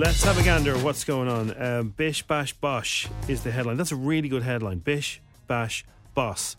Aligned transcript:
Let's 0.00 0.24
have 0.24 0.38
a 0.38 0.42
gander. 0.42 0.78
What's 0.78 1.04
going 1.04 1.28
on? 1.28 1.62
Um, 1.62 1.88
Bish 1.90 2.22
Bash 2.22 2.54
Bosh 2.54 3.06
is 3.28 3.42
the 3.42 3.50
headline. 3.50 3.76
That's 3.76 3.92
a 3.92 3.96
really 3.96 4.30
good 4.30 4.42
headline. 4.42 4.78
Bish 4.78 5.20
Bash 5.46 5.84
Boss. 6.14 6.56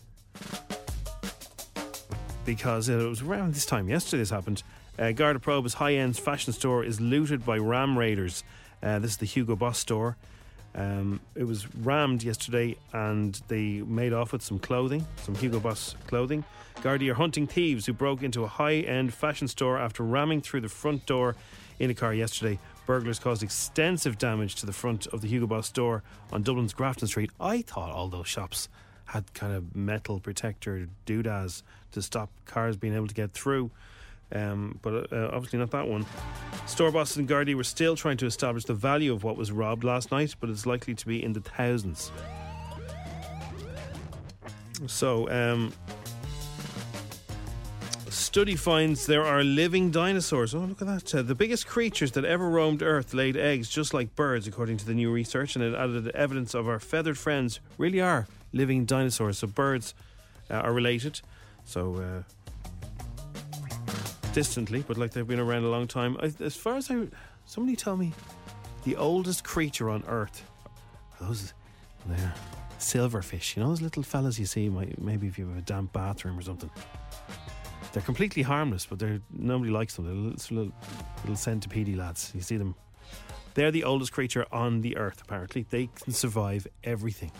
Because 2.44 2.88
it 2.88 3.04
was 3.04 3.20
around 3.20 3.54
this 3.54 3.66
time 3.66 3.88
yesterday 3.88 4.20
this 4.20 4.30
happened. 4.30 4.62
Uh, 4.96 5.10
Garda 5.10 5.40
Proba's 5.40 5.74
high 5.74 5.94
end 5.94 6.16
fashion 6.16 6.52
store 6.52 6.84
is 6.84 7.00
looted 7.00 7.44
by 7.44 7.58
ram 7.58 7.98
raiders. 7.98 8.44
Uh, 8.80 9.00
this 9.00 9.10
is 9.10 9.16
the 9.16 9.26
Hugo 9.26 9.56
Boss 9.56 9.76
store. 9.76 10.16
Um, 10.76 11.18
it 11.34 11.42
was 11.42 11.66
rammed 11.74 12.22
yesterday 12.22 12.76
and 12.92 13.34
they 13.48 13.80
made 13.80 14.12
off 14.12 14.32
with 14.32 14.42
some 14.42 14.60
clothing, 14.60 15.04
some 15.16 15.34
Hugo 15.34 15.58
Boss 15.58 15.96
clothing. 16.06 16.44
Gardaí 16.76 17.10
are 17.10 17.14
hunting 17.14 17.48
thieves 17.48 17.86
who 17.86 17.92
broke 17.92 18.22
into 18.22 18.44
a 18.44 18.48
high 18.48 18.76
end 18.76 19.12
fashion 19.12 19.48
store 19.48 19.80
after 19.80 20.04
ramming 20.04 20.42
through 20.42 20.60
the 20.60 20.68
front 20.68 21.06
door 21.06 21.34
in 21.80 21.90
a 21.90 21.94
car 21.94 22.14
yesterday. 22.14 22.60
Burglars 22.92 23.18
caused 23.18 23.42
extensive 23.42 24.18
damage 24.18 24.56
to 24.56 24.66
the 24.66 24.72
front 24.74 25.06
of 25.06 25.22
the 25.22 25.26
Hugo 25.26 25.46
Boss 25.46 25.66
store 25.66 26.02
on 26.30 26.42
Dublin's 26.42 26.74
Grafton 26.74 27.08
Street. 27.08 27.30
I 27.40 27.62
thought 27.62 27.90
all 27.90 28.08
those 28.08 28.28
shops 28.28 28.68
had 29.06 29.32
kind 29.32 29.54
of 29.54 29.74
metal 29.74 30.20
protector 30.20 30.86
doodads 31.06 31.62
to 31.92 32.02
stop 32.02 32.28
cars 32.44 32.76
being 32.76 32.94
able 32.94 33.06
to 33.06 33.14
get 33.14 33.32
through. 33.32 33.70
Um, 34.30 34.78
but 34.82 35.10
uh, 35.10 35.30
obviously 35.32 35.58
not 35.58 35.70
that 35.70 35.88
one. 35.88 36.04
Store 36.66 36.90
bosses 36.90 37.16
and 37.16 37.26
Gardaí 37.26 37.54
were 37.54 37.64
still 37.64 37.96
trying 37.96 38.18
to 38.18 38.26
establish 38.26 38.66
the 38.66 38.74
value 38.74 39.14
of 39.14 39.24
what 39.24 39.38
was 39.38 39.50
robbed 39.50 39.84
last 39.84 40.12
night, 40.12 40.34
but 40.38 40.50
it's 40.50 40.66
likely 40.66 40.94
to 40.94 41.06
be 41.06 41.24
in 41.24 41.32
the 41.32 41.40
thousands. 41.40 42.12
So, 44.86 45.30
um, 45.30 45.72
study 48.32 48.56
finds 48.56 49.04
there 49.04 49.26
are 49.26 49.44
living 49.44 49.90
dinosaurs. 49.90 50.54
Oh, 50.54 50.60
look 50.60 50.80
at 50.80 50.86
that. 50.86 51.14
Uh, 51.14 51.20
the 51.20 51.34
biggest 51.34 51.66
creatures 51.66 52.12
that 52.12 52.24
ever 52.24 52.48
roamed 52.48 52.82
Earth 52.82 53.12
laid 53.12 53.36
eggs 53.36 53.68
just 53.68 53.92
like 53.92 54.16
birds, 54.16 54.46
according 54.46 54.78
to 54.78 54.86
the 54.86 54.94
new 54.94 55.12
research, 55.12 55.54
and 55.54 55.62
it 55.62 55.74
added 55.74 56.08
evidence 56.14 56.54
of 56.54 56.66
our 56.66 56.80
feathered 56.80 57.18
friends 57.18 57.60
really 57.76 58.00
are 58.00 58.26
living 58.54 58.86
dinosaurs. 58.86 59.36
So, 59.36 59.48
birds 59.48 59.92
uh, 60.50 60.54
are 60.54 60.72
related. 60.72 61.20
So, 61.66 61.96
uh, 61.96 62.22
distantly, 64.32 64.82
but 64.88 64.96
like 64.96 65.10
they've 65.10 65.28
been 65.28 65.38
around 65.38 65.64
a 65.64 65.68
long 65.68 65.86
time. 65.86 66.16
I, 66.18 66.32
as 66.40 66.56
far 66.56 66.76
as 66.76 66.90
I, 66.90 67.08
somebody 67.44 67.76
tell 67.76 67.98
me, 67.98 68.14
the 68.84 68.96
oldest 68.96 69.44
creature 69.44 69.90
on 69.90 70.04
Earth, 70.08 70.42
those, 71.20 71.52
they're 72.06 72.32
silverfish. 72.78 73.56
You 73.56 73.62
know 73.62 73.68
those 73.68 73.82
little 73.82 74.02
fellas 74.02 74.40
you 74.40 74.46
see, 74.46 74.70
maybe 74.70 75.26
if 75.26 75.38
you 75.38 75.48
have 75.48 75.58
a 75.58 75.60
damp 75.60 75.92
bathroom 75.92 76.38
or 76.38 76.42
something. 76.42 76.70
They're 77.92 78.02
completely 78.02 78.42
harmless, 78.42 78.86
but 78.86 78.98
they're 78.98 79.20
nobody 79.30 79.70
likes 79.70 79.96
them. 79.96 80.06
They're 80.06 80.14
little, 80.14 80.56
little, 80.56 80.72
little 81.22 81.36
centipede 81.36 81.94
lads. 81.96 82.32
You 82.34 82.40
see 82.40 82.56
them. 82.56 82.74
They're 83.54 83.70
the 83.70 83.84
oldest 83.84 84.12
creature 84.12 84.46
on 84.50 84.80
the 84.80 84.96
earth. 84.96 85.20
Apparently, 85.22 85.66
they 85.68 85.88
can 85.94 86.12
survive 86.12 86.66
everything. 86.84 87.30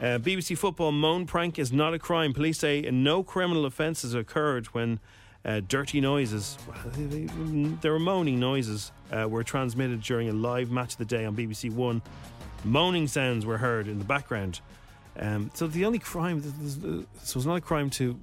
Uh, 0.00 0.18
BBC 0.18 0.56
Football 0.56 0.92
moan 0.92 1.26
prank 1.26 1.58
is 1.58 1.72
not 1.72 1.94
a 1.94 1.98
crime. 1.98 2.32
Police 2.32 2.58
say 2.58 2.82
no 2.82 3.22
criminal 3.22 3.64
offences 3.64 4.14
occurred 4.14 4.66
when 4.66 5.00
uh, 5.44 5.60
dirty 5.66 6.00
noises, 6.00 6.56
there 6.96 7.92
were 7.92 7.98
moaning 7.98 8.40
noises, 8.40 8.92
uh, 9.12 9.28
were 9.28 9.44
transmitted 9.44 10.00
during 10.02 10.28
a 10.28 10.32
live 10.32 10.70
match 10.70 10.92
of 10.92 10.98
the 10.98 11.04
day 11.04 11.24
on 11.24 11.36
BBC 11.36 11.70
One. 11.70 12.00
Moaning 12.64 13.06
sounds 13.06 13.44
were 13.44 13.58
heard 13.58 13.88
in 13.88 13.98
the 13.98 14.04
background. 14.04 14.60
Um, 15.18 15.50
so 15.54 15.66
the 15.66 15.84
only 15.84 15.98
crime, 15.98 16.42
so 17.22 17.38
it's 17.38 17.46
not 17.46 17.56
a 17.56 17.60
crime 17.60 17.90
to 17.90 18.18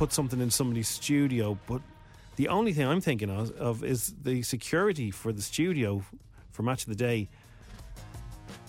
put 0.00 0.12
something 0.14 0.40
in 0.40 0.50
somebody's 0.50 0.88
studio, 0.88 1.58
but 1.66 1.82
the 2.36 2.48
only 2.48 2.72
thing 2.72 2.86
I'm 2.86 3.02
thinking 3.02 3.28
of, 3.28 3.50
of 3.58 3.84
is 3.84 4.14
the 4.22 4.40
security 4.40 5.10
for 5.10 5.30
the 5.30 5.42
studio 5.42 6.02
for 6.52 6.62
Match 6.62 6.84
of 6.84 6.88
the 6.88 6.94
Day. 6.94 7.28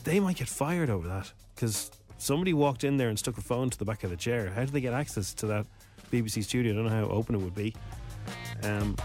They 0.04 0.20
might 0.20 0.36
get 0.36 0.50
fired 0.50 0.90
over 0.90 1.08
that 1.08 1.32
because 1.56 1.90
somebody 2.18 2.54
walked 2.54 2.84
in 2.84 2.98
there 2.98 3.08
and 3.08 3.18
stuck 3.18 3.38
a 3.38 3.42
phone 3.42 3.70
to 3.70 3.78
the 3.78 3.86
back 3.86 4.04
of 4.04 4.10
the 4.10 4.18
chair. 4.18 4.50
How 4.50 4.66
do 4.66 4.72
they 4.72 4.82
get 4.82 4.94
access 4.94 5.34
to 5.36 5.46
that 5.48 5.66
BBC 6.12 6.44
studio. 6.44 6.74
I 6.74 6.76
don't 6.76 6.86
know 6.86 6.90
how 6.90 7.10
open 7.10 7.36
it 7.36 7.42
would 7.42 7.56
be. 7.56 7.74
Um, 8.64 8.96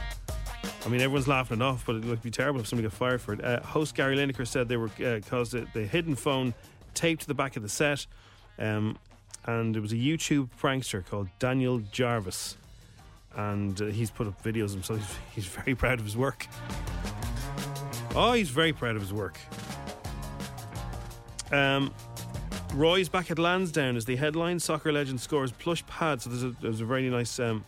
I 0.84 0.88
mean, 0.88 1.00
everyone's 1.00 1.28
laughing 1.28 1.60
it 1.60 1.62
off, 1.62 1.86
but 1.86 1.97
it 1.97 2.04
would 2.04 2.22
be 2.22 2.31
terrible 2.31 2.60
if 2.60 2.66
somebody 2.66 2.88
got 2.88 2.97
fired 2.97 3.20
for 3.20 3.32
it. 3.32 3.44
Uh, 3.44 3.60
host 3.60 3.94
Gary 3.94 4.16
Lineker 4.16 4.47
said 4.47 4.69
they 4.69 4.76
were 4.76 4.91
uh, 5.04 5.20
caused 5.28 5.53
the, 5.53 5.66
the 5.72 5.86
hidden 5.86 6.15
phone 6.15 6.54
taped 6.94 7.22
to 7.22 7.28
the 7.28 7.34
back 7.34 7.56
of 7.56 7.62
the 7.62 7.69
set, 7.69 8.06
um, 8.59 8.98
and 9.47 9.77
it 9.77 9.81
was 9.81 9.93
a 9.93 9.97
YouTube 9.97 10.49
prankster 10.61 11.05
called 11.05 11.29
Daniel 11.39 11.79
Jarvis, 11.93 12.57
and 13.34 13.81
uh, 13.81 13.87
he's 13.87 14.11
put 14.11 14.27
up 14.27 14.43
videos 14.43 14.73
himself. 14.73 15.19
He's, 15.34 15.45
he's 15.45 15.47
very 15.47 15.75
proud 15.83 15.99
of 15.99 16.05
his 16.05 16.17
work. 16.17 16.47
Oh, 18.15 18.33
he's 18.33 18.51
very 18.51 18.73
proud 18.73 18.97
of 18.97 19.03
his 19.03 19.12
work. 19.12 19.39
Um, 21.53 21.93
Roy's 22.75 23.09
back 23.09 23.31
at 23.31 23.39
Lansdowne 23.39 23.97
as 23.97 24.05
the 24.05 24.17
headline. 24.17 24.59
Soccer 24.59 24.93
legend 24.93 25.21
scores 25.21 25.53
plush 25.53 25.87
pads. 25.87 26.25
So 26.25 26.31
there's 26.31 26.43
a, 26.43 26.51
there's 26.61 26.81
a 26.81 26.84
very 26.84 27.09
nice. 27.09 27.39
Um, 27.39 27.65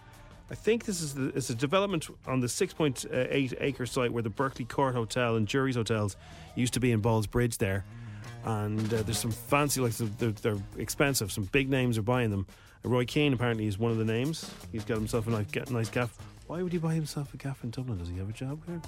I 0.51 0.55
think 0.55 0.87
this 0.87 1.03
is 1.03 1.15
the, 1.15 1.29
it's 1.29 1.51
a 1.51 1.55
development 1.55 2.09
on 2.27 2.41
the 2.41 2.47
6.8 2.47 3.55
acre 3.61 3.87
site 3.87 4.13
where 4.13 4.23
the 4.23 4.31
Berkeley 4.31 4.65
Court 4.65 4.95
Hotel 4.95 5.37
and 5.37 5.47
Jury's 5.47 5.77
Hotels 5.77 6.17
used 6.55 6.73
to 6.75 6.81
be 6.81 6.91
in 6.91 7.03
Ballsbridge 7.03 7.59
there. 7.59 7.85
And 8.45 8.93
uh, 8.93 9.03
there's 9.03 9.19
some 9.19 9.33
fancy, 9.33 9.81
like 9.81 9.93
they're, 9.95 10.31
they're, 10.31 10.57
expensive. 10.77 11.31
Some 11.33 11.45
big 11.45 11.69
names 11.69 11.99
are 11.99 12.03
buying 12.03 12.31
them. 12.31 12.47
Roy 12.85 13.05
Keane 13.05 13.33
apparently 13.33 13.67
is 13.67 13.79
one 13.79 13.91
of 13.91 13.99
the 13.99 14.05
names. 14.05 14.51
He's 14.73 14.85
got 14.85 14.97
himself 14.97 15.27
a 15.27 15.31
nice, 15.31 15.71
nice 15.71 15.91
gaff. 15.91 16.17
Why 16.47 16.63
would 16.63 16.73
he 16.73 16.79
buy 16.79 16.95
himself 16.95 17.35
a 17.35 17.37
gaff 17.37 17.63
in 17.65 17.71
Dublin? 17.71 17.99
Does 17.99 18.09
he 18.09 18.17
have 18.17 18.31
a 18.31 18.33
job 18.33 18.65
here? 18.67 18.81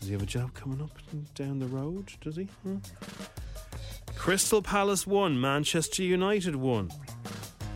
Does 0.00 0.08
he 0.08 0.12
have 0.12 0.22
a 0.22 0.26
job 0.26 0.52
coming 0.54 0.82
up 0.82 0.90
down 1.34 1.58
the 1.58 1.66
road? 1.66 2.12
Does 2.20 2.36
he? 2.36 2.44
Hmm? 2.62 2.78
Crystal 4.16 4.60
Palace 4.60 5.06
won, 5.06 5.40
Manchester 5.40 6.02
United 6.02 6.56
won. 6.56 6.90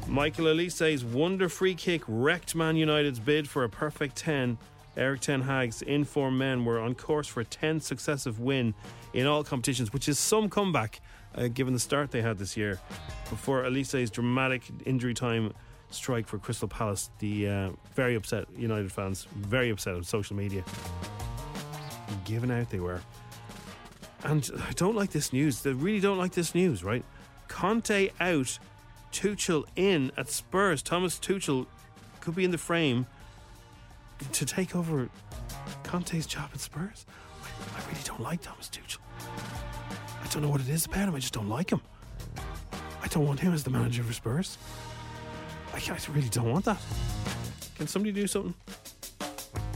Michael 0.06 0.48
Olise's 0.48 1.02
wonder 1.02 1.48
free 1.48 1.74
kick 1.74 2.02
wrecked 2.06 2.54
Man 2.54 2.76
United's 2.76 3.18
bid 3.18 3.48
for 3.48 3.64
a 3.64 3.68
perfect 3.68 4.16
10. 4.16 4.58
Erik 4.96 5.20
Ten 5.20 5.42
Hag's 5.42 5.82
informed 5.82 6.38
men 6.38 6.64
were 6.64 6.78
on 6.78 6.94
course 6.94 7.26
for 7.26 7.40
a 7.40 7.44
10th 7.44 7.82
successive 7.82 8.38
win 8.38 8.74
in 9.12 9.26
all 9.26 9.42
competitions, 9.42 9.92
which 9.92 10.08
is 10.08 10.18
some 10.18 10.48
comeback 10.48 11.00
uh, 11.34 11.48
given 11.48 11.74
the 11.74 11.80
start 11.80 12.10
they 12.10 12.22
had 12.22 12.38
this 12.38 12.56
year. 12.56 12.80
Before 13.28 13.64
Olise's 13.64 14.10
dramatic 14.10 14.62
injury 14.86 15.14
time 15.14 15.52
strike 15.90 16.26
for 16.26 16.38
Crystal 16.38 16.68
Palace, 16.68 17.10
the 17.18 17.48
uh, 17.48 17.70
very 17.94 18.14
upset 18.14 18.46
United 18.56 18.92
fans, 18.92 19.26
very 19.34 19.70
upset 19.70 19.94
on 19.94 20.04
social 20.04 20.36
media. 20.36 20.64
Given 22.24 22.50
out 22.50 22.70
they 22.70 22.80
were. 22.80 23.00
And 24.22 24.48
I 24.68 24.72
don't 24.72 24.96
like 24.96 25.10
this 25.10 25.32
news. 25.32 25.62
They 25.62 25.72
really 25.72 26.00
don't 26.00 26.18
like 26.18 26.32
this 26.32 26.54
news, 26.54 26.82
right? 26.82 27.04
Conte 27.48 28.10
out, 28.20 28.58
Tuchel 29.12 29.64
in 29.76 30.10
at 30.16 30.28
Spurs. 30.30 30.82
Thomas 30.82 31.18
Tuchel 31.18 31.66
could 32.20 32.34
be 32.34 32.44
in 32.44 32.50
the 32.50 32.58
frame 32.58 33.06
to 34.32 34.46
take 34.46 34.74
over 34.74 35.08
Conte's 35.82 36.26
job 36.26 36.50
at 36.52 36.60
Spurs. 36.60 37.06
I, 37.42 37.80
I 37.80 37.86
really 37.88 38.02
don't 38.04 38.20
like 38.20 38.42
Thomas 38.42 38.68
Tuchel. 38.68 38.98
I 40.22 40.26
don't 40.28 40.42
know 40.42 40.48
what 40.48 40.60
it 40.60 40.68
is 40.68 40.86
about 40.86 41.08
him. 41.08 41.14
I 41.14 41.18
just 41.18 41.34
don't 41.34 41.48
like 41.48 41.70
him. 41.70 41.80
I 43.02 43.06
don't 43.08 43.26
want 43.26 43.40
him 43.40 43.52
as 43.52 43.64
the 43.64 43.70
manager 43.70 44.02
for 44.02 44.12
Spurs. 44.12 44.58
I, 45.72 45.76
I 45.76 45.98
really 46.12 46.28
don't 46.28 46.50
want 46.50 46.64
that. 46.64 46.80
Can 47.76 47.86
somebody 47.86 48.12
do 48.12 48.26
something? 48.26 48.54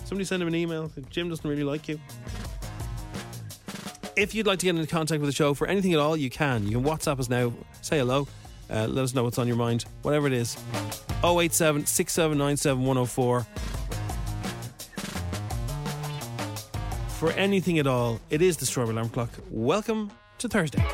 Somebody 0.04 0.24
send 0.24 0.42
him 0.42 0.48
an 0.48 0.54
email. 0.54 0.90
Jim 1.10 1.28
doesn't 1.28 1.48
really 1.48 1.64
like 1.64 1.88
you. 1.88 2.00
If 4.16 4.34
you'd 4.34 4.46
like 4.46 4.58
to 4.60 4.66
get 4.66 4.74
into 4.74 4.88
contact 4.88 5.20
with 5.20 5.28
the 5.28 5.34
show 5.34 5.54
for 5.54 5.66
anything 5.66 5.92
at 5.92 6.00
all, 6.00 6.16
you 6.16 6.30
can. 6.30 6.66
You 6.66 6.80
can 6.80 6.84
WhatsApp 6.84 7.20
us 7.20 7.28
now. 7.28 7.52
Say 7.82 7.98
hello. 7.98 8.26
Uh, 8.70 8.86
let 8.86 9.04
us 9.04 9.14
know 9.14 9.24
what's 9.24 9.38
on 9.38 9.46
your 9.46 9.56
mind. 9.56 9.84
Whatever 10.02 10.26
it 10.26 10.32
is. 10.32 10.56
087 11.22 11.86
6797 11.86 13.67
For 17.18 17.32
anything 17.32 17.80
at 17.80 17.88
all, 17.88 18.20
it 18.30 18.42
is 18.42 18.56
the 18.58 18.64
Strawberry 18.64 18.94
Alarm 18.94 19.08
Clock. 19.08 19.30
Welcome 19.50 20.12
to 20.38 20.48
Thursday. 20.48 20.84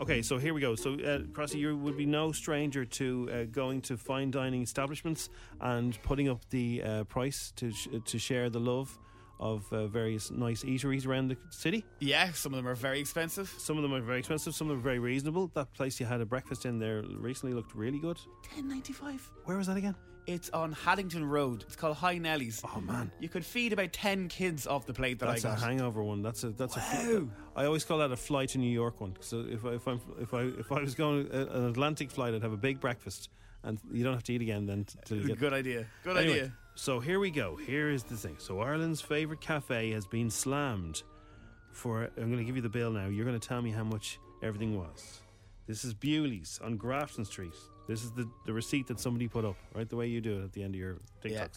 Okay, 0.00 0.22
so 0.22 0.38
here 0.38 0.54
we 0.54 0.60
go. 0.60 0.76
So, 0.76 0.94
uh, 0.94 1.22
Crossy, 1.32 1.56
you 1.56 1.76
would 1.76 1.96
be 1.96 2.06
no 2.06 2.30
stranger 2.30 2.84
to 2.84 3.28
uh, 3.32 3.44
going 3.50 3.80
to 3.82 3.96
fine 3.96 4.30
dining 4.30 4.62
establishments 4.62 5.28
and 5.60 6.00
putting 6.04 6.28
up 6.28 6.48
the 6.50 6.82
uh, 6.84 7.04
price 7.04 7.52
to 7.56 7.72
sh- 7.72 7.88
to 8.04 8.18
share 8.18 8.48
the 8.48 8.60
love 8.60 8.96
of 9.40 9.66
uh, 9.72 9.88
various 9.88 10.30
nice 10.30 10.62
eateries 10.62 11.04
around 11.04 11.26
the 11.26 11.36
city. 11.50 11.84
Yeah, 11.98 12.30
some 12.30 12.52
of 12.54 12.56
them 12.58 12.68
are 12.68 12.76
very 12.76 13.00
expensive. 13.00 13.52
Some 13.58 13.76
of 13.76 13.82
them 13.82 13.92
are 13.92 14.00
very 14.00 14.20
expensive. 14.20 14.54
Some 14.54 14.68
of 14.68 14.76
them 14.76 14.78
are 14.78 14.82
very 14.82 15.00
reasonable. 15.00 15.50
That 15.54 15.72
place 15.74 15.98
you 15.98 16.06
had 16.06 16.20
a 16.20 16.26
breakfast 16.26 16.64
in 16.64 16.78
there 16.78 17.02
recently 17.18 17.54
looked 17.54 17.74
really 17.74 17.98
good. 17.98 18.20
Ten 18.54 18.68
ninety 18.68 18.92
five. 18.92 19.28
Where 19.46 19.56
was 19.56 19.66
that 19.66 19.76
again? 19.76 19.96
It's 20.30 20.48
on 20.50 20.72
Haddington 20.72 21.24
Road. 21.28 21.64
It's 21.66 21.76
called 21.76 21.96
High 21.96 22.18
Nelly's. 22.18 22.62
Oh 22.64 22.80
man, 22.80 23.10
You 23.20 23.28
could 23.28 23.44
feed 23.44 23.72
about 23.72 23.92
ten 23.92 24.28
kids 24.28 24.66
off 24.66 24.86
the 24.86 24.92
plate 24.94 25.18
that 25.18 25.26
that's 25.26 25.44
I 25.44 25.50
a 25.50 25.56
got. 25.56 25.62
hangover 25.62 26.02
one. 26.02 26.22
That's 26.22 26.44
a 26.44 26.50
that's 26.50 26.76
a. 26.76 26.80
Wow. 26.80 27.28
I 27.56 27.64
always 27.64 27.84
call 27.84 27.98
that 27.98 28.12
a 28.12 28.16
fly 28.16 28.46
to 28.46 28.58
New 28.58 28.70
York 28.70 29.00
one. 29.00 29.16
So 29.20 29.44
if 29.48 29.64
I, 29.64 29.70
if 29.70 29.86
I'm 29.88 30.00
if 30.20 30.32
I 30.34 30.42
if 30.42 30.70
I 30.72 30.80
was 30.80 30.94
going 30.94 31.28
uh, 31.32 31.46
an 31.50 31.64
Atlantic 31.66 32.10
flight, 32.10 32.34
I'd 32.34 32.42
have 32.42 32.52
a 32.52 32.56
big 32.56 32.80
breakfast, 32.80 33.28
and 33.64 33.78
you 33.92 34.04
don't 34.04 34.14
have 34.14 34.22
to 34.24 34.32
eat 34.32 34.42
again 34.42 34.66
then 34.66 34.84
t- 34.84 34.98
till 35.04 35.18
you 35.18 35.26
get 35.28 35.38
Good 35.38 35.52
idea. 35.52 35.86
Good 36.04 36.16
Anyway, 36.16 36.32
idea. 36.40 36.52
So 36.76 37.00
here 37.00 37.18
we 37.18 37.30
go. 37.30 37.56
Here 37.56 37.90
is 37.90 38.04
the 38.04 38.16
thing. 38.16 38.36
So 38.38 38.60
Ireland's 38.60 39.00
favourite 39.00 39.40
cafe 39.40 39.90
has 39.92 40.06
been 40.06 40.30
slammed 40.30 41.02
for. 41.72 42.04
I'm 42.16 42.26
going 42.26 42.38
to 42.38 42.44
give 42.44 42.56
you 42.56 42.62
the 42.62 42.68
bill 42.68 42.90
now. 42.92 43.08
You're 43.08 43.26
going 43.26 43.38
to 43.38 43.48
tell 43.48 43.60
me 43.62 43.70
how 43.70 43.84
much 43.84 44.18
everything 44.42 44.78
was. 44.78 45.20
This 45.66 45.84
is 45.84 45.92
Bewley's 45.94 46.58
on 46.64 46.76
Grafton 46.76 47.24
Street. 47.24 47.54
This 47.90 48.04
is 48.04 48.12
the, 48.12 48.30
the 48.46 48.52
receipt 48.52 48.86
that 48.86 49.00
somebody 49.00 49.26
put 49.26 49.44
up, 49.44 49.56
right? 49.74 49.88
The 49.88 49.96
way 49.96 50.06
you 50.06 50.20
do 50.20 50.38
it 50.38 50.44
at 50.44 50.52
the 50.52 50.62
end 50.62 50.76
of 50.76 50.78
your 50.78 50.98
TikToks. 51.24 51.32
Yeah. 51.32 51.48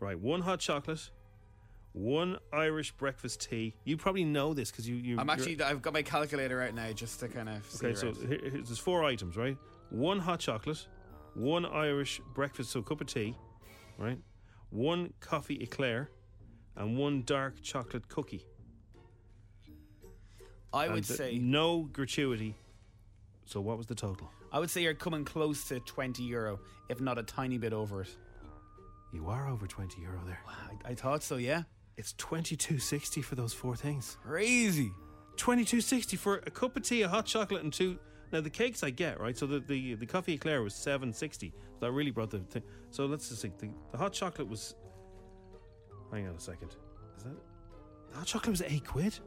Right. 0.00 0.18
One 0.18 0.40
hot 0.40 0.58
chocolate, 0.58 1.08
one 1.92 2.38
Irish 2.52 2.90
breakfast 2.90 3.48
tea. 3.48 3.76
You 3.84 3.96
probably 3.96 4.24
know 4.24 4.54
this 4.54 4.72
because 4.72 4.88
you, 4.88 4.96
you. 4.96 5.20
I'm 5.20 5.30
actually. 5.30 5.62
I've 5.62 5.80
got 5.80 5.92
my 5.92 6.02
calculator 6.02 6.60
out 6.60 6.74
now 6.74 6.90
just 6.90 7.20
to 7.20 7.28
kind 7.28 7.48
of. 7.48 7.64
See 7.70 7.86
Okay, 7.86 7.94
so 7.94 8.12
here, 8.12 8.40
here's 8.42 8.66
there's 8.66 8.78
four 8.80 9.04
items, 9.04 9.36
right? 9.36 9.56
One 9.90 10.18
hot 10.18 10.40
chocolate, 10.40 10.84
one 11.34 11.64
Irish 11.64 12.20
breakfast, 12.34 12.72
so 12.72 12.80
a 12.80 12.82
cup 12.82 13.00
of 13.00 13.06
tea, 13.06 13.36
right? 13.98 14.18
One 14.70 15.12
coffee 15.20 15.62
eclair, 15.62 16.10
and 16.74 16.98
one 16.98 17.22
dark 17.24 17.62
chocolate 17.62 18.08
cookie. 18.08 18.44
I 20.72 20.88
would 20.88 20.96
And 20.96 21.06
th- 21.06 21.18
say. 21.18 21.38
no 21.38 21.82
gratuity. 21.82 22.56
So 23.44 23.60
what 23.60 23.78
was 23.78 23.86
the 23.86 23.94
total? 23.94 24.28
I 24.52 24.58
would 24.58 24.70
say 24.70 24.82
you're 24.82 24.94
coming 24.94 25.24
close 25.24 25.64
to 25.68 25.80
twenty 25.80 26.24
euro, 26.24 26.60
if 26.88 27.00
not 27.00 27.18
a 27.18 27.22
tiny 27.22 27.58
bit 27.58 27.72
over 27.72 28.02
it. 28.02 28.16
You 29.12 29.28
are 29.28 29.48
over 29.48 29.66
twenty 29.66 30.02
euro 30.02 30.20
there. 30.26 30.40
I, 30.46 30.90
I 30.90 30.94
thought 30.94 31.22
so. 31.22 31.36
Yeah. 31.36 31.62
It's 31.96 32.12
twenty 32.18 32.56
two 32.56 32.78
sixty 32.78 33.22
for 33.22 33.34
those 33.34 33.52
four 33.52 33.76
things. 33.76 34.16
Crazy. 34.22 34.92
Twenty 35.36 35.64
two 35.64 35.80
sixty 35.80 36.16
for 36.16 36.36
a 36.46 36.50
cup 36.50 36.76
of 36.76 36.82
tea, 36.82 37.02
a 37.02 37.08
hot 37.08 37.26
chocolate, 37.26 37.62
and 37.62 37.72
two. 37.72 37.98
Now 38.30 38.40
the 38.40 38.50
cakes 38.50 38.82
I 38.82 38.90
get 38.90 39.20
right. 39.20 39.36
So 39.36 39.46
the 39.46 39.60
the, 39.60 39.94
the 39.94 40.06
coffee 40.06 40.34
eclair 40.34 40.62
was 40.62 40.74
seven 40.74 41.12
sixty. 41.12 41.52
That 41.80 41.92
really 41.92 42.10
brought 42.10 42.30
the 42.30 42.38
thing. 42.38 42.62
So 42.90 43.06
let's 43.06 43.28
just 43.28 43.42
think. 43.42 43.58
The, 43.58 43.70
the 43.90 43.98
hot 43.98 44.12
chocolate 44.12 44.48
was. 44.48 44.74
Hang 46.12 46.28
on 46.28 46.34
a 46.34 46.40
second. 46.40 46.76
Is 47.16 47.24
that 47.24 47.36
the 48.10 48.18
hot 48.18 48.26
chocolate 48.26 48.50
was 48.50 48.62
eight 48.62 48.86
quid? 48.86 49.18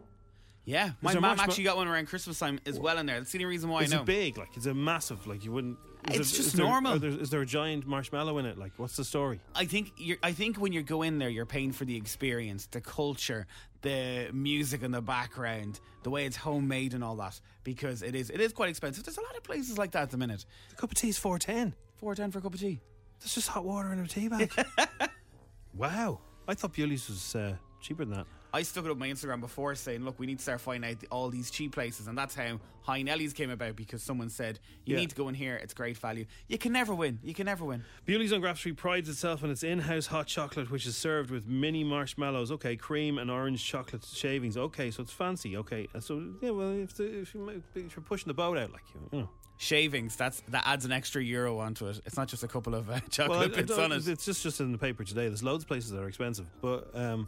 Yeah, 0.65 0.91
my 1.01 1.11
there 1.11 1.21
mum 1.21 1.39
actually 1.39 1.63
got 1.65 1.77
one 1.77 1.87
around 1.87 2.07
Christmas 2.07 2.39
time 2.39 2.59
as 2.65 2.79
well 2.79 2.97
in 2.97 3.05
there. 3.05 3.19
That's 3.19 3.31
the 3.31 3.37
only 3.37 3.45
reason 3.45 3.69
why 3.69 3.83
Is 3.83 3.93
I 3.93 3.97
know. 3.97 4.01
it 4.01 4.05
big? 4.05 4.37
Like 4.37 4.49
it's 4.57 4.65
a 4.65 4.73
massive. 4.73 5.27
Like 5.27 5.45
you 5.45 5.51
wouldn't. 5.51 5.77
is 6.09 6.19
It's 6.19 6.31
there- 6.31 6.37
just 6.37 6.39
is 6.39 6.53
there- 6.53 6.65
normal. 6.65 6.93
are 6.93 6.99
there- 6.99 7.09
is 7.11 7.29
there 7.29 7.41
a 7.41 7.45
giant 7.45 7.85
marshmallow 7.85 8.37
in 8.39 8.45
it? 8.47 8.57
Like 8.57 8.71
what's 8.77 8.95
the 8.97 9.05
story? 9.05 9.39
I 9.53 9.65
think 9.65 9.91
you're, 9.97 10.17
I 10.23 10.31
think 10.31 10.57
when 10.57 10.73
you 10.73 10.81
go 10.81 11.03
in 11.03 11.19
there, 11.19 11.29
you're 11.29 11.45
paying 11.45 11.71
for 11.71 11.85
the 11.85 11.95
experience, 11.95 12.65
the 12.65 12.81
culture, 12.81 13.45
the 13.83 14.29
music 14.33 14.81
in 14.81 14.89
the 14.89 15.01
background, 15.03 15.79
the 16.01 16.09
way 16.09 16.25
it's 16.25 16.37
homemade 16.37 16.95
and 16.95 17.03
all 17.03 17.15
that. 17.17 17.39
Because 17.63 18.01
it 18.01 18.15
is 18.15 18.31
it 18.31 18.41
is 18.41 18.51
quite 18.51 18.69
expensive. 18.69 19.03
There's 19.03 19.17
a 19.19 19.21
lot 19.21 19.37
of 19.37 19.43
places 19.43 19.77
like 19.77 19.91
that 19.91 20.01
at 20.01 20.09
the 20.09 20.17
minute. 20.17 20.45
The 20.71 20.75
cup 20.77 20.91
of 20.91 20.97
tea 20.97 21.09
is 21.09 21.17
four 21.19 21.37
ten. 21.37 21.75
Four 21.97 22.15
ten 22.15 22.31
for 22.31 22.39
a 22.39 22.41
cup 22.41 22.55
of 22.55 22.59
tea. 22.59 22.81
That's 23.19 23.35
just 23.35 23.49
hot 23.49 23.65
water 23.65 23.93
in 23.93 23.99
a 23.99 24.07
tea 24.07 24.29
bag. 24.29 24.51
wow. 25.75 26.19
I 26.47 26.53
thought 26.53 26.73
Bewley's 26.73 27.07
was 27.07 27.35
uh, 27.35 27.55
cheaper 27.81 28.05
than 28.05 28.15
that. 28.15 28.27
I 28.55 28.61
stuck 28.61 28.85
it 28.85 28.91
up 28.91 28.97
my 28.97 29.09
Instagram 29.09 29.41
before 29.41 29.75
saying, 29.75 30.05
look, 30.05 30.17
we 30.17 30.25
need 30.25 30.37
to 30.37 30.43
start 30.43 30.61
finding 30.61 30.89
out 30.89 31.03
all 31.11 31.29
these 31.29 31.51
cheap 31.51 31.73
places. 31.73 32.07
And 32.07 32.17
that's 32.17 32.33
how 32.33 32.57
High 32.83 33.01
Nelly's 33.01 33.33
came 33.33 33.49
about 33.49 33.75
because 33.75 34.01
someone 34.01 34.29
said, 34.29 34.59
you 34.85 34.93
Yeah. 34.95 35.01
need 35.01 35.09
to 35.09 35.15
go 35.17 35.27
in 35.27 35.35
here. 35.35 35.57
It's 35.57 35.73
great 35.73 35.97
value. 35.97 36.23
You 36.47 36.57
can 36.57 36.71
never 36.71 36.95
win. 36.95 37.19
You 37.21 37.33
can 37.33 37.47
never 37.47 37.65
win. 37.65 37.83
Bewley's 38.05 38.31
on 38.31 38.39
Graff 38.39 38.57
Street 38.57 38.77
prides 38.77 39.09
itself 39.09 39.43
on 39.43 39.49
its 39.49 39.61
in-house 39.61 40.07
hot 40.07 40.27
chocolate, 40.27 40.71
which 40.71 40.85
is 40.85 40.95
served 40.95 41.31
with 41.31 41.45
mini 41.45 41.83
marshmallows. 41.83 42.49
Okay, 42.49 42.77
cream 42.77 43.17
and 43.17 43.29
orange 43.29 43.61
chocolate 43.61 44.05
shavings. 44.05 44.55
Okay, 44.55 44.89
so 44.89 45.03
it's 45.03 45.11
fancy. 45.11 45.57
Okay, 45.57 45.89
uh, 45.93 45.99
so 45.99 46.23
yeah, 46.39 46.51
well, 46.51 46.71
if, 46.71 46.93
the, 46.95 47.03
if, 47.03 47.35
you, 47.35 47.61
if 47.75 47.93
you're 47.93 48.03
pushing 48.03 48.29
the 48.29 48.33
boat 48.33 48.57
out, 48.57 48.71
like 48.71 48.83
you, 49.11 49.19
know, 49.19 49.29
Shavings, 49.57 50.17
that's 50.17 50.41
that 50.49 50.63
adds 50.67 50.83
an 50.83 50.91
extra 50.91 51.23
euro 51.23 51.59
onto 51.59 51.87
it. 51.87 52.01
It's 52.05 52.17
not 52.17 52.27
just 52.27 52.43
a 52.43 52.47
couple 52.47 52.75
of 52.75 52.89
uh, 52.89 52.99
chocolate 53.09 53.39
well, 53.39 53.49
bits 53.49 53.71
on 53.77 53.93
it. 53.93 54.05
it's 54.05 54.25
just 54.25 54.43
just 54.43 54.59
in 54.59 54.73
the 54.73 54.77
paper 54.77 55.05
today. 55.05 55.27
There's 55.27 55.43
loads 55.43 55.63
of 55.63 55.67
places 55.69 55.91
that 55.91 56.01
are 56.01 56.09
expensive, 56.09 56.45
but 56.61 56.89
um, 56.93 57.27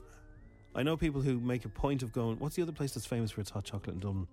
I 0.76 0.84
know 0.84 0.96
people 0.98 1.22
who 1.22 1.40
make 1.40 1.66
a 1.66 1.70
point 1.70 2.04
of 2.04 2.12
going. 2.12 2.38
What's 2.40 2.56
the 2.56 2.62
other 2.62 2.72
place 2.72 2.94
that's 2.94 3.06
famous 3.06 3.32
for 3.32 3.42
its 3.42 3.50
hot 3.50 3.64
chocolate 3.64 3.96
in 3.96 4.00
Dublin? 4.00 4.28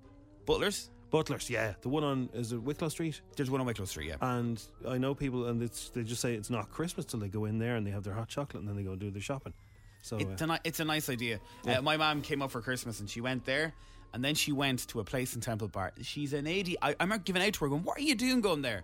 Butlers, 0.46 0.90
Butlers, 1.10 1.48
yeah, 1.48 1.72
the 1.80 1.88
one 1.88 2.04
on 2.04 2.28
is 2.34 2.52
it 2.52 2.58
Wicklow 2.62 2.88
Street? 2.90 3.20
there's 3.36 3.50
one 3.50 3.60
on 3.60 3.66
Wicklow 3.66 3.86
Street, 3.86 4.08
yeah. 4.08 4.16
And 4.20 4.62
I 4.86 4.98
know 4.98 5.14
people, 5.14 5.46
and 5.48 5.62
it's, 5.62 5.88
they 5.90 6.02
just 6.02 6.20
say 6.20 6.34
it's 6.34 6.50
not 6.50 6.70
Christmas 6.70 7.06
till 7.06 7.20
they 7.20 7.28
go 7.28 7.46
in 7.46 7.58
there 7.58 7.76
and 7.76 7.86
they 7.86 7.90
have 7.92 8.02
their 8.04 8.12
hot 8.14 8.28
chocolate 8.28 8.60
and 8.60 8.68
then 8.68 8.76
they 8.76 8.82
go 8.82 8.90
and 8.92 9.00
do 9.00 9.10
their 9.10 9.22
shopping. 9.22 9.54
So 10.02 10.18
It's 10.18 10.42
uh, 10.42 10.44
a, 10.44 10.48
ni- 10.48 10.58
it's 10.64 10.80
a 10.80 10.84
nice 10.84 11.08
idea. 11.08 11.40
Uh, 11.66 11.80
my 11.80 11.96
mom 11.96 12.20
came 12.20 12.42
up 12.42 12.50
for 12.50 12.60
Christmas 12.60 13.00
and 13.00 13.08
she 13.08 13.22
went 13.22 13.46
there. 13.46 13.72
And 14.12 14.22
then 14.24 14.34
she 14.36 14.52
went 14.52 14.86
to 14.88 15.00
a 15.00 15.04
place 15.04 15.34
in 15.34 15.40
Temple 15.40 15.66
Bar. 15.68 15.92
She's 16.02 16.34
an 16.34 16.46
80. 16.46 16.76
I, 16.82 16.90
I 16.90 16.94
remember 17.00 17.24
giving 17.24 17.42
out 17.42 17.52
to 17.54 17.60
her, 17.60 17.68
going, 17.68 17.82
What 17.82 17.98
are 17.98 18.02
you 18.02 18.14
doing 18.14 18.42
going 18.42 18.62
there? 18.62 18.82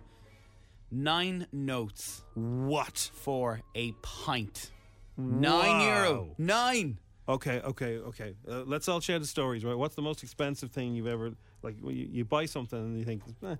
Nine 0.91 1.47
notes 1.53 2.21
what? 2.33 3.09
for 3.13 3.61
a 3.75 3.93
pint. 4.01 4.71
Nine 5.17 5.51
Wow. 5.77 5.85
euro. 5.85 6.35
Nine. 6.37 6.97
Okay, 7.29 7.59
okay, 7.61 7.97
okay. 7.97 8.33
Uh, 8.49 8.63
let's 8.65 8.87
all 8.87 8.99
share 8.99 9.19
the 9.19 9.27
stories, 9.27 9.63
right? 9.63 9.77
What's 9.77 9.95
the 9.95 10.01
most 10.01 10.23
expensive 10.23 10.71
thing 10.71 10.95
you've 10.95 11.07
ever 11.07 11.31
like? 11.61 11.75
You, 11.81 12.09
you 12.11 12.25
buy 12.25 12.45
something 12.45 12.77
and 12.77 12.97
you 12.97 13.05
think, 13.05 13.21
eh. 13.45 13.55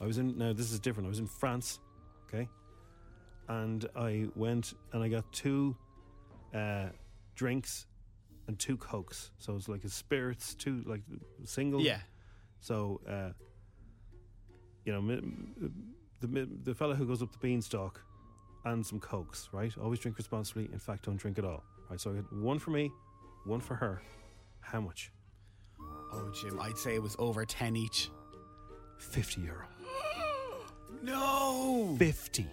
I 0.00 0.06
was 0.06 0.18
in. 0.18 0.38
Now 0.38 0.52
this 0.52 0.72
is 0.72 0.78
different. 0.78 1.06
I 1.06 1.10
was 1.10 1.18
in 1.18 1.26
France, 1.26 1.80
okay, 2.26 2.48
and 3.48 3.86
I 3.96 4.28
went 4.34 4.74
and 4.92 5.02
I 5.02 5.08
got 5.08 5.30
two 5.32 5.76
uh, 6.54 6.86
drinks 7.34 7.86
and 8.46 8.58
two 8.58 8.76
cokes. 8.76 9.30
So 9.38 9.56
it's 9.56 9.68
like 9.68 9.84
a 9.84 9.88
spirits, 9.90 10.54
two 10.54 10.82
like 10.86 11.02
single. 11.44 11.82
Yeah. 11.82 12.00
So, 12.60 13.00
uh, 13.08 13.30
you 14.84 14.92
know, 14.92 15.20
the 16.20 16.48
the 16.62 16.74
fella 16.74 16.94
who 16.94 17.06
goes 17.06 17.20
up 17.22 17.32
the 17.32 17.38
beanstalk 17.38 18.02
and 18.64 18.86
some 18.86 19.00
cokes, 19.00 19.48
right? 19.52 19.76
Always 19.76 19.98
drink 19.98 20.18
responsibly. 20.18 20.68
In 20.72 20.78
fact, 20.78 21.04
don't 21.06 21.16
drink 21.16 21.38
at 21.38 21.44
all. 21.44 21.62
Right. 21.90 22.00
So 22.00 22.10
I 22.12 22.14
got 22.14 22.32
one 22.32 22.58
for 22.58 22.70
me, 22.70 22.90
one 23.44 23.60
for 23.60 23.74
her. 23.74 24.00
How 24.60 24.80
much? 24.80 25.10
Oh, 26.12 26.30
Jim, 26.32 26.58
I'd 26.60 26.78
say 26.78 26.94
it 26.94 27.02
was 27.02 27.16
over 27.18 27.44
10 27.44 27.76
each. 27.76 28.10
Fifty 28.98 29.40
euro. 29.40 29.66
No. 31.02 31.96
Fifty. 31.98 32.46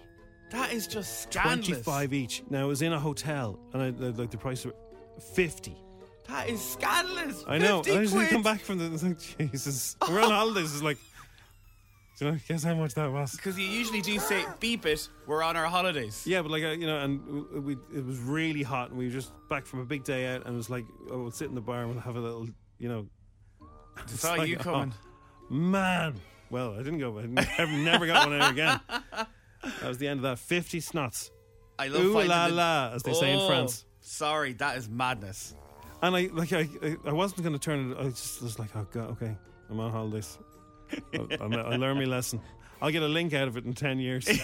That 0.50 0.72
is 0.72 0.86
just 0.86 1.22
scandalous. 1.24 1.66
Twenty-five 1.66 2.14
each. 2.14 2.42
Now 2.48 2.64
it 2.64 2.68
was 2.68 2.80
in 2.80 2.94
a 2.94 2.98
hotel, 2.98 3.58
and 3.74 3.82
I 3.82 3.90
like 3.90 4.30
the 4.30 4.38
price 4.38 4.64
of 4.64 4.72
fifty. 5.34 5.76
That 6.26 6.48
is 6.48 6.62
scandalous. 6.62 7.44
I 7.46 7.58
know. 7.58 7.82
50 7.82 7.98
I 7.98 8.04
just 8.04 8.30
come 8.30 8.42
back 8.42 8.60
from 8.60 8.78
the 8.78 8.88
like, 9.06 9.18
Jesus. 9.52 9.96
We're 10.08 10.22
on 10.22 10.30
holidays. 10.30 10.72
It's 10.72 10.82
like, 10.82 10.98
do 12.18 12.24
you 12.26 12.30
know, 12.32 12.38
guess 12.48 12.64
how 12.64 12.74
much 12.74 12.94
that 12.94 13.10
was? 13.12 13.32
Because 13.36 13.58
you 13.58 13.66
usually 13.66 14.00
do 14.00 14.18
say, 14.18 14.44
beep 14.60 14.86
it, 14.86 15.08
we're 15.26 15.42
on 15.42 15.56
our 15.56 15.66
holidays. 15.66 16.24
Yeah, 16.26 16.42
but 16.42 16.50
like 16.50 16.64
uh, 16.64 16.68
you 16.70 16.86
know, 16.86 16.98
and 16.98 17.64
we 17.64 17.76
it 17.94 18.04
was 18.04 18.18
really 18.18 18.62
hot, 18.62 18.90
and 18.90 18.98
we 18.98 19.06
were 19.06 19.12
just 19.12 19.32
back 19.48 19.66
from 19.66 19.80
a 19.80 19.84
big 19.84 20.04
day 20.04 20.34
out, 20.34 20.44
and 20.44 20.54
it 20.54 20.56
was 20.56 20.68
like, 20.70 20.84
oh, 21.10 21.18
we'll 21.22 21.30
sit 21.30 21.48
in 21.48 21.54
the 21.54 21.60
bar 21.60 21.82
and 21.82 21.90
we'll 21.92 22.00
have 22.00 22.16
a 22.16 22.20
little, 22.20 22.48
you 22.78 22.88
know. 22.88 23.06
it's 24.02 24.20
Saw 24.20 24.34
like, 24.34 24.48
you 24.48 24.56
coming. 24.56 24.92
oh, 25.50 25.54
man. 25.54 26.14
Well, 26.50 26.74
I 26.74 26.78
didn't 26.78 26.98
go. 26.98 27.18
I 27.18 27.26
never, 27.26 27.72
never 27.72 28.06
got 28.06 28.28
one 28.28 28.40
out 28.40 28.50
again. 28.52 28.80
That 28.88 29.28
was 29.88 29.98
the 29.98 30.08
end 30.08 30.18
of 30.18 30.22
that. 30.22 30.38
Fifty 30.38 30.80
snots, 30.80 31.30
I 31.78 31.88
love 31.88 32.02
ooh 32.04 32.22
la 32.22 32.48
the- 32.48 32.54
la, 32.54 32.90
as 32.94 33.02
they 33.02 33.12
say 33.12 33.32
in 33.32 33.38
Oh, 33.40 33.46
France. 33.48 33.84
Sorry, 34.00 34.54
that 34.54 34.78
is 34.78 34.88
madness. 34.88 35.54
And 36.00 36.16
I 36.16 36.28
like 36.32 36.52
I 36.52 36.68
I, 36.82 36.96
I 37.06 37.12
wasn't 37.12 37.42
going 37.42 37.52
to 37.52 37.58
turn 37.58 37.92
it. 37.92 37.98
I 37.98 38.04
just 38.08 38.40
was 38.40 38.58
like, 38.58 38.70
oh 38.76 38.86
god, 38.92 39.10
okay, 39.10 39.36
I'm 39.68 39.78
on 39.80 39.90
holidays. 39.92 40.38
I'll, 41.14 41.28
I'll, 41.40 41.72
I'll 41.72 41.78
learn 41.78 41.96
my 41.98 42.04
lesson. 42.04 42.40
I'll 42.80 42.90
get 42.92 43.02
a 43.02 43.08
link 43.08 43.34
out 43.34 43.48
of 43.48 43.56
it 43.56 43.64
in 43.64 43.74
ten 43.74 43.98
years. 43.98 44.28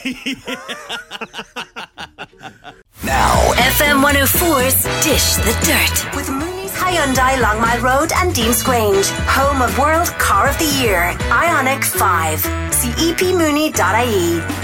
Now, 3.05 3.53
FM104's 3.53 4.83
Dish 5.05 5.35
the 5.45 5.53
Dirt 5.67 6.17
with 6.17 6.29
Mooney's 6.31 6.73
Hyundai 6.73 7.41
Long 7.41 7.61
Mile 7.61 7.81
Road 7.81 8.13
and 8.17 8.35
Deansgrange, 8.35 9.11
home 9.27 9.61
of 9.63 9.79
World 9.79 10.09
Car 10.19 10.49
of 10.49 10.59
the 10.59 10.65
Year, 10.83 11.13
Ioniq 11.29 11.85
5. 11.85 12.41
See 12.75 12.91
epmooney.ie. 13.13 14.64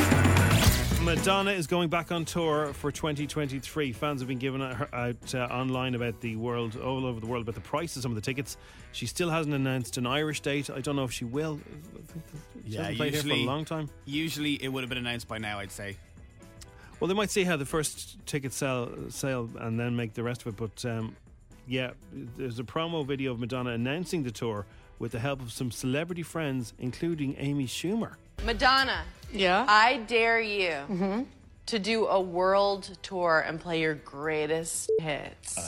Madonna 1.16 1.50
is 1.50 1.66
going 1.66 1.88
back 1.88 2.12
on 2.12 2.24
tour 2.24 2.72
for 2.72 2.92
2023. 2.92 3.92
Fans 3.92 4.20
have 4.20 4.28
been 4.28 4.38
giving 4.38 4.62
out, 4.62 4.88
out 4.94 5.34
uh, 5.34 5.38
online 5.50 5.96
about 5.96 6.20
the 6.20 6.36
world, 6.36 6.76
all 6.76 7.04
over 7.04 7.18
the 7.18 7.26
world, 7.26 7.42
about 7.42 7.56
the 7.56 7.60
price 7.60 7.96
of 7.96 8.02
some 8.02 8.12
of 8.12 8.14
the 8.14 8.20
tickets. 8.20 8.56
She 8.92 9.06
still 9.06 9.28
hasn't 9.28 9.52
announced 9.52 9.96
an 9.96 10.06
Irish 10.06 10.40
date. 10.40 10.70
I 10.70 10.80
don't 10.80 10.94
know 10.94 11.02
if 11.02 11.10
she 11.10 11.24
will. 11.24 11.58
She 12.64 12.74
Yeah, 12.74 12.78
hasn't 12.82 12.96
played 12.98 13.12
here 13.14 13.22
for 13.22 13.26
a 13.26 13.30
usually- 13.30 13.44
long 13.44 13.64
time. 13.64 13.90
Usually 14.04 14.54
it 14.62 14.68
would 14.68 14.84
have 14.84 14.88
been 14.88 14.98
announced 14.98 15.26
by 15.26 15.38
now, 15.38 15.58
I'd 15.58 15.72
say. 15.72 15.96
Well, 17.00 17.08
they 17.08 17.14
might 17.14 17.30
see 17.30 17.42
how 17.42 17.56
the 17.56 17.66
first 17.66 18.24
ticket 18.24 18.52
sell 18.52 18.90
sale 19.08 19.50
and 19.58 19.80
then 19.80 19.96
make 19.96 20.14
the 20.14 20.22
rest 20.22 20.42
of 20.42 20.46
it. 20.46 20.56
But 20.56 20.84
um, 20.88 21.16
yeah, 21.66 21.90
there's 22.36 22.60
a 22.60 22.64
promo 22.64 23.04
video 23.04 23.32
of 23.32 23.40
Madonna 23.40 23.70
announcing 23.70 24.22
the 24.22 24.30
tour 24.30 24.64
with 25.00 25.10
the 25.10 25.18
help 25.18 25.42
of 25.42 25.50
some 25.50 25.72
celebrity 25.72 26.22
friends, 26.22 26.72
including 26.78 27.34
Amy 27.36 27.66
Schumer. 27.66 28.14
Madonna, 28.44 29.02
Yeah. 29.32 29.64
I 29.68 29.99
dare 29.99 30.40
you 30.40 30.70
mm-hmm. 30.70 31.22
to 31.66 31.78
do 31.78 32.06
a 32.06 32.20
world 32.20 32.99
tour 33.02 33.44
and 33.46 33.60
play 33.60 33.80
your 33.80 33.94
greatest 33.94 34.90
hits. 34.99 35.58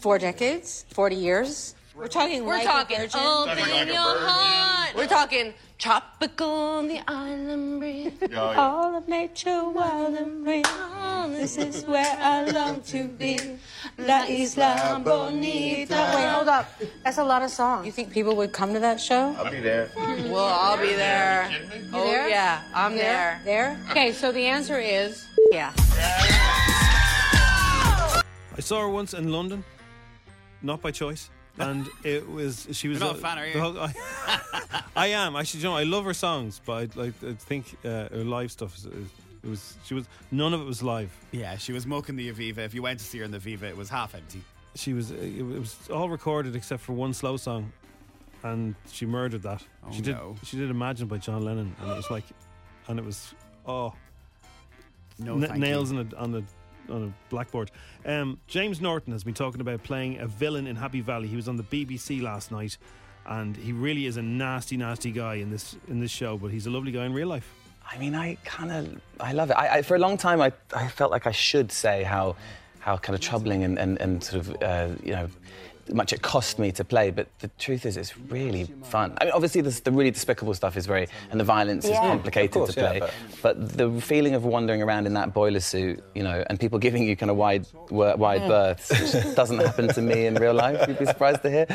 Four 0.00 0.18
decades, 0.18 0.84
40 0.90 1.16
years. 1.16 1.74
We're 1.96 2.08
talking 2.08 2.44
We're 2.44 2.58
like 2.58 2.66
talking 2.66 2.98
a 2.98 3.00
virgin. 3.02 3.20
open 3.20 3.88
your 3.88 4.18
heart. 4.18 4.94
We're 4.96 5.06
talking 5.06 5.54
tropical 5.78 6.50
on 6.50 6.88
the 6.88 7.00
island 7.08 7.80
breeze. 7.80 8.12
All 8.36 8.94
of 8.96 9.08
nature, 9.08 9.68
wild 9.70 10.14
and 10.14 10.44
free. 10.44 10.62
This 11.28 11.56
is 11.56 11.84
where 11.86 12.16
I 12.20 12.44
long 12.50 12.82
to 12.82 13.08
be. 13.08 13.38
La 13.98 14.24
Isla 14.28 15.00
Bonita. 15.02 16.12
Wait, 16.14 16.26
hold 16.28 16.48
up. 16.48 16.70
That's 17.02 17.18
a 17.18 17.24
lot 17.24 17.42
of 17.42 17.50
songs. 17.50 17.86
You 17.86 17.92
think 17.92 18.12
people 18.12 18.36
would 18.36 18.52
come 18.52 18.74
to 18.74 18.80
that 18.80 19.00
show? 19.00 19.34
I'll 19.38 19.50
be 19.50 19.60
there. 19.60 19.90
Well, 19.96 20.38
I'll 20.44 20.80
be 20.80 20.94
there. 20.94 21.50
Oh 21.92 22.04
there? 22.04 22.05
Yeah, 22.46 22.62
I'm 22.74 22.94
there. 22.96 23.40
There? 23.44 23.76
Okay, 23.90 24.12
so 24.12 24.30
the 24.30 24.46
answer 24.46 24.78
is 24.78 25.26
yeah. 25.50 25.72
I 28.58 28.60
saw 28.60 28.80
her 28.80 28.88
once 28.88 29.14
in 29.14 29.32
London, 29.32 29.64
not 30.62 30.80
by 30.80 30.90
choice. 30.92 31.30
And 31.58 31.88
it 32.04 32.28
was 32.30 32.68
she 32.72 32.88
was 32.88 32.98
You're 33.00 33.08
not 33.08 33.16
a 33.16 33.20
fan, 33.20 33.38
are 33.38 33.46
you? 33.46 33.54
the 33.54 33.60
whole- 33.60 33.78
I, 33.80 33.92
I 34.96 35.06
am 35.08 35.34
actually. 35.36 35.60
You 35.62 35.68
know, 35.70 35.76
I 35.76 35.84
love 35.84 36.04
her 36.04 36.14
songs, 36.14 36.60
but 36.64 36.72
I, 36.96 37.00
like 37.02 37.14
I 37.24 37.32
think 37.34 37.76
uh, 37.84 38.08
her 38.10 38.24
live 38.24 38.52
stuff 38.52 38.76
is, 38.76 38.84
is 38.86 39.08
it 39.42 39.48
was 39.50 39.74
she 39.84 39.94
was 39.94 40.04
none 40.30 40.52
of 40.54 40.60
it 40.60 40.66
was 40.66 40.82
live. 40.82 41.10
Yeah, 41.32 41.56
she 41.56 41.72
was 41.72 41.84
mucking 41.86 42.16
the 42.16 42.30
Aviva. 42.32 42.58
If 42.58 42.74
you 42.74 42.82
went 42.82 42.98
to 43.00 43.04
see 43.04 43.18
her 43.18 43.24
in 43.24 43.30
the 43.32 43.38
Aviva, 43.38 43.62
it 43.64 43.76
was 43.76 43.88
half 43.88 44.14
empty. 44.14 44.42
She 44.76 44.92
was 44.92 45.10
it 45.10 45.42
was 45.42 45.74
all 45.90 46.08
recorded 46.08 46.54
except 46.54 46.82
for 46.82 46.92
one 46.92 47.12
slow 47.14 47.36
song, 47.38 47.72
and 48.52 48.74
she 48.90 49.06
murdered 49.06 49.42
that. 49.42 49.62
Oh, 49.86 49.92
she 49.92 50.02
did 50.02 50.16
no. 50.16 50.36
she 50.44 50.56
did 50.56 50.70
Imagine 50.70 51.08
by 51.08 51.18
John 51.18 51.44
Lennon, 51.44 51.74
and 51.80 51.90
it 51.90 51.96
was 51.96 52.10
like, 52.10 52.24
and 52.88 52.98
it 52.98 53.04
was 53.04 53.34
oh 53.66 53.92
No, 55.18 55.34
N- 55.40 55.60
nails 55.60 55.92
you. 55.92 55.98
on 55.98 56.12
a 56.12 56.16
on 56.16 56.34
a 56.34 56.92
on 56.92 57.02
a 57.08 57.30
blackboard. 57.30 57.70
Um, 58.04 58.38
James 58.46 58.80
Norton 58.80 59.12
has 59.12 59.24
been 59.24 59.34
talking 59.34 59.60
about 59.60 59.82
playing 59.82 60.18
a 60.18 60.26
villain 60.26 60.66
in 60.66 60.76
Happy 60.76 61.00
Valley. 61.00 61.26
He 61.28 61.36
was 61.36 61.48
on 61.48 61.56
the 61.56 61.64
BBC 61.64 62.22
last 62.22 62.52
night, 62.52 62.78
and 63.26 63.56
he 63.56 63.72
really 63.72 64.06
is 64.06 64.16
a 64.18 64.22
nasty, 64.22 64.76
nasty 64.76 65.10
guy 65.10 65.34
in 65.34 65.50
this 65.50 65.76
in 65.88 65.98
this 66.00 66.10
show. 66.10 66.36
But 66.36 66.52
he's 66.52 66.66
a 66.66 66.70
lovely 66.70 66.92
guy 66.92 67.04
in 67.04 67.12
real 67.12 67.28
life. 67.28 67.52
I 67.88 67.98
mean, 67.98 68.16
I 68.16 68.36
kind 68.44 68.72
of, 68.72 69.00
I 69.20 69.32
love 69.32 69.50
it. 69.50 69.54
I, 69.54 69.78
I, 69.78 69.82
for 69.82 69.94
a 69.94 69.98
long 70.00 70.16
time, 70.16 70.40
I, 70.40 70.50
I 70.74 70.88
felt 70.88 71.12
like 71.12 71.28
I 71.28 71.30
should 71.30 71.70
say 71.70 72.02
how, 72.02 72.34
how 72.80 72.96
kind 72.96 73.14
of 73.14 73.20
troubling 73.20 73.62
and, 73.62 73.78
and, 73.78 73.96
and 74.00 74.24
sort 74.24 74.44
of, 74.44 74.60
uh, 74.60 74.88
you 75.04 75.12
know, 75.12 75.28
much 75.92 76.12
it 76.12 76.22
cost 76.22 76.58
me 76.58 76.72
to 76.72 76.84
play. 76.84 77.10
But 77.10 77.28
the 77.38 77.48
truth 77.58 77.86
is, 77.86 77.96
it's 77.96 78.16
really 78.18 78.64
fun. 78.84 79.16
I 79.20 79.24
mean, 79.24 79.32
obviously, 79.34 79.60
the, 79.60 79.70
the 79.82 79.92
really 79.92 80.10
despicable 80.10 80.54
stuff 80.54 80.76
is 80.76 80.86
very, 80.86 81.08
and 81.30 81.38
the 81.38 81.44
violence 81.44 81.84
is 81.84 81.96
complicated 81.96 82.52
course, 82.52 82.74
to 82.74 82.80
yeah, 82.80 82.88
play. 82.90 83.00
but- 83.00 83.12
but... 83.42 83.76
the 83.76 84.00
feeling 84.00 84.34
of 84.34 84.44
wandering 84.44 84.82
around 84.82 85.06
in 85.06 85.14
that 85.14 85.32
boiler 85.32 85.60
suit, 85.60 86.02
you 86.14 86.22
know, 86.22 86.44
and 86.48 86.58
people 86.58 86.78
giving 86.78 87.04
you 87.04 87.16
kind 87.16 87.30
of 87.30 87.36
wide, 87.36 87.66
wi- 87.88 88.14
wide 88.14 88.46
berths, 88.48 88.90
which 88.90 89.34
doesn't 89.34 89.58
happen 89.58 89.88
to 89.88 90.02
me 90.02 90.26
in 90.26 90.34
real 90.34 90.54
life. 90.54 90.86
You'd 90.88 90.98
be 90.98 91.06
surprised 91.06 91.42
to 91.42 91.50
hear. 91.50 91.66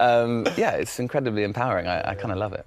Um, 0.00 0.46
yeah, 0.56 0.72
it's 0.72 0.98
incredibly 0.98 1.44
empowering. 1.44 1.86
I, 1.86 2.10
I 2.10 2.14
kind 2.14 2.32
of 2.32 2.38
love 2.38 2.52
it. 2.52 2.66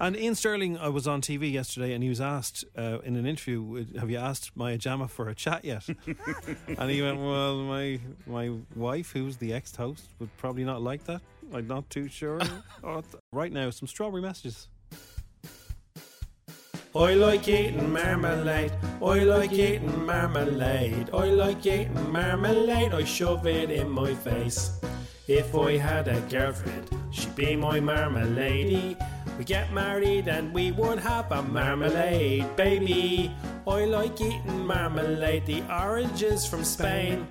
And 0.00 0.16
Iain 0.16 0.34
Stirling 0.34 0.78
I 0.78 0.88
was 0.88 1.06
on 1.06 1.20
TV 1.20 1.52
yesterday, 1.52 1.92
and 1.92 2.02
he 2.02 2.08
was 2.08 2.20
asked 2.20 2.64
uh, 2.76 2.98
in 3.04 3.16
an 3.16 3.26
interview, 3.26 3.86
"Have 3.98 4.10
you 4.10 4.18
asked 4.18 4.56
Maya 4.56 4.78
Jama 4.78 5.08
for 5.08 5.28
a 5.28 5.34
chat 5.34 5.64
yet?" 5.64 5.86
and 6.78 6.90
he 6.90 7.02
went, 7.02 7.18
"Well, 7.18 7.56
my 7.56 8.00
my 8.26 8.52
wife, 8.74 9.12
who's 9.12 9.36
the 9.36 9.52
ex-host, 9.52 10.04
would 10.18 10.36
probably 10.36 10.64
not 10.64 10.82
like 10.82 11.04
that. 11.04 11.22
I'm 11.52 11.66
not 11.66 11.88
too 11.90 12.08
sure." 12.08 12.40
Right 13.32 13.52
now, 13.52 13.70
some 13.70 13.88
strawberry 13.88 14.22
messages. 14.22 14.68
I 16.94 17.14
like 17.14 17.48
eating 17.48 17.92
marmalade. 17.92 18.72
I 19.02 19.24
like 19.24 19.52
eating 19.52 20.06
marmalade. 20.06 21.10
I 21.12 21.26
like 21.30 21.66
eating 21.66 22.12
marmalade. 22.12 22.94
I 22.94 23.02
shove 23.02 23.46
it 23.46 23.70
in 23.70 23.90
my 23.90 24.14
face. 24.14 24.78
If 25.26 25.56
I 25.56 25.78
had 25.78 26.06
a 26.06 26.20
girlfriend, 26.20 26.90
she'd 27.10 27.34
be 27.34 27.56
my 27.56 27.80
marmalade. 27.80 28.96
We 29.38 29.44
get 29.44 29.72
married 29.72 30.28
and 30.28 30.54
we 30.54 30.70
would 30.72 31.00
have 31.00 31.30
a 31.32 31.42
marmalade, 31.42 32.54
baby. 32.56 33.34
I 33.66 33.84
like 33.84 34.20
eating 34.20 34.64
marmalade. 34.64 35.46
The 35.46 35.62
oranges 35.70 36.46
from 36.46 36.62
Spain. 36.62 37.26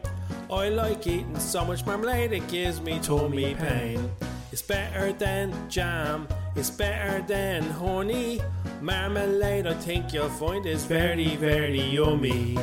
I 0.52 0.70
like 0.70 1.08
eating 1.08 1.40
so 1.40 1.64
much 1.64 1.86
marmalade 1.86 2.34
it 2.34 2.48
gives 2.50 2.82
me 2.82 3.00
tummy 3.00 3.56
pain. 3.56 4.12
It's 4.52 4.62
better 4.62 5.14
than 5.14 5.54
jam. 5.70 6.28
It's 6.56 6.70
better 6.70 7.22
than 7.22 7.64
honey. 7.64 8.42
Marmalade, 8.82 9.66
I 9.66 9.74
think 9.74 10.14
you'll 10.14 10.30
find 10.30 10.66
is 10.66 10.84
very, 10.84 11.38
very 11.38 11.82
yummy. 11.82 12.58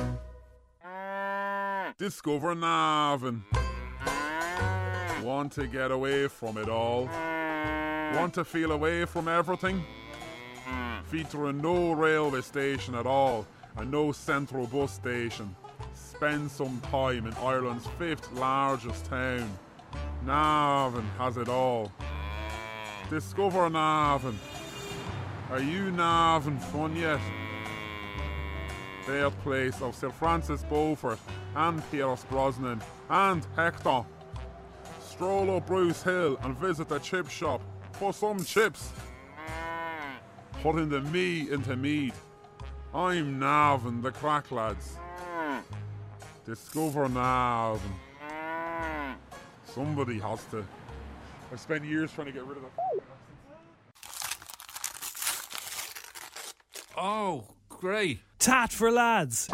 Discover 1.98 2.54
Navan. 2.54 3.44
Want 5.22 5.52
to 5.52 5.66
get 5.66 5.90
away 5.90 6.28
from 6.28 6.58
it 6.58 6.68
all? 6.68 7.08
Want 8.14 8.34
to 8.34 8.44
feel 8.44 8.72
away 8.72 9.04
from 9.04 9.28
everything? 9.28 9.84
Featuring 11.04 11.60
no 11.60 11.92
railway 11.92 12.40
station 12.40 12.94
at 12.94 13.06
all 13.06 13.46
and 13.76 13.90
no 13.90 14.12
central 14.12 14.66
bus 14.66 14.92
station. 14.92 15.54
Spend 15.94 16.50
some 16.50 16.80
time 16.90 17.26
in 17.26 17.34
Ireland's 17.34 17.86
fifth 17.98 18.30
largest 18.32 19.04
town. 19.06 19.50
Navan 20.24 21.08
has 21.18 21.36
it 21.36 21.48
all. 21.48 21.90
Discover 23.08 23.70
Navan. 23.70 24.38
Are 25.50 25.60
you 25.60 25.90
Navan 25.90 26.58
fun 26.58 26.96
yet? 26.96 27.20
birthplace 29.06 29.80
of 29.82 29.94
Sir 29.96 30.10
Francis 30.10 30.62
Beaufort 30.64 31.18
and 31.56 31.82
Pierce 31.90 32.24
Brosnan 32.24 32.80
and 33.08 33.46
Hector. 33.56 34.04
Stroll 35.02 35.56
up 35.56 35.66
Bruce 35.66 36.02
Hill 36.02 36.38
and 36.42 36.56
visit 36.56 36.88
the 36.88 36.98
chip 37.00 37.28
shop 37.28 37.60
for 38.00 38.12
some 38.14 38.42
chips. 38.42 38.92
Putting 40.62 40.88
the 40.88 41.02
me 41.02 41.50
into 41.50 41.76
Meath. 41.76 42.18
I'm 42.94 43.38
Navan, 43.38 44.00
the 44.00 44.10
crack 44.10 44.50
lads. 44.50 44.96
Discover 46.46 47.10
Navan. 47.10 47.78
Somebody 49.66 50.18
has 50.18 50.42
to. 50.46 50.64
I 51.52 51.56
spent 51.56 51.84
years 51.84 52.10
trying 52.10 52.28
to 52.28 52.32
get 52.32 52.46
rid 52.46 52.56
of 52.56 52.62
that. 52.62 52.72
Oh, 56.96 57.44
great. 57.68 58.20
Tat 58.38 58.72
for 58.72 58.90
lads. 58.90 59.50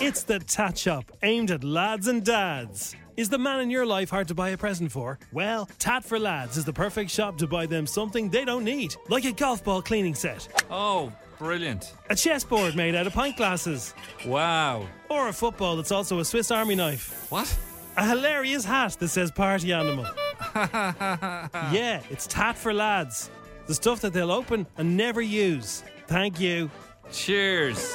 It's 0.00 0.22
the 0.22 0.38
Tat 0.38 0.78
Shop, 0.78 1.04
aimed 1.22 1.50
at 1.50 1.62
lads 1.62 2.08
and 2.08 2.24
dads. 2.24 2.94
Is 3.16 3.28
the 3.28 3.38
man 3.38 3.60
in 3.60 3.70
your 3.70 3.84
life 3.84 4.08
hard 4.10 4.28
to 4.28 4.34
buy 4.34 4.50
a 4.50 4.56
present 4.56 4.90
for? 4.90 5.18
Well, 5.32 5.68
Tat 5.78 6.04
for 6.04 6.18
Lads 6.18 6.56
is 6.56 6.64
the 6.64 6.72
perfect 6.72 7.10
shop 7.10 7.36
to 7.38 7.46
buy 7.46 7.66
them 7.66 7.86
something 7.86 8.30
they 8.30 8.44
don't 8.46 8.64
need, 8.64 8.94
like 9.08 9.24
a 9.26 9.32
golf 9.32 9.62
ball 9.62 9.82
cleaning 9.82 10.14
set, 10.14 10.48
Oh, 10.70 11.12
brilliant. 11.38 11.92
a 12.08 12.14
chessboard 12.16 12.76
made 12.76 12.94
out 12.94 13.06
of 13.06 13.12
pint 13.12 13.36
glasses, 13.36 13.94
Wow. 14.24 14.86
or 15.10 15.28
a 15.28 15.32
football 15.32 15.76
that's 15.76 15.92
also 15.92 16.18
a 16.20 16.24
Swiss 16.24 16.50
Army 16.50 16.76
knife. 16.76 17.26
What? 17.30 17.54
A 17.98 18.06
hilarious 18.08 18.64
hat 18.64 18.96
that 19.00 19.08
says 19.08 19.30
party 19.30 19.72
animal. 19.72 20.06
yeah, 20.54 22.00
it's 22.08 22.26
Tat 22.26 22.56
for 22.56 22.72
Lads. 22.72 23.28
The 23.66 23.74
stuff 23.74 24.00
that 24.00 24.12
they'll 24.14 24.32
open 24.32 24.66
and 24.78 24.96
never 24.96 25.20
use. 25.20 25.84
Thank 26.06 26.40
you. 26.40 26.70
Cheers. 27.12 27.94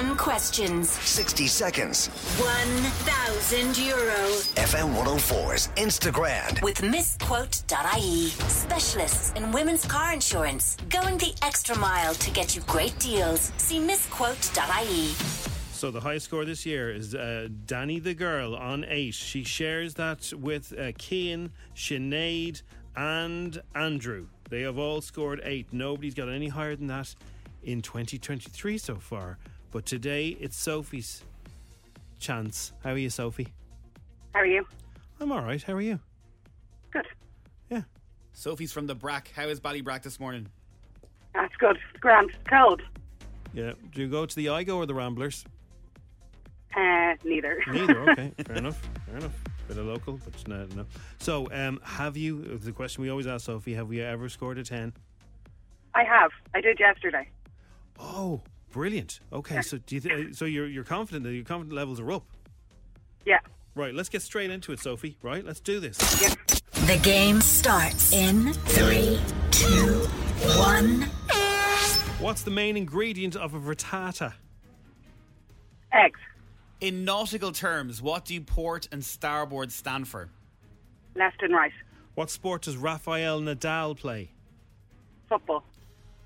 Ten 0.00 0.16
questions. 0.16 0.88
60 0.88 1.46
seconds. 1.46 2.06
1,000 2.38 3.76
euro. 3.86 4.16
FM 4.56 4.94
104's 4.94 5.68
Instagram. 5.76 6.62
With 6.62 6.82
Miss 6.82 7.18
missquote.ie. 7.18 8.28
Specialists 8.48 9.34
in 9.36 9.52
women's 9.52 9.84
car 9.84 10.14
insurance. 10.14 10.78
Going 10.88 11.18
the 11.18 11.34
extra 11.42 11.76
mile 11.76 12.14
to 12.14 12.30
get 12.30 12.56
you 12.56 12.62
great 12.62 12.98
deals. 12.98 13.52
See 13.58 13.78
missquote.ie. 13.78 15.08
So 15.74 15.90
the 15.90 16.00
high 16.00 16.16
score 16.16 16.46
this 16.46 16.64
year 16.64 16.90
is 16.90 17.14
uh, 17.14 17.48
Danny 17.66 17.98
the 17.98 18.14
girl 18.14 18.56
on 18.56 18.86
eight. 18.88 19.12
She 19.12 19.44
shares 19.44 19.92
that 19.94 20.32
with 20.32 20.72
uh, 20.78 20.92
Cian, 20.98 21.50
Sinead, 21.76 22.62
and 22.96 23.60
Andrew. 23.74 24.28
They 24.48 24.62
have 24.62 24.78
all 24.78 25.02
scored 25.02 25.42
eight. 25.44 25.66
Nobody's 25.72 26.14
got 26.14 26.30
any 26.30 26.48
higher 26.48 26.74
than 26.74 26.86
that 26.86 27.14
in 27.62 27.82
2023 27.82 28.78
so 28.78 28.94
far. 28.94 29.36
But 29.70 29.86
today 29.86 30.36
it's 30.40 30.56
Sophie's 30.56 31.22
chance. 32.18 32.72
How 32.82 32.90
are 32.90 32.98
you, 32.98 33.10
Sophie? 33.10 33.48
How 34.34 34.40
are 34.40 34.46
you? 34.46 34.66
I'm 35.20 35.30
all 35.30 35.42
right. 35.42 35.62
How 35.62 35.74
are 35.74 35.80
you? 35.80 36.00
Good. 36.90 37.06
Yeah. 37.70 37.82
Sophie's 38.32 38.72
from 38.72 38.86
the 38.86 38.94
Brack. 38.94 39.30
How 39.34 39.46
is 39.46 39.60
Ballybrack 39.60 40.02
this 40.02 40.18
morning? 40.18 40.48
That's 41.34 41.54
good. 41.56 41.78
It's 41.92 42.00
grand. 42.00 42.30
Cold. 42.48 42.82
Yeah. 43.52 43.72
Do 43.94 44.00
you 44.00 44.08
go 44.08 44.26
to 44.26 44.34
the 44.34 44.46
IGO 44.46 44.76
or 44.76 44.86
the 44.86 44.94
Ramblers? 44.94 45.44
Uh, 46.76 47.14
neither. 47.24 47.62
Neither. 47.72 48.10
Okay. 48.10 48.32
Fair 48.46 48.56
enough. 48.56 48.88
Fair 49.06 49.16
enough. 49.16 49.32
Bit 49.66 49.78
of 49.78 49.86
local, 49.86 50.20
but 50.24 50.48
no. 50.48 50.66
no. 50.76 50.86
So, 51.18 51.48
um, 51.52 51.80
have 51.82 52.16
you? 52.16 52.58
The 52.58 52.70
question 52.72 53.02
we 53.02 53.10
always 53.10 53.26
ask 53.26 53.46
Sophie: 53.46 53.74
Have 53.74 53.92
you 53.92 54.04
ever 54.04 54.28
scored 54.28 54.58
a 54.58 54.64
ten? 54.64 54.92
I 55.94 56.04
have. 56.04 56.30
I 56.54 56.60
did 56.60 56.78
yesterday. 56.78 57.28
Oh, 57.98 58.40
brilliant. 58.70 59.20
Okay, 59.32 59.62
so 59.62 59.78
do 59.78 59.94
you 59.94 60.00
th- 60.00 60.30
uh, 60.30 60.32
so 60.32 60.44
you're 60.44 60.66
you're 60.66 60.84
confident 60.84 61.24
that 61.24 61.32
your 61.32 61.44
confidence 61.44 61.74
levels 61.74 62.00
are 62.00 62.12
up. 62.12 62.24
Yeah. 63.26 63.38
Right, 63.74 63.94
let's 63.94 64.08
get 64.08 64.22
straight 64.22 64.50
into 64.50 64.72
it, 64.72 64.80
Sophie. 64.80 65.16
Right, 65.22 65.44
let's 65.44 65.60
do 65.60 65.80
this. 65.80 65.98
Yeah. 66.20 66.34
The 66.86 66.98
game 67.02 67.40
starts 67.40 68.12
in 68.12 68.52
three, 68.52 69.20
two, 69.50 70.06
one. 70.58 71.02
What's 72.18 72.42
the 72.42 72.50
main 72.50 72.76
ingredient 72.76 73.36
of 73.36 73.54
a 73.54 73.60
frittata? 73.60 74.34
Eggs. 75.92 76.20
In 76.80 77.04
nautical 77.04 77.52
terms, 77.52 78.02
what 78.02 78.24
do 78.24 78.40
port 78.40 78.88
and 78.90 79.04
starboard 79.04 79.70
stand 79.70 80.08
for? 80.08 80.30
Left 81.14 81.42
and 81.42 81.54
right. 81.54 81.72
What 82.14 82.30
sport 82.30 82.62
does 82.62 82.76
Rafael 82.76 83.40
Nadal 83.40 83.96
play? 83.96 84.30
Football. 85.28 85.64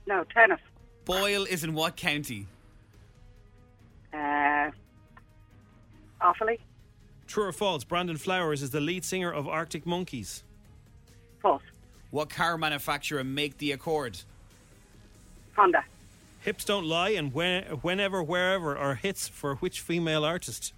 No, 0.06 0.24
tennis. 0.34 0.60
Boyle 1.04 1.44
is 1.44 1.64
in 1.64 1.74
what 1.74 1.96
county? 1.96 2.46
Uh, 4.12 4.70
awfully. 6.20 6.58
True 7.26 7.44
or 7.44 7.52
false? 7.52 7.84
Brandon 7.84 8.16
Flowers 8.16 8.62
is 8.62 8.70
the 8.70 8.80
lead 8.80 9.04
singer 9.04 9.32
of 9.32 9.46
Arctic 9.46 9.86
Monkeys. 9.86 10.44
False. 11.40 11.62
What 12.10 12.30
car 12.30 12.56
manufacturer 12.56 13.24
make 13.24 13.58
the 13.58 13.72
Accord? 13.72 14.18
Honda. 15.56 15.84
Hips 16.40 16.64
don't 16.64 16.84
lie, 16.84 17.10
and 17.10 17.32
when, 17.32 17.64
whenever, 17.82 18.22
wherever 18.22 18.76
are 18.76 18.94
hits 18.94 19.28
for 19.28 19.56
which 19.56 19.80
female 19.80 20.24
artist? 20.24 20.72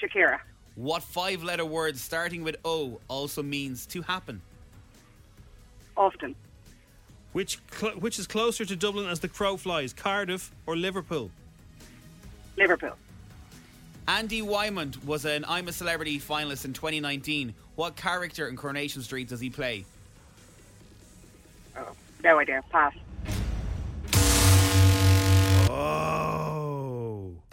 Shakira. 0.00 0.40
What 0.74 1.02
five 1.02 1.42
letter 1.42 1.64
word 1.64 1.96
starting 1.96 2.42
with 2.42 2.56
O 2.64 3.00
also 3.08 3.42
means 3.42 3.86
to 3.86 4.02
happen? 4.02 4.40
Often. 5.96 6.34
Which 7.32 7.58
cl- 7.70 7.92
which 7.94 8.18
is 8.18 8.26
closer 8.26 8.64
to 8.64 8.76
Dublin 8.76 9.08
as 9.08 9.20
the 9.20 9.28
crow 9.28 9.56
flies, 9.56 9.92
Cardiff 9.92 10.50
or 10.66 10.76
Liverpool? 10.76 11.30
Liverpool. 12.56 12.96
Andy 14.08 14.40
Whyment 14.40 15.04
was 15.04 15.26
an 15.26 15.44
I'm 15.46 15.68
a 15.68 15.72
Celebrity 15.72 16.18
finalist 16.18 16.64
in 16.64 16.72
2019. 16.72 17.54
What 17.76 17.94
character 17.94 18.48
in 18.48 18.56
Coronation 18.56 19.02
Street 19.02 19.28
does 19.28 19.40
he 19.40 19.50
play? 19.50 19.84
Oh, 21.76 21.94
no 22.24 22.38
idea. 22.38 22.62
Pass. 22.70 22.94
Oh. 25.70 26.27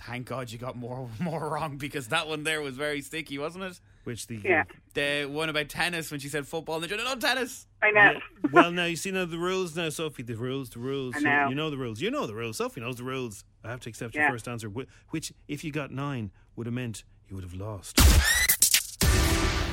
Thank 0.06 0.28
God 0.28 0.52
you 0.52 0.58
got 0.60 0.76
more 0.76 1.10
more 1.20 1.50
wrong 1.50 1.78
because 1.78 2.10
that 2.10 2.28
one 2.28 2.44
there 2.44 2.62
was 2.62 2.76
very 2.76 3.02
sticky, 3.02 3.38
wasn't 3.40 3.64
it? 3.64 3.80
Which 4.04 4.28
the 4.28 4.40
Yeah. 4.44 4.64
The 4.94 5.26
one 5.26 5.50
about 5.50 5.68
tennis 5.70 6.12
when 6.12 6.20
she 6.20 6.30
said 6.30 6.48
football 6.48 6.76
and 6.76 6.84
they 6.84 6.88
said, 6.88 7.00
no, 7.04 7.16
tennis. 7.16 7.66
I 7.82 7.92
know. 7.92 8.20
well, 8.52 8.72
now 8.72 8.86
you 8.86 8.96
see 8.96 9.12
now 9.12 9.26
the 9.26 9.38
rules 9.40 9.76
now, 9.76 9.90
Sophie. 9.90 10.24
The 10.24 10.36
rules, 10.36 10.70
the 10.70 10.80
rules. 10.80 11.16
I 11.16 11.20
You- 11.20 11.26
know. 11.26 11.50
You, 11.50 11.56
know 11.56 11.70
the 11.72 11.78
rules. 11.78 12.02
You 12.02 12.12
know 12.12 12.28
the 12.28 12.36
rules. 12.36 12.58
Sophie 12.58 12.82
knows 12.82 12.98
the 12.98 13.04
rules. 13.04 13.44
I 13.64 13.70
have 13.70 13.80
to 13.82 13.90
accept 13.90 14.14
your 14.14 14.24
Yeah. 14.26 14.32
first 14.32 14.48
answer, 14.48 14.70
which, 14.70 15.34
if 15.48 15.64
you 15.64 15.72
got 15.72 15.90
nine, 15.92 16.32
would 16.56 16.68
have 16.68 16.74
meant 16.74 17.04
you 17.28 17.36
would 17.36 17.44
have 17.44 17.56
lost. 17.56 18.00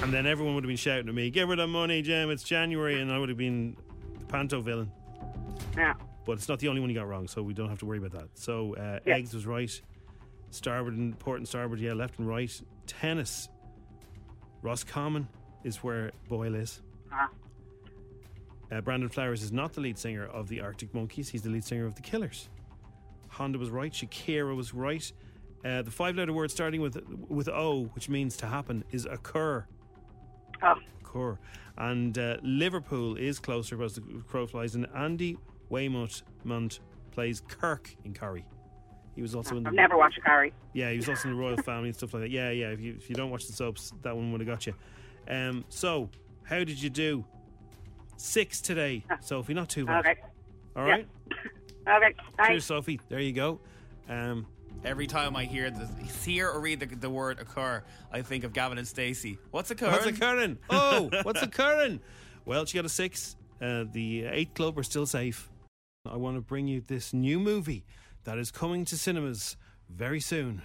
And 0.02 0.12
then 0.12 0.26
everyone 0.26 0.54
would 0.54 0.64
have 0.64 0.68
been 0.68 0.76
shouting 0.76 1.08
at 1.08 1.14
me, 1.14 1.30
"Give 1.30 1.48
her 1.48 1.56
the 1.56 1.66
money, 1.66 2.02
Jim. 2.02 2.30
It's 2.30 2.42
January," 2.42 3.00
and 3.00 3.12
I 3.12 3.18
would 3.18 3.28
have 3.28 3.38
been 3.38 3.76
the 4.18 4.24
panto 4.24 4.60
villain. 4.60 4.90
Yeah. 5.76 5.94
But 6.24 6.32
it's 6.32 6.48
not 6.48 6.58
the 6.58 6.68
only 6.68 6.80
one 6.80 6.90
you 6.90 6.96
got 6.96 7.06
wrong, 7.08 7.28
so 7.28 7.42
we 7.42 7.52
don't 7.54 7.68
have 7.68 7.78
to 7.80 7.86
worry 7.86 7.98
about 7.98 8.12
that. 8.12 8.28
So 8.34 8.74
uh, 8.76 8.98
Yeah. 9.06 9.14
eggs 9.16 9.32
was 9.34 9.46
right. 9.46 9.70
Starboard 10.52 10.96
and 10.96 11.18
port 11.18 11.38
and 11.38 11.48
starboard, 11.48 11.80
yeah, 11.80 11.94
left 11.94 12.18
and 12.18 12.28
right. 12.28 12.62
Tennis. 12.86 13.48
Roscommon 14.60 15.26
is 15.64 15.78
where 15.78 16.12
Boyle 16.28 16.54
is. 16.54 16.82
Ah. 17.10 17.30
Uh, 18.70 18.80
Brandon 18.82 19.08
Flowers 19.08 19.42
is 19.42 19.50
not 19.50 19.72
the 19.72 19.80
lead 19.80 19.98
singer 19.98 20.26
of 20.26 20.48
the 20.48 20.60
Arctic 20.60 20.94
Monkeys. 20.94 21.30
He's 21.30 21.42
the 21.42 21.50
lead 21.50 21.64
singer 21.64 21.86
of 21.86 21.94
the 21.94 22.02
Killers. 22.02 22.50
Honda 23.28 23.58
was 23.58 23.70
right. 23.70 23.90
Shakira 23.90 24.54
was 24.54 24.74
right. 24.74 25.10
Uh, 25.64 25.80
the 25.80 25.90
five-letter 25.90 26.34
word 26.34 26.50
starting 26.50 26.82
with 26.82 27.02
with 27.28 27.48
O, 27.48 27.84
which 27.94 28.10
means 28.10 28.36
to 28.36 28.46
happen, 28.46 28.84
is 28.90 29.06
occur. 29.06 29.64
Oh. 30.62 30.74
Occur. 31.00 31.38
And 31.78 32.18
uh, 32.18 32.36
Liverpool 32.42 33.16
is 33.16 33.38
closer 33.38 33.82
as 33.82 33.94
the 33.94 34.02
crow 34.28 34.46
flies. 34.46 34.74
And 34.74 34.86
Andy 34.94 35.38
Whyment 35.70 36.22
Mont 36.44 36.80
plays 37.10 37.40
Kirk 37.48 37.96
in 38.04 38.12
Corrie. 38.12 38.44
He 39.14 39.22
was 39.22 39.34
also 39.34 39.56
in 39.56 39.62
the 39.62 39.68
I've 39.68 39.74
never 39.74 39.96
watched 39.96 40.18
Carrie. 40.24 40.54
yeah, 40.72 40.90
he 40.90 40.96
was 40.96 41.08
also 41.08 41.28
in 41.28 41.34
the 41.34 41.40
royal 41.40 41.56
family 41.58 41.88
and 41.88 41.96
stuff 41.96 42.14
like 42.14 42.22
that. 42.22 42.30
Yeah, 42.30 42.50
yeah. 42.50 42.68
If 42.70 42.80
you 42.80 42.94
if 42.96 43.10
you 43.10 43.14
don't 43.14 43.30
watch 43.30 43.46
the 43.46 43.52
soaps, 43.52 43.92
that 44.02 44.16
one 44.16 44.32
would 44.32 44.40
have 44.40 44.48
got 44.48 44.66
you. 44.66 44.74
Um, 45.28 45.64
so 45.68 46.08
how 46.44 46.58
did 46.58 46.80
you 46.80 46.90
do? 46.90 47.24
Six 48.16 48.60
today, 48.60 49.04
Sophie. 49.20 49.54
Not 49.54 49.68
too 49.68 49.84
bad. 49.84 50.00
Okay. 50.06 50.20
All 50.76 50.86
Yeah. 50.86 51.02
Okay. 51.84 52.14
Thanks. 52.36 52.48
Cheers, 52.48 52.64
Sophie. 52.64 53.00
There 53.08 53.18
you 53.18 53.32
go. 53.32 53.58
Um, 54.08 54.46
Every 54.84 55.06
time 55.06 55.36
I 55.36 55.44
hear 55.44 55.70
the, 55.70 55.88
hear 56.24 56.48
or 56.48 56.60
read 56.60 56.80
the, 56.80 56.86
the 56.86 57.10
word 57.10 57.38
occur, 57.38 57.82
I 58.12 58.22
think 58.22 58.42
of 58.42 58.52
Gavin 58.52 58.78
and 58.78 58.86
Stacey. 58.86 59.38
What's 59.50 59.70
occurring? 59.70 59.92
what's 59.92 60.06
occurring? 60.06 60.58
Oh, 60.70 61.08
what's 61.22 61.42
occurring? 61.42 62.00
Well, 62.44 62.64
she 62.66 62.78
got 62.78 62.84
a 62.84 62.88
six. 62.88 63.36
Uh, 63.60 63.84
the 63.92 64.24
eight 64.24 64.54
club 64.54 64.76
are 64.78 64.82
still 64.82 65.06
safe. 65.06 65.50
I 66.04 66.16
want 66.16 66.36
to 66.36 66.40
bring 66.40 66.66
you 66.66 66.82
this 66.84 67.12
new 67.12 67.38
movie 67.38 67.84
that 68.24 68.38
is 68.38 68.50
coming 68.50 68.84
to 68.86 68.96
cinemas 68.96 69.56
very 69.88 70.20
soon. 70.20 70.62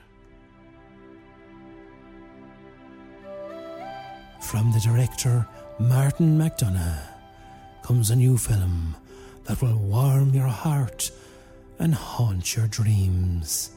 From 4.41 4.71
the 4.71 4.79
director 4.79 5.47
Martin 5.79 6.37
McDonagh 6.37 7.01
comes 7.83 8.09
a 8.09 8.15
new 8.15 8.37
film 8.37 8.95
that 9.45 9.61
will 9.61 9.77
warm 9.77 10.33
your 10.33 10.47
heart 10.47 11.11
and 11.79 11.93
haunt 11.93 12.55
your 12.55 12.67
dreams. 12.67 13.71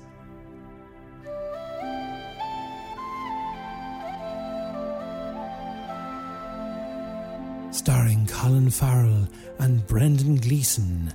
Starring 7.70 8.26
Colin 8.26 8.70
Farrell 8.70 9.26
and 9.58 9.86
Brendan 9.86 10.36
Gleeson 10.36 11.14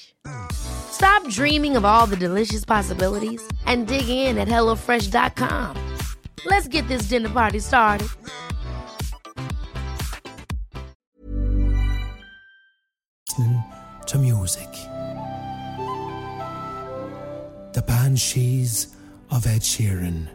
Stop 0.51 1.27
dreaming 1.29 1.75
of 1.75 1.85
all 1.85 2.05
the 2.05 2.17
delicious 2.17 2.65
possibilities 2.65 3.41
and 3.65 3.87
dig 3.87 4.09
in 4.09 4.37
at 4.37 4.47
HelloFresh.com. 4.47 5.77
Let's 6.45 6.67
get 6.67 6.87
this 6.87 7.03
dinner 7.03 7.29
party 7.29 7.59
started. 7.59 8.07
listening 13.41 13.63
to 14.07 14.17
music. 14.17 14.69
The 17.73 17.83
Banshees 17.87 18.95
of 19.29 19.47
Ed 19.47 19.61
Sheeran. 19.61 20.27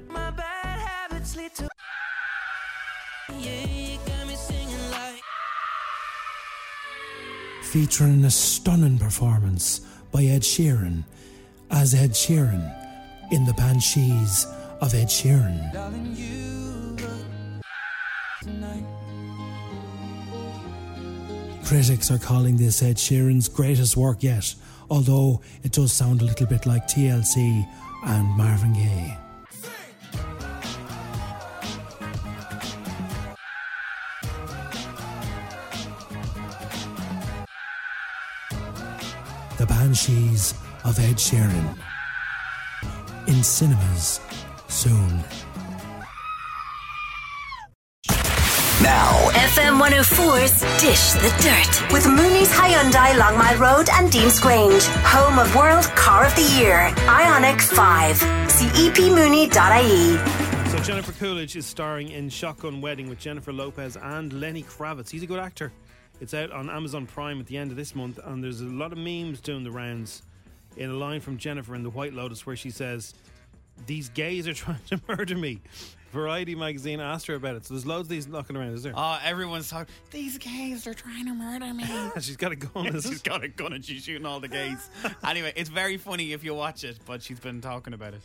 Featuring 7.77 8.25
a 8.25 8.31
stunning 8.31 8.99
performance 8.99 9.81
by 10.11 10.25
Ed 10.25 10.41
Sheeran 10.41 11.05
as 11.71 11.95
Ed 11.95 12.13
Sheeran 12.13 12.75
in 13.31 13.45
The 13.45 13.53
Banshees 13.53 14.47
of 14.81 14.95
Ed 14.95 15.09
Sheeran. 15.09 15.75
Critics 21.67 22.11
are 22.11 22.19
calling 22.19 22.57
this 22.57 22.83
Ed 22.83 22.97
Sheeran's 22.97 23.51
greatest 23.51 23.95
work 23.95 24.23
yet, 24.23 24.55
although 24.89 25.43
it 25.63 25.73
does 25.73 25.93
sound 25.93 26.23
a 26.23 26.25
little 26.25 26.47
bit 26.47 26.65
like 26.65 26.89
TLC 26.89 27.69
and 28.07 28.27
Marvin 28.39 28.73
Gaye. 28.73 29.26
Banshees 39.97 40.53
of 40.85 40.99
Ed 40.99 41.17
Sheeran. 41.17 41.75
In 43.29 43.43
cinemas 43.43 44.21
soon. 44.69 45.09
Now, 48.83 49.31
FM 49.33 49.81
104's 49.81 50.61
Dish 50.83 51.13
the 51.13 51.33
Dirt 51.41 51.93
with 51.95 52.07
Mooney's 52.07 52.51
Hyundai 52.51 53.17
Long 53.17 53.39
Mile 53.39 53.57
Road 53.57 53.89
and 53.95 54.13
Deansgrange, 54.13 54.87
home 55.03 55.39
of 55.39 55.57
World 55.57 55.85
Car 55.97 56.27
of 56.27 56.37
the 56.37 56.61
Year, 56.61 56.91
Ioniq 57.07 57.63
5. 57.63 58.19
See 58.51 58.67
E 58.67 58.91
epmooney.ie. 58.91 60.19
So 60.73 60.79
Jennifer 60.81 61.13
Coolidge 61.13 61.57
is 61.57 61.65
starring 61.65 62.11
in 62.11 62.29
Shotgun 62.29 62.83
Wedding 62.83 63.09
with 63.09 63.19
Jennifer 63.19 63.51
Lopez 63.51 63.97
and 63.97 64.31
Lenny 64.35 64.63
Kravitz. 64.63 65.09
He's 65.09 65.23
a 65.23 65.27
good 65.27 65.41
actor. 65.41 65.73
It's 66.21 66.33
out 66.35 66.51
on 66.51 66.71
Amazon 66.71 67.07
Prime 67.07 67.41
at 67.41 67.47
the 67.47 67.57
end 67.59 67.71
of 67.71 67.77
this 67.77 67.95
month, 67.95 68.19
and 68.25 68.43
there's 68.43 68.61
a 68.61 68.65
lot 68.67 68.93
of 68.93 68.99
memes 68.99 69.41
doing 69.41 69.65
the 69.65 69.71
rounds. 69.71 70.23
In 70.77 70.91
a 70.91 70.95
line 70.95 71.21
from 71.21 71.39
Jennifer 71.39 71.75
in 71.75 71.83
The 71.83 71.89
White 71.91 72.13
Lotus, 72.13 72.45
where 72.45 72.55
she 72.57 72.71
says, 72.71 73.15
"These 73.87 74.11
gays 74.11 74.47
are 74.47 74.53
trying 74.65 74.81
to 74.89 75.01
murder 75.09 75.35
me." 75.37 75.61
Variety 76.13 76.55
magazine 76.55 77.01
asked 77.01 77.27
her 77.27 77.35
about 77.35 77.57
it, 77.57 77.67
so 77.67 77.75
there's 77.75 77.85
loads 77.85 78.07
of 78.07 78.09
these 78.11 78.27
knocking 78.27 78.57
around. 78.57 78.75
Is 78.75 78.83
there? 78.83 78.93
Oh, 78.97 79.19
everyone's 79.25 79.69
talking. 79.69 79.93
These 80.11 80.39
gays 80.39 80.87
are 80.87 80.95
trying 80.95 81.27
to 81.27 81.35
murder 81.35 81.73
me. 81.75 81.85
she's 82.21 82.37
got 82.37 82.53
a 82.53 82.57
gun. 82.57 82.87
is 82.95 83.05
she's 83.05 83.17
it? 83.19 83.23
got 83.25 83.43
a 83.43 83.49
gun 83.49 83.73
and 83.73 83.85
she's 83.85 84.05
shooting 84.05 84.25
all 84.27 84.39
the 84.41 84.49
gays. 84.49 84.89
anyway, 85.27 85.53
it's 85.57 85.69
very 85.69 85.97
funny 85.97 86.33
if 86.33 86.45
you 86.45 86.55
watch 86.55 86.85
it, 86.85 86.99
but 87.07 87.23
she's 87.23 87.41
been 87.41 87.61
talking 87.61 87.93
about 87.93 88.15
it. 88.15 88.21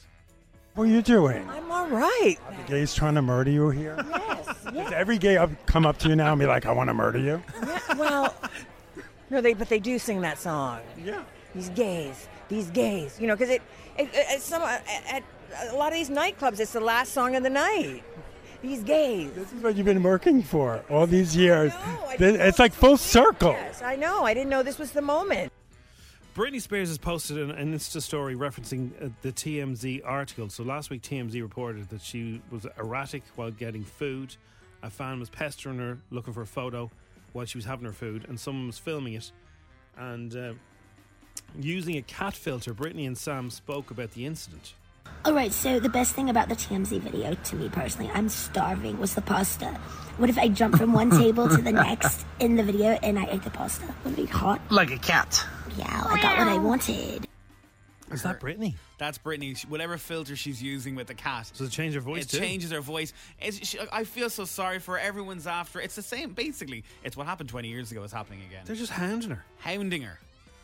What 0.75 0.83
are 0.85 0.91
you 0.91 1.01
doing? 1.01 1.45
I'm 1.49 1.69
all 1.69 1.87
right. 1.87 2.37
The 2.65 2.71
gay's 2.71 2.93
trying 2.95 3.15
to 3.15 3.21
murder 3.21 3.51
you 3.51 3.71
here? 3.71 3.97
Yes. 4.09 4.63
Does 4.63 4.91
every 4.93 5.17
gay 5.17 5.35
up- 5.35 5.65
come 5.65 5.85
up 5.85 5.97
to 5.99 6.07
you 6.09 6.15
now 6.15 6.31
and 6.31 6.39
be 6.39 6.45
like, 6.45 6.65
I 6.65 6.71
want 6.71 6.89
to 6.89 6.93
murder 6.93 7.19
you? 7.19 7.43
Yeah, 7.61 7.79
well, 7.97 8.35
no, 9.29 9.41
they 9.41 9.53
but 9.53 9.69
they 9.69 9.79
do 9.79 9.97
sing 9.99 10.21
that 10.21 10.37
song. 10.37 10.81
Yeah. 11.03 11.23
These 11.55 11.69
gays, 11.69 12.27
these 12.49 12.69
gays. 12.69 13.19
You 13.19 13.27
know, 13.27 13.35
because 13.35 13.49
it, 13.49 13.61
it, 13.97 14.09
it 14.13 14.41
some 14.41 14.61
at, 14.61 14.83
at 15.09 15.23
a 15.71 15.75
lot 15.75 15.91
of 15.91 15.97
these 15.97 16.09
nightclubs, 16.09 16.59
it's 16.59 16.73
the 16.73 16.79
last 16.79 17.13
song 17.13 17.35
of 17.35 17.43
the 17.43 17.49
night. 17.49 18.03
These 18.61 18.83
gays. 18.83 19.31
This 19.31 19.51
is 19.51 19.63
what 19.63 19.75
you've 19.75 19.87
been 19.87 20.03
working 20.03 20.43
for 20.43 20.83
all 20.89 21.07
these 21.07 21.35
years. 21.35 21.73
Th- 22.17 22.39
it's 22.39 22.59
like 22.59 22.73
full 22.73 22.95
circle. 22.95 23.51
Yes, 23.51 23.81
I 23.81 23.95
know. 23.95 24.23
I 24.23 24.35
didn't 24.35 24.49
know 24.49 24.61
this 24.61 24.77
was 24.77 24.91
the 24.91 25.01
moment. 25.01 25.51
Britney 26.35 26.61
Spears 26.61 26.87
has 26.87 26.97
posted 26.97 27.37
an, 27.37 27.51
an 27.51 27.73
Insta 27.73 28.01
story 28.01 28.35
referencing 28.35 28.91
uh, 29.03 29.09
the 29.21 29.31
TMZ 29.31 30.01
article. 30.05 30.47
So 30.49 30.63
last 30.63 30.89
week, 30.89 31.01
TMZ 31.01 31.41
reported 31.41 31.89
that 31.89 32.01
she 32.01 32.41
was 32.51 32.65
erratic 32.77 33.23
while 33.35 33.51
getting 33.51 33.83
food. 33.83 34.35
A 34.83 34.89
fan 34.89 35.19
was 35.19 35.29
pestering 35.29 35.79
her, 35.79 35.97
looking 36.09 36.33
for 36.33 36.41
a 36.41 36.47
photo 36.47 36.89
while 37.33 37.45
she 37.45 37.57
was 37.57 37.65
having 37.65 37.85
her 37.85 37.93
food, 37.93 38.25
and 38.27 38.39
someone 38.39 38.67
was 38.67 38.77
filming 38.77 39.13
it. 39.13 39.31
And 39.97 40.35
uh, 40.35 40.53
using 41.59 41.97
a 41.97 42.01
cat 42.01 42.33
filter, 42.33 42.73
Britney 42.73 43.07
and 43.07 43.17
Sam 43.17 43.49
spoke 43.49 43.91
about 43.91 44.11
the 44.11 44.25
incident. 44.25 44.73
All 45.23 45.33
right, 45.33 45.51
so 45.51 45.79
the 45.79 45.89
best 45.89 46.15
thing 46.15 46.29
about 46.29 46.49
the 46.49 46.55
TMZ 46.55 46.99
video, 46.99 47.35
to 47.35 47.55
me 47.55 47.69
personally, 47.69 48.09
I'm 48.13 48.27
starving, 48.27 48.97
was 48.97 49.13
the 49.13 49.21
pasta. 49.21 49.67
What 50.17 50.29
if 50.29 50.37
I 50.37 50.47
jump 50.47 50.77
from 50.77 50.93
one 50.93 51.11
table 51.11 51.47
to 51.47 51.61
the 51.61 51.71
next 51.71 52.25
in 52.39 52.55
the 52.55 52.63
video 52.63 52.97
and 53.03 53.19
I 53.19 53.25
ate 53.29 53.43
the 53.43 53.51
pasta? 53.51 53.85
Would 54.03 54.13
it 54.13 54.15
be 54.15 54.25
hot? 54.25 54.61
Like 54.71 54.91
a 54.91 54.97
cat. 54.97 55.45
Yeah, 55.77 55.85
I 55.85 56.21
got 56.21 56.37
what 56.39 56.47
I 56.47 56.57
wanted. 56.57 57.27
Is 58.11 58.23
that 58.23 58.39
Britney? 58.39 58.75
That's 58.97 59.17
Britney. 59.17 59.55
She- 59.57 59.67
Whatever 59.67 59.97
filter 59.97 60.35
she's 60.35 60.61
using 60.61 60.95
with 60.95 61.07
the 61.07 61.13
cat. 61.13 61.51
Does 61.57 61.67
it 61.67 61.71
change 61.71 61.93
her 61.95 62.01
voice 62.01 62.23
It 62.23 62.29
too? 62.29 62.39
changes 62.39 62.71
her 62.71 62.81
voice. 62.81 63.13
It's, 63.39 63.67
she, 63.67 63.79
I 63.91 64.03
feel 64.03 64.29
so 64.29 64.45
sorry 64.45 64.79
for 64.79 64.93
her. 64.93 64.99
Everyone's 64.99 65.47
after. 65.47 65.79
her. 65.79 65.83
It's 65.85 65.95
the 65.95 66.01
same. 66.01 66.33
Basically, 66.33 66.83
it's 67.03 67.15
what 67.17 67.27
happened 67.27 67.49
20 67.49 67.67
years 67.67 67.91
ago 67.91 68.03
is 68.03 68.11
happening 68.11 68.41
again. 68.47 68.61
They're 68.65 68.75
just 68.75 68.91
hounding 68.91 69.29
her. 69.31 69.43
Hounding 69.59 70.01
her. 70.03 70.19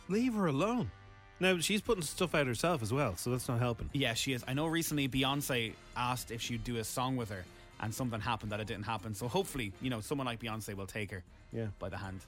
Leave 0.10 0.34
her 0.36 0.48
alone. 0.48 0.92
Now, 1.40 1.60
she's 1.60 1.82
putting 1.82 2.02
stuff 2.04 2.34
out 2.34 2.48
herself 2.48 2.82
as 2.82 2.92
well, 2.92 3.16
so 3.16 3.30
that's 3.30 3.48
not 3.48 3.60
helping. 3.60 3.90
Yeah, 3.94 4.14
she 4.16 4.34
is. 4.34 4.44
I 4.48 4.54
know 4.54 4.66
recently 4.66 5.08
Beyonce 5.08 5.74
asked 5.96 6.32
if 6.32 6.42
she'd 6.42 6.64
do 6.64 6.78
a 6.78 6.84
song 6.84 7.16
with 7.16 7.30
her, 7.30 7.44
and 7.80 7.94
something 7.94 8.20
happened 8.20 8.52
that 8.52 8.60
it 8.60 8.66
didn't 8.68 8.86
happen. 8.86 9.14
So 9.14 9.28
hopefully, 9.28 9.72
you 9.82 9.90
know, 9.92 10.02
someone 10.02 10.26
like 10.26 10.40
Beyonce 10.40 10.74
will 10.74 10.88
take 10.88 11.12
her 11.12 11.24
Yeah. 11.54 11.68
by 11.78 11.90
the 11.90 11.98
hand. 11.98 12.22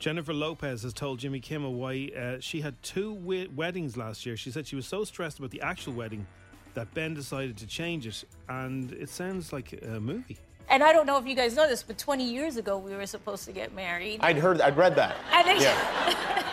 Jennifer 0.00 0.32
Lopez 0.32 0.82
has 0.82 0.94
told 0.94 1.18
Jimmy 1.18 1.40
Kimmel 1.40 1.74
why 1.74 2.10
uh, 2.18 2.40
she 2.40 2.62
had 2.62 2.82
two 2.82 3.12
we- 3.12 3.48
weddings 3.48 3.98
last 3.98 4.24
year. 4.24 4.34
She 4.36 4.50
said 4.50 4.66
she 4.66 4.74
was 4.74 4.86
so 4.86 5.04
stressed 5.04 5.38
about 5.38 5.50
the 5.50 5.60
actual 5.60 5.92
wedding 5.92 6.26
that 6.72 6.92
Ben 6.94 7.12
decided 7.12 7.58
to 7.58 7.66
change 7.66 8.06
it, 8.06 8.24
and 8.48 8.92
it 8.92 9.10
sounds 9.10 9.52
like 9.52 9.78
a 9.82 10.00
movie. 10.00 10.38
And 10.70 10.82
I 10.82 10.92
don't 10.94 11.04
know 11.06 11.18
if 11.18 11.26
you 11.26 11.34
guys 11.34 11.54
know 11.54 11.68
this, 11.68 11.82
but 11.82 11.98
20 11.98 12.24
years 12.24 12.56
ago 12.56 12.78
we 12.78 12.94
were 12.94 13.04
supposed 13.06 13.44
to 13.44 13.52
get 13.52 13.74
married. 13.74 14.20
I'd 14.22 14.38
heard, 14.38 14.60
I'd 14.62 14.76
read 14.76 14.94
that. 14.96 15.16
And 15.32 15.48
it, 15.48 15.60
Yeah. 15.60 16.46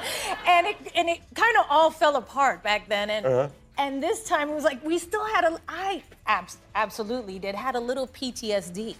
and 0.47 0.67
it 0.67 0.75
and 0.95 1.07
it 1.07 1.19
kind 1.35 1.55
of 1.57 1.65
all 1.69 1.89
fell 1.91 2.15
apart 2.17 2.63
back 2.63 2.89
then. 2.89 3.09
And 3.11 3.25
Uh-huh. 3.25 3.49
and 3.77 4.03
this 4.03 4.23
time 4.25 4.49
it 4.49 4.55
was 4.55 4.63
like 4.65 4.83
we 4.83 4.97
still 4.97 5.23
had 5.23 5.45
a 5.45 5.57
I 5.69 6.03
abs- 6.25 6.57
absolutely 6.75 7.39
did 7.39 7.55
had 7.55 7.75
a 7.75 7.79
little 7.79 8.07
PTSD, 8.07 8.95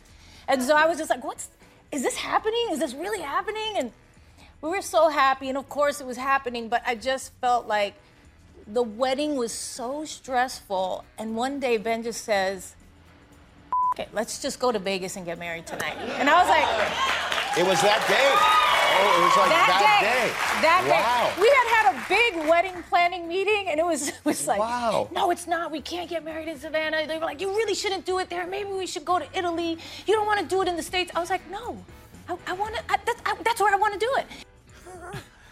and 0.48 0.62
so 0.64 0.74
I 0.76 0.86
was 0.86 0.98
just 1.00 1.10
like, 1.10 1.24
what's 1.24 1.50
is 1.92 2.04
this 2.04 2.16
happening? 2.16 2.68
Is 2.72 2.80
this 2.80 2.94
really 2.94 3.22
happening? 3.22 3.74
And 3.78 3.92
we 4.62 4.70
were 4.70 4.82
so 4.82 5.10
happy, 5.10 5.50
and 5.50 5.58
of 5.58 5.70
course 5.70 6.02
it 6.02 6.08
was 6.08 6.18
happening, 6.18 6.70
but 6.70 6.82
I 6.86 6.96
just 6.96 7.32
felt 7.42 7.68
like 7.68 7.94
the 8.66 8.84
wedding 8.84 9.36
was 9.36 9.52
so 9.52 10.04
stressful. 10.06 11.06
And 11.18 11.36
one 11.36 11.60
day 11.60 11.78
Ben 11.78 12.04
just 12.04 12.24
says, 12.24 12.76
"Okay, 13.94 14.08
let's 14.14 14.42
just 14.42 14.60
go 14.60 14.72
to 14.72 14.80
Vegas 14.80 15.16
and 15.16 15.26
get 15.26 15.40
married 15.40 15.68
tonight." 15.68 15.98
And 16.20 16.30
I 16.30 16.40
was 16.42 16.50
like. 16.50 17.28
It 17.58 17.66
was 17.66 17.82
that 17.82 18.06
day. 18.06 18.30
Oh, 18.30 19.18
it 19.18 19.24
was 19.26 19.38
like 19.38 19.50
that, 19.50 19.98
day. 19.98 20.30
That 20.62 20.86
wow. 20.86 21.34
day. 21.34 21.42
We 21.42 21.50
had 21.50 21.68
had 21.74 21.86
a 21.90 21.96
big 22.08 22.48
wedding 22.48 22.84
planning 22.88 23.28
meeting, 23.28 23.66
and 23.68 23.80
it 23.80 23.86
was, 23.86 24.10
it 24.18 24.24
was 24.24 24.46
like, 24.46 24.60
Wow. 24.60 25.10
no, 25.12 25.32
it's 25.32 25.48
not. 25.48 25.72
We 25.72 25.82
can't 25.82 26.08
get 26.08 26.24
married 26.24 26.48
in 26.48 26.60
Savannah. 26.60 27.08
They 27.08 27.18
were 27.18 27.26
like, 27.26 27.42
you 27.42 27.50
really 27.50 27.74
shouldn't 27.74 28.06
do 28.06 28.20
it 28.20 28.30
there. 28.30 28.46
Maybe 28.46 28.70
we 28.70 28.86
should 28.86 29.06
go 29.06 29.18
to 29.18 29.26
Italy. 29.34 29.80
You 30.06 30.14
don't 30.14 30.28
want 30.28 30.40
to 30.40 30.46
do 30.46 30.62
it 30.62 30.68
in 30.68 30.76
the 30.76 30.84
States. 30.84 31.12
I 31.16 31.20
was 31.20 31.32
like, 31.32 31.50
no. 31.50 31.84
I, 32.30 32.38
I 32.48 32.54
want 32.54 32.76
to, 32.76 32.84
that's, 32.88 33.22
I, 33.26 33.36
that's 33.44 33.62
where 33.62 33.74
I 33.74 33.78
want 33.78 33.94
to 33.94 34.00
do 34.00 34.12
it. 34.18 34.26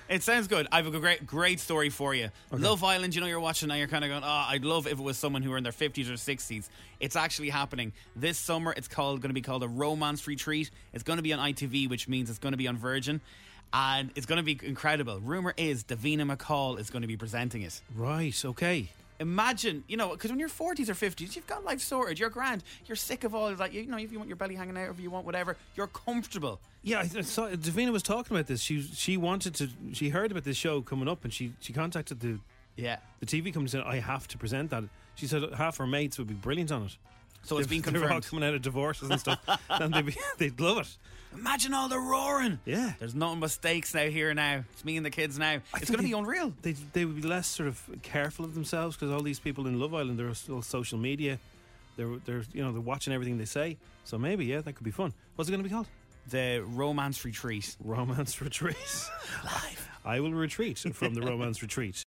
It 0.08 0.22
sounds 0.22 0.48
good. 0.48 0.68
I 0.72 0.78
have 0.84 0.94
a 0.94 1.00
great, 1.00 1.26
great 1.26 1.60
story 1.60 1.90
for 1.90 2.14
you. 2.14 2.30
Love 2.52 2.84
Island, 2.84 3.16
you 3.16 3.22
know, 3.22 3.28
you're 3.28 3.40
watching 3.40 3.70
now, 3.70 3.76
you're 3.76 3.88
kind 3.88 4.04
of 4.06 4.12
going, 4.12 4.24
oh, 4.24 4.46
I'd 4.50 4.64
love 4.64 4.86
if 4.86 4.94
it 4.94 5.02
was 5.02 5.18
someone 5.18 5.42
who 5.42 5.50
were 5.50 5.58
in 5.58 5.64
their 5.64 5.72
50s 5.72 6.08
or 6.10 6.14
60s. 6.14 6.70
It's 7.00 7.16
actually 7.16 7.50
happening. 7.50 7.92
This 8.16 8.38
summer, 8.38 8.72
it's 8.78 8.88
called 8.88 9.22
going 9.22 9.32
to 9.32 9.34
be 9.34 9.42
called 9.42 9.64
a 9.64 9.68
romance 9.68 10.28
retreat. 10.28 10.70
It's 10.94 11.02
going 11.02 11.18
to 11.18 11.24
be 11.24 11.34
on 11.34 11.40
ITV, 11.40 11.90
which 11.90 12.08
means 12.08 12.30
it's 12.30 12.38
going 12.38 12.54
to 12.54 12.58
be 12.58 12.68
on 12.68 12.78
Virgin. 12.78 13.20
and 13.74 14.12
it's 14.16 14.28
going 14.28 14.38
to 14.38 14.44
be 14.44 14.60
incredible. 14.64 15.20
Rumor 15.20 15.56
is 15.58 15.84
Davina 15.84 16.32
McCall 16.36 16.80
is 16.80 16.92
going 16.92 17.02
to 17.02 17.08
be 17.08 17.18
presenting 17.18 17.64
it. 17.64 17.82
Right. 17.96 18.46
Okay. 18.46 18.90
Imagine, 19.20 19.84
you 19.88 19.96
know, 19.96 20.10
because 20.10 20.30
when 20.30 20.40
you're 20.40 20.50
40s 20.50 20.90
or 20.90 20.94
50s, 20.94 21.36
you've 21.36 21.48
got 21.48 21.64
life 21.64 21.80
sorted. 21.80 22.20
You're 22.20 22.30
grand. 22.30 22.64
You're 22.86 22.98
sick 22.98 23.24
of 23.24 23.34
all 23.34 23.48
of 23.48 23.58
that. 23.60 23.72
You 23.74 23.86
know, 23.86 23.98
if 23.98 24.12
you 24.12 24.18
want 24.18 24.28
your 24.28 24.36
belly 24.36 24.56
hanging 24.56 24.78
out, 24.78 24.90
if 24.90 25.00
you 25.00 25.10
want 25.10 25.26
whatever, 25.26 25.56
you're 25.76 25.88
comfortable. 25.88 26.60
Yeah, 26.84 27.00
I, 27.00 27.22
saw 27.22 27.48
Davina 27.50 27.92
was 27.92 28.04
talking 28.04 28.36
about 28.36 28.48
this. 28.48 28.62
She 28.62 28.82
she 28.82 29.18
wanted 29.18 29.56
to. 29.56 29.70
She 29.94 30.10
heard 30.10 30.32
about 30.32 30.44
this 30.44 30.58
show 30.58 30.82
coming 30.82 31.08
up, 31.08 31.24
and 31.24 31.34
she 31.34 31.54
she 31.62 31.72
contacted 31.74 32.20
the 32.20 32.40
Yeah. 32.76 32.98
the 33.22 33.26
TV 33.26 33.46
company 33.46 33.62
and 33.64 33.70
said, 33.72 33.84
"I 33.86 34.00
have 34.00 34.28
to 34.28 34.38
present 34.38 34.70
that." 34.72 34.84
She 35.16 35.28
said 35.28 35.44
half 35.54 35.78
her 35.78 35.88
mates 35.88 36.18
would 36.18 36.28
be 36.28 36.34
brilliant 36.34 36.72
on 36.72 36.84
it. 36.84 36.98
So 37.44 37.58
it's 37.58 37.68
been 37.68 37.82
They're 37.86 38.12
all 38.12 38.22
coming 38.22 38.44
out 38.44 38.54
of 38.54 38.62
divorces 38.62 39.10
and 39.10 39.20
stuff, 39.20 39.40
and 39.70 39.94
they'd 39.94 40.06
be, 40.08 40.16
they'd 40.38 40.60
love 40.60 40.80
it. 40.80 40.98
Imagine 41.36 41.74
all 41.74 41.90
the 41.90 42.00
roaring. 42.00 42.60
Yeah. 42.66 42.94
There's 43.00 43.16
nothing 43.16 43.40
but 43.40 43.52
steaks 43.52 43.94
now 43.94 44.08
here 44.08 44.34
now. 44.34 44.64
It's 44.74 44.86
me 44.86 44.98
and 44.98 45.06
the 45.06 45.10
kids 45.10 45.38
now. 45.38 45.60
It's 45.76 45.90
going 45.90 46.00
to 46.02 46.08
be 46.08 46.14
unreal. 46.14 46.54
They 46.62 46.74
they 46.94 47.06
would 47.06 47.22
be 47.22 47.28
less 47.28 47.48
sort 47.48 47.68
of 47.68 47.82
careful 48.02 48.46
of 48.46 48.54
themselves 48.54 48.96
because 48.96 49.12
all 49.12 49.22
these 49.22 49.40
people 49.40 49.68
in 49.68 49.80
Love 49.80 49.94
Island 49.94 50.18
they're 50.20 50.34
still 50.34 50.62
social 50.62 50.98
media. 50.98 51.40
They're 51.98 52.18
they're 52.26 52.44
you 52.54 52.64
know 52.64 52.72
they're 52.72 52.82
watching 52.82 53.14
everything 53.14 53.38
they 53.38 53.46
say. 53.46 53.78
So 54.04 54.18
maybe 54.18 54.46
yeah, 54.46 54.62
that 54.62 54.74
could 54.74 54.86
be 54.86 54.92
fun. 54.92 55.14
What's 55.36 55.50
it 55.50 55.52
going 55.52 55.64
to 55.64 55.70
be 55.70 55.74
called? 55.74 55.88
The 56.30 56.64
Romance 56.66 57.24
Retreat. 57.24 57.76
Romance 57.84 58.42
Retreat. 58.42 59.08
Live. 59.44 59.90
I 60.04 60.20
will 60.20 60.34
retreat 60.34 60.78
from 60.80 61.16
the 61.16 61.22
Romance 61.22 61.62
Retreat. 61.62 62.04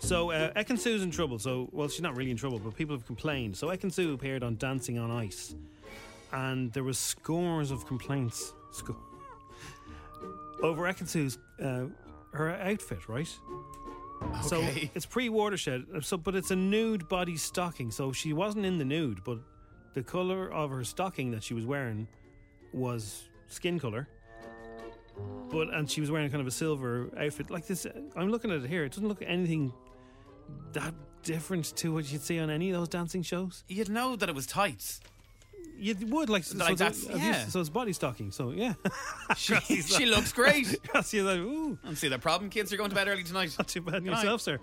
So 0.00 0.30
uh, 0.32 0.52
Ekin-Su's 0.52 1.02
in 1.02 1.10
trouble. 1.10 1.38
So 1.38 1.68
well, 1.72 1.88
she's 1.88 2.02
not 2.02 2.16
really 2.16 2.30
in 2.30 2.36
trouble, 2.36 2.58
but 2.58 2.74
people 2.74 2.94
have 2.94 3.06
complained. 3.06 3.56
So 3.56 3.68
Ekin-Su 3.68 4.12
appeared 4.12 4.42
on 4.42 4.56
Dancing 4.56 4.98
on 4.98 5.10
Ice, 5.10 5.54
and 6.34 6.72
there 6.72 6.84
was 6.84 6.98
scores 6.98 7.70
of 7.70 7.86
complaints. 7.86 8.52
Sco- 8.72 8.96
over 10.62 10.82
Ekin-Su's 10.84 11.38
uh, 11.62 11.84
her 12.32 12.50
outfit, 12.56 13.08
right? 13.08 13.28
Okay. 14.22 14.48
So 14.48 14.60
it's 14.94 15.06
pre-watershed. 15.06 15.84
uh, 15.94 16.00
So, 16.00 16.16
but 16.16 16.34
it's 16.34 16.50
a 16.50 16.56
nude 16.56 17.08
body 17.08 17.36
stocking. 17.36 17.90
So 17.90 18.12
she 18.12 18.32
wasn't 18.32 18.64
in 18.66 18.78
the 18.78 18.84
nude, 18.84 19.22
but 19.24 19.38
the 19.94 20.02
color 20.02 20.50
of 20.52 20.70
her 20.70 20.82
stocking 20.84 21.30
that 21.32 21.42
she 21.42 21.54
was 21.54 21.64
wearing 21.66 22.08
was 22.72 23.24
skin 23.48 23.78
color. 23.78 24.08
But 25.50 25.72
and 25.72 25.88
she 25.88 26.00
was 26.00 26.10
wearing 26.10 26.28
kind 26.30 26.40
of 26.40 26.46
a 26.46 26.50
silver 26.50 27.08
outfit 27.16 27.50
like 27.50 27.66
this. 27.66 27.86
I'm 28.16 28.30
looking 28.30 28.50
at 28.50 28.64
it 28.64 28.68
here. 28.68 28.84
It 28.84 28.90
doesn't 28.92 29.06
look 29.06 29.22
anything 29.22 29.72
that 30.72 30.92
different 31.22 31.76
to 31.76 31.92
what 31.94 32.10
you'd 32.10 32.20
see 32.22 32.40
on 32.40 32.50
any 32.50 32.70
of 32.70 32.76
those 32.78 32.88
dancing 32.88 33.22
shows. 33.22 33.62
You'd 33.68 33.88
know 33.90 34.16
that 34.16 34.28
it 34.28 34.34
was 34.34 34.46
tights. 34.46 35.00
You 35.84 35.94
would 36.06 36.30
like, 36.30 36.44
so, 36.44 36.56
Like 36.56 36.72
it's- 36.74 37.02
that's- 37.02 37.14
I've 37.14 37.22
yeah. 37.22 37.46
so 37.46 37.60
it's 37.60 37.68
body 37.68 37.92
stocking. 37.92 38.30
So 38.32 38.52
yeah, 38.52 38.72
She, 39.36 39.54
she 39.82 40.06
looks 40.06 40.32
great. 40.32 40.66
Like, 40.94 41.12
ooh. 41.14 41.78
See 41.94 42.08
the 42.08 42.18
problem. 42.18 42.48
Kids 42.50 42.72
are 42.72 42.76
going 42.78 42.88
to 42.90 42.96
bed 42.96 43.06
early 43.08 43.22
tonight. 43.24 43.54
Not 43.58 43.68
too 43.68 43.82
bad 43.82 44.02
Good 44.02 44.04
night. 44.04 44.22
yourself, 44.22 44.40
sir. 44.40 44.58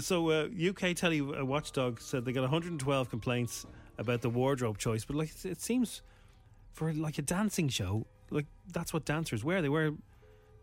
So, 0.00 0.30
uh, 0.30 0.48
UK 0.70 0.94
Telly 0.96 1.20
uh, 1.20 1.44
Watchdog 1.44 2.00
said 2.00 2.24
they 2.24 2.32
got 2.32 2.40
112 2.40 3.10
complaints 3.10 3.66
about 3.98 4.22
the 4.22 4.30
wardrobe 4.30 4.78
choice, 4.78 5.04
but 5.04 5.14
like 5.16 5.30
it 5.44 5.60
seems 5.60 6.02
for 6.72 6.92
like 6.92 7.18
a 7.18 7.22
dancing 7.22 7.68
show, 7.68 8.06
like 8.30 8.46
that's 8.72 8.92
what 8.94 9.04
dancers 9.04 9.44
wear. 9.44 9.60
They 9.62 9.68
wear, 9.68 9.92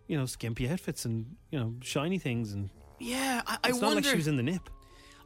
you 0.08 0.18
know, 0.18 0.26
skimpy 0.26 0.68
outfits 0.70 1.06
and 1.06 1.36
you 1.52 1.60
know 1.60 1.76
shiny 1.82 2.18
things, 2.20 2.52
and 2.54 2.70
Yeah, 3.00 3.42
I, 3.48 3.58
I 3.64 3.70
it's 3.70 3.80
not 3.80 3.88
wonder. 3.94 4.02
like 4.02 4.06
she 4.12 4.18
was 4.18 4.28
in 4.28 4.38
the 4.38 4.44
nip. 4.44 4.70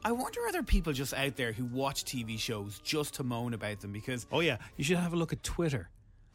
I 0.04 0.12
wonder 0.12 0.40
are 0.46 0.52
there 0.52 0.62
people 0.62 0.92
just 0.92 1.12
out 1.12 1.36
there 1.36 1.52
who 1.52 1.64
watch 1.64 2.04
TV 2.04 2.38
shows 2.38 2.78
just 2.84 3.14
to 3.14 3.24
moan 3.24 3.54
about 3.54 3.80
them 3.80 3.92
because 3.92 4.26
Oh 4.30 4.40
yeah, 4.40 4.58
you 4.76 4.84
should 4.84 4.98
have 4.98 5.12
a 5.12 5.16
look 5.16 5.32
at 5.32 5.42
Twitter. 5.42 5.90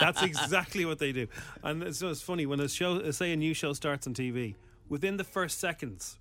That's 0.00 0.22
exactly 0.22 0.84
what 0.84 0.98
they 0.98 1.12
do, 1.12 1.28
and 1.62 1.82
it's, 1.82 1.98
so 1.98 2.08
it's 2.08 2.20
funny 2.20 2.46
when 2.46 2.60
a 2.60 2.68
show, 2.68 3.10
say 3.10 3.32
a 3.32 3.36
new 3.36 3.54
show 3.54 3.72
starts 3.72 4.06
on 4.06 4.14
TV, 4.14 4.54
within 4.88 5.16
the 5.16 5.24
first 5.24 5.60
seconds, 5.60 6.18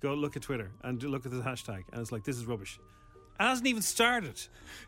go 0.00 0.14
look 0.14 0.36
at 0.36 0.42
Twitter 0.42 0.70
and 0.82 1.02
look 1.02 1.24
at 1.24 1.32
the 1.32 1.38
hashtag, 1.38 1.84
and 1.92 2.00
it's 2.00 2.12
like 2.12 2.24
this 2.24 2.36
is 2.36 2.44
rubbish. 2.46 2.78
It 3.40 3.42
hasn't 3.42 3.66
even 3.68 3.82
started. 3.82 4.40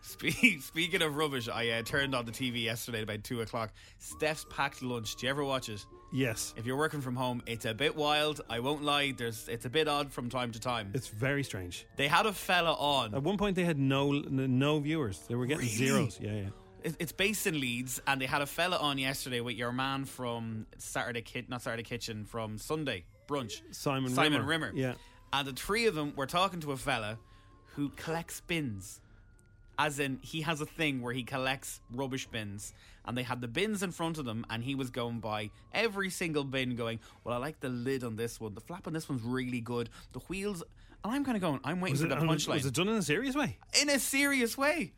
Spe- 0.03 0.61
Speaking 0.61 1.03
of 1.03 1.17
rubbish, 1.17 1.49
I 1.49 1.69
uh, 1.71 1.83
turned 1.83 2.15
on 2.15 2.25
the 2.27 2.33
TV 2.33 2.63
yesterday 2.65 2.99
at 2.99 3.05
about 3.05 3.23
two 3.25 3.41
o'clock. 3.43 3.73
Steph's 3.99 4.45
packed 4.51 4.83
lunch. 4.83 5.17
Do 5.17 5.27
you 5.27 5.31
ever 5.31 5.45
watch 5.45 5.69
it? 5.69 5.85
Yes, 6.13 6.53
If 6.57 6.67
you're 6.67 6.77
working 6.77 7.01
from 7.01 7.15
home, 7.15 7.41
it's 7.47 7.65
a 7.67 7.73
bit 7.75 7.95
wild. 7.95 8.41
I 8.51 8.59
won't 8.59 8.83
lie. 8.83 9.13
There's 9.17 9.47
it's 9.49 9.65
a 9.65 9.71
bit 9.71 9.87
odd 9.87 10.11
from 10.11 10.29
time 10.29 10.51
to 10.53 10.59
time. 10.61 10.91
it's 10.95 11.07
very 11.07 11.45
strange. 11.45 11.87
They 11.97 12.09
had 12.09 12.27
a 12.27 12.33
fella 12.33 12.73
on. 12.75 13.15
At 13.15 13.23
one 13.23 13.37
point, 13.39 13.55
they 13.55 13.63
had 13.65 13.79
no 13.79 14.11
no 14.11 14.81
viewers. 14.81 15.21
They 15.29 15.37
were 15.37 15.47
getting 15.47 15.67
Really? 15.67 15.77
zeros. 16.11 16.19
Yeah, 16.21 16.33
yeah. 16.33 16.49
It- 16.83 16.97
It's 16.99 17.13
based 17.13 17.47
in 17.47 17.61
Leeds, 17.61 18.01
and 18.09 18.21
they 18.21 18.27
had 18.27 18.43
a 18.43 18.47
fella 18.47 18.79
on 18.79 18.99
yesterday 18.99 19.41
with 19.41 19.55
your 19.57 19.71
man 19.71 20.05
from 20.05 20.67
Saturday 20.79 21.23
Kit, 21.23 21.49
not 21.49 21.63
Saturday 21.63 21.85
Kitchen, 21.85 22.25
from 22.25 22.59
Sunday 22.59 23.05
brunch, 23.29 23.63
Simon 23.71 24.11
Simon 24.13 24.45
Rimmer. 24.45 24.71
Rimmer. 24.73 24.73
Yeah. 24.75 24.95
and 25.33 25.47
the 25.47 25.53
three 25.53 25.87
of 25.87 25.95
them 25.95 26.13
were 26.17 26.27
talking 26.27 26.59
to 26.61 26.73
a 26.73 26.77
fella 26.77 27.19
who 27.77 27.91
collects 27.91 28.41
bins. 28.41 29.01
As 29.79 29.99
in, 29.99 30.19
he 30.23 30.43
has 30.43 30.61
a 30.61 30.67
thing 30.67 31.01
where 31.01 31.15
he 31.15 31.23
collects 31.23 31.81
rubbish 31.91 32.27
bins, 32.27 32.75
and 33.07 33.17
they 33.17 33.23
had 33.23 33.41
the 33.41 33.49
bins 33.49 33.83
in 33.83 33.93
front 33.93 34.19
of 34.19 34.27
them, 34.27 34.45
and 34.51 34.63
he 34.63 34.75
was 34.75 34.91
going 34.91 35.21
by 35.21 35.51
every 35.73 36.11
single 36.11 36.45
bin, 36.45 36.77
going, 36.77 37.01
"Well, 37.25 37.35
I 37.35 37.39
like 37.39 37.61
the 37.61 37.71
lid 37.71 38.05
on 38.05 38.17
this 38.17 38.39
one. 38.39 38.55
The 38.55 38.61
flap 38.61 38.87
on 38.87 38.93
this 38.93 39.09
one's 39.09 39.23
really 39.23 39.61
good. 39.63 39.89
The 40.13 40.19
wheels." 40.21 40.63
And 41.03 41.15
I'm 41.15 41.25
kind 41.25 41.35
of 41.37 41.41
going, 41.41 41.61
"I'm 41.65 41.81
waiting 41.81 41.95
Was 41.95 42.01
for 42.03 42.07
it, 42.09 42.11
the 42.11 42.17
punchline." 42.27 42.55
was 42.57 42.67
it 42.67 42.75
done 42.75 42.89
in 42.89 42.97
a 42.97 43.03
serious 43.03 43.35
way? 43.35 43.57
in 43.81 43.89
a 43.89 43.99
serious 43.99 44.59
way. 44.59 44.93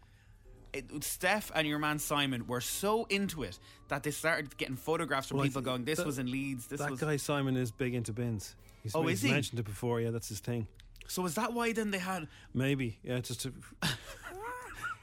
It, 0.72 1.04
Steph 1.04 1.52
and 1.54 1.68
your 1.68 1.78
man 1.78 1.98
Simon 2.00 2.46
were 2.48 2.62
so 2.62 3.04
into 3.04 3.42
it 3.44 3.58
that 3.88 4.02
they 4.02 4.10
started 4.10 4.56
getting 4.56 4.76
photographs 4.76 5.28
from 5.28 5.36
Well, 5.36 5.46
people 5.46 5.62
going, 5.62 5.84
"This 5.84 5.98
that- 5.98 6.06
was 6.06 6.18
in 6.18 6.28
Leeds. 6.30 6.66
This 6.66 6.80
that 6.80 6.90
was." 6.90 6.98
guy 6.98 7.18
Simon 7.18 7.56
is 7.56 7.70
big 7.70 7.94
into 7.94 8.12
bins. 8.12 8.56
He's, 8.82 8.96
Oh, 8.96 9.06
is 9.06 9.22
he? 9.22 9.30
mentioned 9.30 9.60
it 9.60 9.64
before. 9.66 10.00
Yeah, 10.00 10.10
that's 10.10 10.28
his 10.28 10.40
thing. 10.40 10.66
So 11.08 11.24
is 11.26 11.34
that 11.34 11.52
why 11.52 11.72
then 11.72 11.90
they 11.90 11.98
had? 11.98 12.28
Maybe. 12.54 12.98
Yeah, 13.02 13.18
just 13.20 13.42
to, 13.42 13.52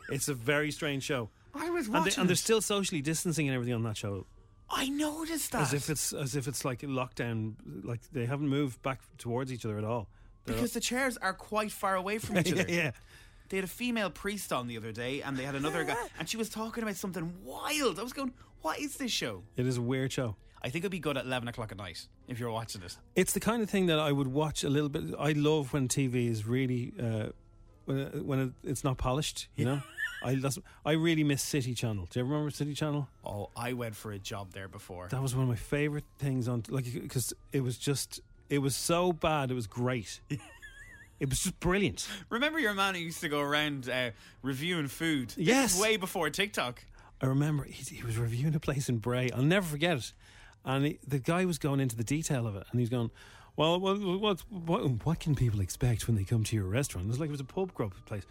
it's 0.09 0.27
a 0.27 0.33
very 0.33 0.71
strange 0.71 1.03
show. 1.03 1.29
I 1.53 1.69
was 1.69 1.85
And, 1.87 1.95
they, 1.95 1.99
watching. 1.99 2.21
and 2.21 2.29
they're 2.29 2.35
still 2.35 2.61
socially 2.61 3.01
distancing 3.01 3.47
and 3.47 3.55
everything 3.55 3.73
on 3.73 3.83
that 3.83 3.97
show, 3.97 4.25
I 4.69 4.87
noticed 4.89 5.51
that 5.51 5.61
as 5.63 5.73
if 5.73 5.89
it's 5.89 6.13
as 6.13 6.35
if 6.35 6.47
it's 6.47 6.63
like 6.63 6.83
a 6.83 6.85
lockdown. 6.87 7.53
Like 7.83 8.01
they 8.11 8.25
haven't 8.25 8.49
moved 8.49 8.81
back 8.83 9.01
towards 9.17 9.51
each 9.51 9.65
other 9.65 9.77
at 9.77 9.83
all. 9.83 10.07
They're 10.45 10.55
because 10.55 10.73
the 10.73 10.79
chairs 10.79 11.17
are 11.17 11.33
quite 11.33 11.71
far 11.71 11.95
away 11.95 12.19
from 12.19 12.37
each 12.39 12.51
yeah, 12.51 12.61
other. 12.61 12.71
yeah. 12.71 12.91
They 13.49 13.57
had 13.57 13.63
a 13.63 13.67
female 13.67 14.11
priest 14.11 14.53
on 14.53 14.67
the 14.67 14.77
other 14.77 14.91
day, 14.91 15.23
and 15.23 15.35
they 15.35 15.43
had 15.43 15.55
another 15.55 15.83
guy, 15.83 15.97
and 16.19 16.29
she 16.29 16.37
was 16.37 16.49
talking 16.49 16.83
about 16.83 16.97
something 16.97 17.33
wild. 17.43 17.99
I 17.99 18.03
was 18.03 18.13
going, 18.13 18.31
"What 18.61 18.79
is 18.79 18.97
this 18.97 19.11
show?" 19.11 19.41
It 19.57 19.65
is 19.65 19.77
a 19.77 19.81
weird 19.81 20.11
show. 20.11 20.35
I 20.61 20.69
think 20.69 20.83
it'd 20.83 20.91
be 20.91 20.99
good 20.99 21.17
at 21.17 21.25
eleven 21.25 21.47
o'clock 21.47 21.71
at 21.71 21.77
night 21.77 22.07
if 22.27 22.39
you're 22.39 22.51
watching 22.51 22.81
it. 22.83 22.97
It's 23.15 23.33
the 23.33 23.39
kind 23.39 23.61
of 23.61 23.69
thing 23.69 23.85
that 23.87 23.99
I 23.99 24.11
would 24.11 24.27
watch 24.27 24.63
a 24.63 24.69
little 24.69 24.89
bit. 24.89 25.03
I 25.17 25.31
love 25.31 25.73
when 25.73 25.87
TV 25.87 26.29
is 26.29 26.45
really 26.45 26.93
uh, 27.01 27.27
when 27.85 27.97
it, 27.97 28.25
when 28.25 28.39
it, 28.39 28.51
it's 28.63 28.83
not 28.83 28.97
polished. 28.97 29.47
You 29.55 29.65
know, 29.65 29.81
I 30.23 30.35
that's, 30.35 30.59
I 30.85 30.91
really 30.93 31.23
miss 31.23 31.41
City 31.41 31.73
Channel. 31.73 32.07
Do 32.09 32.19
you 32.19 32.25
ever 32.25 32.31
remember 32.33 32.51
City 32.51 32.73
Channel? 32.73 33.07
Oh, 33.25 33.49
I 33.55 33.73
went 33.73 33.95
for 33.95 34.11
a 34.11 34.19
job 34.19 34.51
there 34.51 34.67
before. 34.67 35.07
That 35.09 35.21
was 35.21 35.33
one 35.35 35.43
of 35.43 35.49
my 35.49 35.55
favorite 35.55 36.05
things 36.17 36.47
on 36.47 36.63
like 36.69 36.85
because 36.93 37.33
it 37.53 37.61
was 37.61 37.77
just 37.77 38.19
it 38.49 38.59
was 38.59 38.75
so 38.75 39.13
bad 39.13 39.51
it 39.51 39.55
was 39.55 39.67
great. 39.67 40.19
it 40.29 41.29
was 41.29 41.39
just 41.39 41.59
brilliant. 41.59 42.07
Remember 42.29 42.59
your 42.59 42.73
man 42.73 42.95
who 42.95 43.01
used 43.01 43.21
to 43.21 43.29
go 43.29 43.39
around 43.39 43.89
uh, 43.89 44.11
reviewing 44.41 44.87
food? 44.87 45.29
This 45.29 45.37
Yes. 45.47 45.81
way 45.81 45.97
before 45.97 46.29
TikTok. 46.29 46.83
I 47.21 47.25
remember 47.25 47.63
he, 47.65 47.95
he 47.95 48.03
was 48.03 48.17
reviewing 48.17 48.55
a 48.55 48.59
place 48.61 48.87
in 48.87 48.97
Bray. 48.99 49.29
I'll 49.31 49.41
never 49.41 49.65
forget 49.65 49.97
it. 49.97 50.13
And 50.65 50.85
he, 50.85 50.99
the 51.07 51.19
guy 51.19 51.45
was 51.45 51.57
going 51.57 51.79
into 51.79 51.95
the 51.95 52.03
detail 52.03 52.45
of 52.47 52.55
it, 52.55 52.65
and 52.71 52.79
he's 52.79 52.89
going, 52.89 53.11
"Well, 53.55 53.79
what, 53.79 53.99
what, 53.99 54.41
what, 54.49 55.05
what 55.05 55.19
can 55.19 55.35
people 55.35 55.61
expect 55.61 56.07
when 56.07 56.15
they 56.15 56.23
come 56.23 56.43
to 56.43 56.55
your 56.55 56.65
restaurant?" 56.65 57.07
It 57.07 57.09
was 57.09 57.19
like 57.19 57.29
it 57.29 57.31
was 57.31 57.41
a 57.41 57.45
pub 57.45 57.73
grub 57.73 57.93
place. 58.05 58.23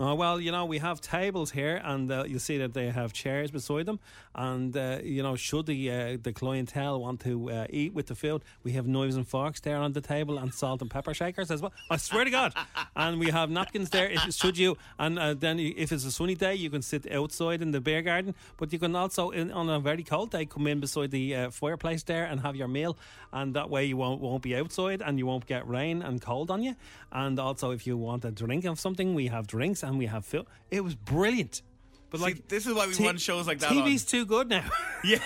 Uh, 0.00 0.14
well, 0.14 0.40
you 0.40 0.50
know, 0.50 0.64
we 0.64 0.78
have 0.78 1.00
tables 1.02 1.50
here, 1.50 1.80
and 1.84 2.10
uh, 2.10 2.24
you'll 2.26 2.40
see 2.40 2.56
that 2.58 2.72
they 2.72 2.88
have 2.88 3.12
chairs 3.12 3.50
beside 3.50 3.84
them. 3.84 4.00
And 4.34 4.74
uh, 4.74 4.98
you 5.02 5.22
know, 5.22 5.36
should 5.36 5.66
the 5.66 5.90
uh, 5.90 6.18
the 6.22 6.32
clientele 6.32 6.98
want 7.00 7.20
to 7.20 7.50
uh, 7.50 7.66
eat 7.68 7.92
with 7.92 8.06
the 8.06 8.14
food, 8.14 8.42
we 8.64 8.72
have 8.72 8.86
knives 8.86 9.16
and 9.16 9.28
forks 9.28 9.60
there 9.60 9.76
on 9.76 9.92
the 9.92 10.00
table, 10.00 10.38
and 10.38 10.54
salt 10.54 10.80
and 10.80 10.90
pepper 10.90 11.12
shakers 11.12 11.50
as 11.50 11.60
well. 11.60 11.72
I 11.90 11.98
swear 11.98 12.24
to 12.24 12.30
God, 12.30 12.54
and 12.96 13.20
we 13.20 13.30
have 13.30 13.50
napkins 13.50 13.90
there. 13.90 14.10
If, 14.10 14.32
should 14.32 14.56
you? 14.56 14.78
And 14.98 15.18
uh, 15.18 15.34
then 15.34 15.58
if 15.58 15.92
it's 15.92 16.06
a 16.06 16.10
sunny 16.10 16.36
day, 16.36 16.54
you 16.54 16.70
can 16.70 16.80
sit 16.80 17.10
outside 17.12 17.60
in 17.60 17.72
the 17.72 17.80
beer 17.80 18.00
garden, 18.00 18.34
but 18.56 18.72
you 18.72 18.78
can 18.78 18.96
also, 18.96 19.30
in, 19.30 19.52
on 19.52 19.68
a 19.68 19.78
very 19.78 20.04
cold 20.04 20.30
day, 20.30 20.46
come 20.46 20.66
in 20.66 20.80
beside 20.80 21.10
the 21.10 21.36
uh, 21.36 21.50
fireplace 21.50 22.02
there 22.04 22.24
and 22.24 22.40
have 22.40 22.56
your 22.56 22.68
meal, 22.68 22.96
and 23.30 23.52
that 23.54 23.68
way 23.68 23.84
you 23.84 23.98
won't 23.98 24.22
won't 24.22 24.42
be 24.42 24.56
outside 24.56 25.02
and 25.04 25.18
you 25.18 25.26
won't 25.26 25.46
get 25.46 25.68
rain 25.68 26.00
and 26.00 26.22
cold 26.22 26.50
on 26.50 26.62
you. 26.62 26.76
And 27.10 27.38
also, 27.38 27.72
if 27.72 27.86
you 27.86 27.98
want 27.98 28.24
a 28.24 28.30
drink 28.30 28.64
of 28.64 28.80
something, 28.80 29.14
we 29.14 29.26
have 29.26 29.46
drinks 29.46 29.81
and 29.82 29.98
we 29.98 30.06
have 30.06 30.24
food. 30.24 30.46
It 30.70 30.82
was 30.82 30.94
brilliant. 30.94 31.62
But 32.10 32.18
See, 32.18 32.24
like 32.24 32.48
this 32.48 32.66
is 32.66 32.74
why 32.74 32.86
we 32.86 32.92
T- 32.92 33.04
want 33.04 33.20
shows 33.20 33.46
like 33.46 33.58
that. 33.60 33.70
TV's 33.70 34.04
on. 34.04 34.08
too 34.10 34.26
good 34.26 34.48
now. 34.48 34.64
Yeah, 35.04 35.18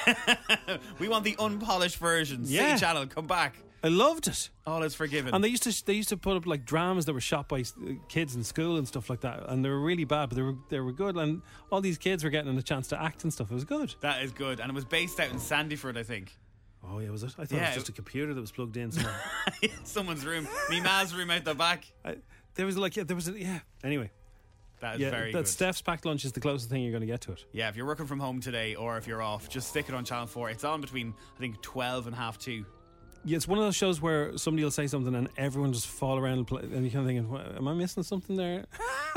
we 0.98 1.06
want 1.08 1.24
the 1.24 1.36
unpolished 1.38 1.98
versions. 1.98 2.50
Yeah. 2.50 2.68
City 2.68 2.80
Channel, 2.80 3.06
come 3.08 3.26
back. 3.26 3.56
I 3.84 3.88
loved 3.88 4.26
it. 4.26 4.48
All 4.66 4.82
is 4.82 4.94
forgiven. 4.94 5.34
And 5.34 5.44
they 5.44 5.48
used 5.48 5.64
to 5.64 5.84
they 5.84 5.92
used 5.92 6.08
to 6.08 6.16
put 6.16 6.36
up 6.36 6.46
like 6.46 6.64
dramas 6.64 7.04
that 7.06 7.12
were 7.12 7.20
shot 7.20 7.48
by 7.48 7.60
uh, 7.60 7.92
kids 8.08 8.34
in 8.34 8.42
school 8.42 8.78
and 8.78 8.88
stuff 8.88 9.10
like 9.10 9.20
that, 9.20 9.44
and 9.48 9.64
they 9.64 9.68
were 9.68 9.80
really 9.80 10.04
bad, 10.04 10.30
but 10.30 10.36
they 10.36 10.42
were 10.42 10.54
they 10.70 10.80
were 10.80 10.92
good, 10.92 11.16
and 11.16 11.42
all 11.70 11.80
these 11.80 11.98
kids 11.98 12.24
were 12.24 12.30
getting 12.30 12.56
a 12.56 12.62
chance 12.62 12.88
to 12.88 13.00
act 13.00 13.22
and 13.24 13.32
stuff. 13.32 13.50
It 13.50 13.54
was 13.54 13.64
good. 13.64 13.94
That 14.00 14.22
is 14.22 14.32
good. 14.32 14.60
And 14.60 14.70
it 14.70 14.74
was 14.74 14.84
based 14.86 15.20
out 15.20 15.30
in 15.30 15.36
Sandyford, 15.36 15.96
I 15.98 16.02
think. 16.04 16.34
Oh 16.88 17.00
yeah, 17.00 17.10
was 17.10 17.22
it? 17.22 17.34
I 17.38 17.44
thought 17.44 17.58
it 17.58 17.66
was 17.66 17.74
just 17.74 17.88
a 17.90 17.92
computer 17.92 18.32
that 18.32 18.40
was 18.40 18.52
plugged 18.52 18.76
in. 18.76 18.92
Somewhere. 18.92 19.20
someone's 19.84 20.24
room. 20.24 20.48
Me 20.70 20.80
ma's 20.80 21.14
room 21.14 21.30
out 21.30 21.44
the 21.44 21.54
back. 21.54 21.84
I, 22.04 22.16
there 22.54 22.64
was 22.64 22.78
like 22.78 22.96
yeah, 22.96 23.04
there 23.04 23.16
was 23.16 23.28
a, 23.28 23.38
yeah. 23.38 23.58
Anyway, 23.84 24.10
That 24.80 24.96
is 24.96 25.00
yeah, 25.00 25.10
very 25.10 25.32
that 25.32 25.38
good. 25.38 25.48
Steph's 25.48 25.80
packed 25.80 26.04
lunch 26.04 26.24
is 26.24 26.32
the 26.32 26.40
closest 26.40 26.68
thing 26.70 26.82
you're 26.82 26.92
going 26.92 27.00
to 27.00 27.06
get 27.06 27.22
to 27.22 27.32
it. 27.32 27.44
Yeah, 27.52 27.68
if 27.68 27.76
you're 27.76 27.86
working 27.86 28.06
from 28.06 28.20
home 28.20 28.40
today 28.40 28.74
or 28.74 28.98
if 28.98 29.06
you're 29.06 29.22
off, 29.22 29.48
just 29.48 29.68
stick 29.68 29.88
it 29.88 29.94
on 29.94 30.04
Channel 30.04 30.26
4. 30.26 30.50
It's 30.50 30.64
on 30.64 30.80
between, 30.80 31.14
I 31.36 31.40
think, 31.40 31.60
12 31.62 32.06
and 32.08 32.14
half 32.16 32.38
2. 32.38 32.64
Yeah, 33.24 33.36
it's 33.36 33.48
one 33.48 33.58
of 33.58 33.64
those 33.64 33.74
shows 33.74 34.00
where 34.00 34.36
somebody 34.38 34.62
will 34.62 34.70
say 34.70 34.86
something 34.86 35.14
and 35.14 35.28
everyone 35.36 35.72
just 35.72 35.88
fall 35.88 36.16
around 36.18 36.38
and, 36.38 36.46
play, 36.46 36.62
and 36.62 36.82
you're 36.82 36.90
kind 36.92 36.98
of 36.98 37.06
thinking, 37.06 37.28
"What- 37.28 37.56
"Am 37.56 37.66
I 37.66 37.74
missing 37.74 38.04
something 38.04 38.36
there?" 38.36 38.66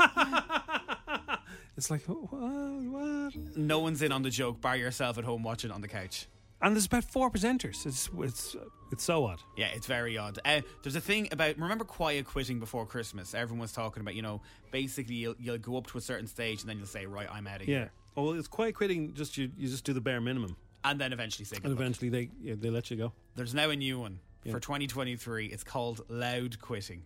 it's 1.76 1.90
like, 1.90 2.02
what? 2.08 2.32
what? 2.32 3.56
No 3.56 3.78
one's 3.78 4.02
in 4.02 4.10
on 4.10 4.22
the 4.22 4.30
joke, 4.30 4.60
bar 4.60 4.76
yourself 4.76 5.16
at 5.18 5.24
home 5.24 5.42
watching 5.44 5.70
on 5.70 5.80
the 5.80 5.88
couch. 5.88 6.26
And 6.62 6.76
there's 6.76 6.86
about 6.86 7.04
four 7.04 7.30
presenters. 7.30 7.86
It's 7.86 8.10
it's 8.18 8.56
it's 8.92 9.04
so 9.04 9.24
odd. 9.24 9.40
Yeah, 9.56 9.68
it's 9.68 9.86
very 9.86 10.18
odd. 10.18 10.38
Uh, 10.44 10.60
there's 10.82 10.96
a 10.96 11.00
thing 11.00 11.28
about 11.32 11.56
remember 11.58 11.84
quiet 11.84 12.26
quitting 12.26 12.60
before 12.60 12.84
Christmas. 12.86 13.34
Everyone 13.34 13.60
was 13.60 13.72
talking 13.72 14.00
about, 14.02 14.14
you 14.14 14.22
know, 14.22 14.42
basically 14.70 15.14
you'll, 15.14 15.36
you'll 15.38 15.58
go 15.58 15.76
up 15.78 15.86
to 15.88 15.98
a 15.98 16.00
certain 16.00 16.26
stage 16.26 16.60
and 16.60 16.68
then 16.68 16.76
you'll 16.76 16.86
say, 16.86 17.06
right, 17.06 17.28
I'm 17.30 17.46
out 17.46 17.62
of 17.62 17.68
Yeah. 17.68 17.76
here, 17.78 17.92
Oh, 18.16 18.24
well, 18.24 18.32
it's 18.34 18.48
quiet 18.48 18.74
quitting. 18.74 19.14
Just 19.14 19.38
you, 19.38 19.50
you 19.56 19.68
just 19.68 19.84
do 19.84 19.92
the 19.92 20.00
bare 20.00 20.20
minimum, 20.20 20.56
and 20.84 21.00
then 21.00 21.12
eventually 21.12 21.44
say 21.46 21.56
and 21.62 21.72
eventually 21.72 22.08
they 22.10 22.30
yeah, 22.42 22.54
they 22.58 22.68
let 22.70 22.90
you 22.90 22.96
go. 22.96 23.12
There's 23.36 23.54
now 23.54 23.70
a 23.70 23.76
new 23.76 23.98
one 24.00 24.18
Yeah. 24.44 24.52
for 24.52 24.60
2023. 24.60 25.46
It's 25.46 25.64
called 25.64 26.02
loud 26.08 26.60
quitting. 26.60 27.04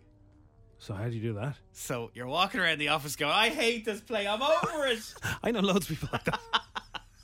So 0.79 0.93
how 0.93 1.05
do 1.07 1.15
you 1.15 1.21
do 1.21 1.33
that? 1.35 1.55
So 1.71 2.11
you're 2.13 2.27
walking 2.27 2.59
around 2.59 2.79
the 2.79 2.89
office 2.89 3.15
going, 3.15 3.31
I 3.31 3.47
hate 3.49 3.85
this 3.85 4.01
play, 4.01 4.27
I'm 4.27 4.41
over 4.41 4.87
it. 4.87 5.13
I 5.43 5.51
know 5.51 5.61
loads 5.61 5.89
of 5.89 5.97
people 5.97 6.09
like 6.11 6.25
that. 6.25 6.41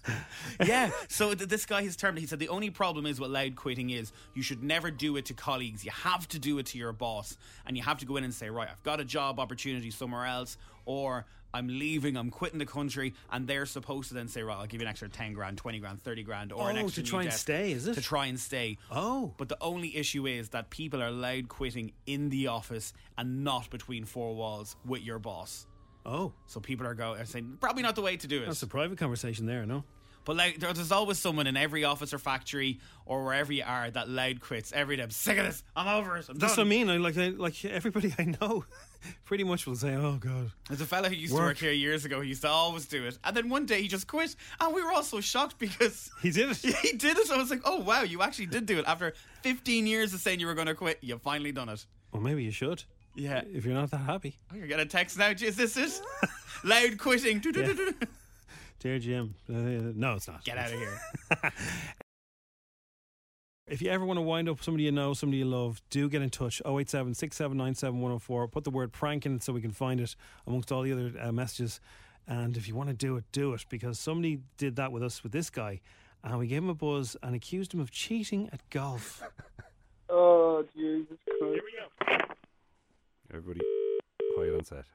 yeah. 0.66 0.92
So 1.08 1.34
th- 1.34 1.50
this 1.50 1.66
guy 1.66 1.84
has 1.84 1.96
termed 1.96 2.18
it. 2.18 2.22
He 2.22 2.28
said 2.28 2.40
the 2.40 2.50
only 2.50 2.70
problem 2.70 3.06
is 3.06 3.20
what 3.20 3.30
loud 3.30 3.56
quitting 3.56 3.90
is. 3.90 4.12
You 4.34 4.42
should 4.42 4.64
never 4.64 4.92
do 4.92 5.18
it 5.18 5.26
to 5.26 5.34
colleagues. 5.34 5.84
You 5.86 5.92
have 5.92 6.28
to 6.30 6.40
do 6.40 6.58
it 6.60 6.66
to 6.68 6.78
your 6.78 6.94
boss, 6.94 7.38
and 7.66 7.78
you 7.78 7.84
have 7.84 8.00
to 8.00 8.06
go 8.06 8.18
in 8.18 8.24
and 8.24 8.34
say, 8.34 8.50
right, 8.50 8.68
I've 8.72 8.84
got 8.84 9.00
a 9.00 9.06
job 9.06 9.40
opportunity 9.40 9.92
somewhere 9.92 10.26
else, 10.26 10.58
or 10.86 11.26
I'm 11.54 11.68
leaving, 11.68 12.16
I'm 12.16 12.30
quitting 12.30 12.60
the 12.60 12.66
country, 12.66 13.14
and 13.32 13.46
they're 13.46 13.66
supposed 13.66 14.08
to 14.08 14.14
then 14.14 14.28
say, 14.28 14.42
right, 14.42 14.58
I'll 14.58 14.66
give 14.68 14.82
you 14.82 14.88
an 14.88 14.90
extra 14.90 15.10
ten 15.10 15.34
grand, 15.34 15.58
twenty 15.58 15.80
grand, 15.80 16.02
thirty 16.02 16.24
grand, 16.24 16.52
or 16.52 16.70
an 16.70 16.78
Oh, 16.78 16.86
extra 16.86 17.04
to 17.04 17.10
try 17.10 17.24
and 17.24 17.34
stay, 17.34 17.72
is 17.74 17.88
it? 17.88 17.96
To 17.96 18.02
try 18.02 18.28
and 18.28 18.40
stay. 18.40 18.78
Oh. 18.92 19.34
But 19.38 19.50
the 19.50 19.58
only 19.62 19.96
issue 19.96 20.26
is 20.28 20.50
that 20.50 20.70
people 20.70 21.02
are 21.04 21.12
loud 21.12 21.50
quitting 21.50 21.92
in 22.08 22.30
the 22.30 22.48
office 22.48 22.94
and 23.18 23.44
not 23.44 23.70
between 23.70 24.06
four 24.06 24.34
walls 24.36 24.76
with 24.86 25.04
your 25.04 25.20
boss. 25.20 25.68
Oh. 26.06 26.34
So 26.48 26.60
people 26.60 26.86
are 26.88 26.94
going 26.96 27.20
are 27.22 27.26
saying 27.26 27.58
probably 27.60 27.84
not 27.84 27.96
the 27.96 28.02
way 28.02 28.18
to 28.18 28.28
do 28.28 28.42
it. 28.44 28.46
That's 28.48 28.64
a 28.64 28.68
private 28.68 28.98
conversation 28.98 29.46
there, 29.46 29.66
no? 29.66 29.84
But 30.24 30.36
like, 30.36 30.60
there- 30.60 30.72
there's 30.72 30.92
always 30.92 31.18
someone 31.18 31.48
in 31.48 31.58
every 31.58 31.84
office 31.84 32.14
or 32.14 32.20
factory 32.20 32.80
or 33.08 33.24
wherever 33.26 33.52
you 33.52 33.64
are 33.66 33.90
that 33.90 34.08
loud 34.08 34.40
quits 34.40 34.72
every 34.72 34.96
day. 34.98 35.02
I'm 35.04 35.10
sick 35.10 35.40
of 35.40 35.46
this. 35.46 35.64
I'm 35.76 35.88
over 35.88 36.16
it. 36.18 36.30
I'm 36.30 36.38
That's 36.38 36.54
what 36.58 36.60
I 36.60 36.64
done. 36.64 36.70
mean. 36.70 36.90
I 36.92 36.98
like 36.98 37.18
I, 37.18 37.30
like 37.30 37.66
everybody 37.66 38.14
I 38.20 38.36
know, 38.40 38.64
pretty 39.26 39.44
much 39.44 39.66
will 39.66 39.76
say, 39.76 39.96
"Oh 39.96 40.18
God." 40.20 40.52
There's 40.68 40.80
a 40.82 40.86
fella 40.86 41.10
who 41.10 41.16
used 41.16 41.34
to 41.34 41.40
Work. 41.40 41.48
work 41.50 41.58
here 41.58 41.72
years 41.72 42.06
ago. 42.06 42.22
He 42.22 42.30
used 42.30 42.44
to 42.44 42.50
always 42.50 42.86
do 42.86 43.04
it, 43.06 43.18
and 43.24 43.36
then 43.36 43.50
one 43.50 43.66
day 43.66 43.82
he 43.82 43.88
just 43.88 44.06
quit, 44.06 44.36
and 44.60 44.76
we 44.76 44.84
were 44.84 44.92
all 44.92 45.02
so 45.02 45.22
shocked 45.22 45.58
because 45.58 46.12
he 46.22 46.30
did 46.30 46.52
it. 46.52 46.58
he 46.84 46.92
did 46.98 47.18
it. 47.18 47.32
I 47.32 47.38
was 47.38 47.50
like, 47.50 47.62
"Oh 47.66 47.80
wow, 47.80 48.04
you 48.04 48.22
actually 48.22 48.46
did 48.46 48.68
do 48.68 48.78
it 48.78 48.86
after 48.88 49.14
15 49.42 49.88
years 49.88 50.14
of 50.14 50.20
saying 50.20 50.40
you 50.40 50.46
were 50.46 50.54
going 50.56 50.68
to 50.68 50.76
quit. 50.76 51.00
You 51.02 51.18
finally 51.18 51.52
done 51.52 51.70
it." 51.70 51.84
Well, 52.12 52.22
maybe 52.22 52.44
you 52.44 52.52
should. 52.52 52.84
Yeah. 53.16 53.42
If 53.54 53.66
you're 53.66 53.74
not 53.74 53.92
that 53.92 53.98
happy, 53.98 54.38
Oh, 54.52 54.56
you're 54.56 54.68
getting 54.68 54.86
a 54.86 54.90
text 54.90 55.18
now. 55.18 55.30
Is 55.30 55.56
this 55.56 55.78
it? 55.78 56.02
loud 56.64 56.98
quitting. 56.98 57.40
dear 58.80 59.00
Jim. 59.00 59.36
Uh, 59.50 59.54
no, 59.96 60.16
it's 60.16 60.28
not. 60.28 60.44
Get 60.44 60.58
out 60.58 60.72
of 60.72 60.80
here. 60.80 61.00
If 63.68 63.82
you 63.82 63.90
ever 63.90 64.04
want 64.06 64.18
to 64.18 64.22
wind 64.22 64.50
up 64.50 64.62
somebody 64.62 64.84
you 64.84 64.92
know, 64.92 65.14
somebody 65.14 65.38
you 65.38 65.46
love, 65.46 65.82
do 65.90 66.10
get 66.10 66.22
in 66.22 66.30
touch. 66.30 66.62
087 66.66 67.14
6797 67.14 68.02
104. 68.02 68.48
Put 68.50 68.66
the 68.66 68.70
word 68.70 68.92
prank 68.92 69.26
in 69.26 69.40
so 69.40 69.54
we 69.54 69.62
can 69.62 69.72
find 69.72 70.02
it 70.02 70.14
amongst 70.46 70.74
all 70.74 70.82
the 70.82 70.92
other 70.92 71.14
uh, 71.18 71.32
messages. 71.32 71.80
And 72.28 72.58
if 72.58 72.68
you 72.68 72.76
want 72.76 72.90
to 72.90 72.94
do 72.96 73.16
it, 73.16 73.24
do 73.32 73.54
it 73.54 73.66
because 73.70 73.98
somebody 73.98 74.40
did 74.58 74.76
that 74.76 74.92
with 74.92 75.04
us 75.04 75.24
with 75.24 75.32
this 75.32 75.50
guy. 75.50 75.80
And 76.22 76.38
we 76.38 76.48
gave 76.48 76.64
him 76.64 76.70
a 76.70 76.74
buzz 76.74 77.16
and 77.24 77.34
accused 77.34 77.74
him 77.74 77.80
of 77.80 77.92
cheating 77.92 78.50
at 78.52 78.60
golf. 78.70 79.24
Oh, 80.14 80.66
Jesus 80.76 81.18
Christ. 81.26 81.40
Here 81.40 81.62
we 81.64 82.18
go. 82.18 82.18
Everybody 83.34 83.62
quiet 84.36 84.56
on 84.56 84.64
set. 84.66 84.86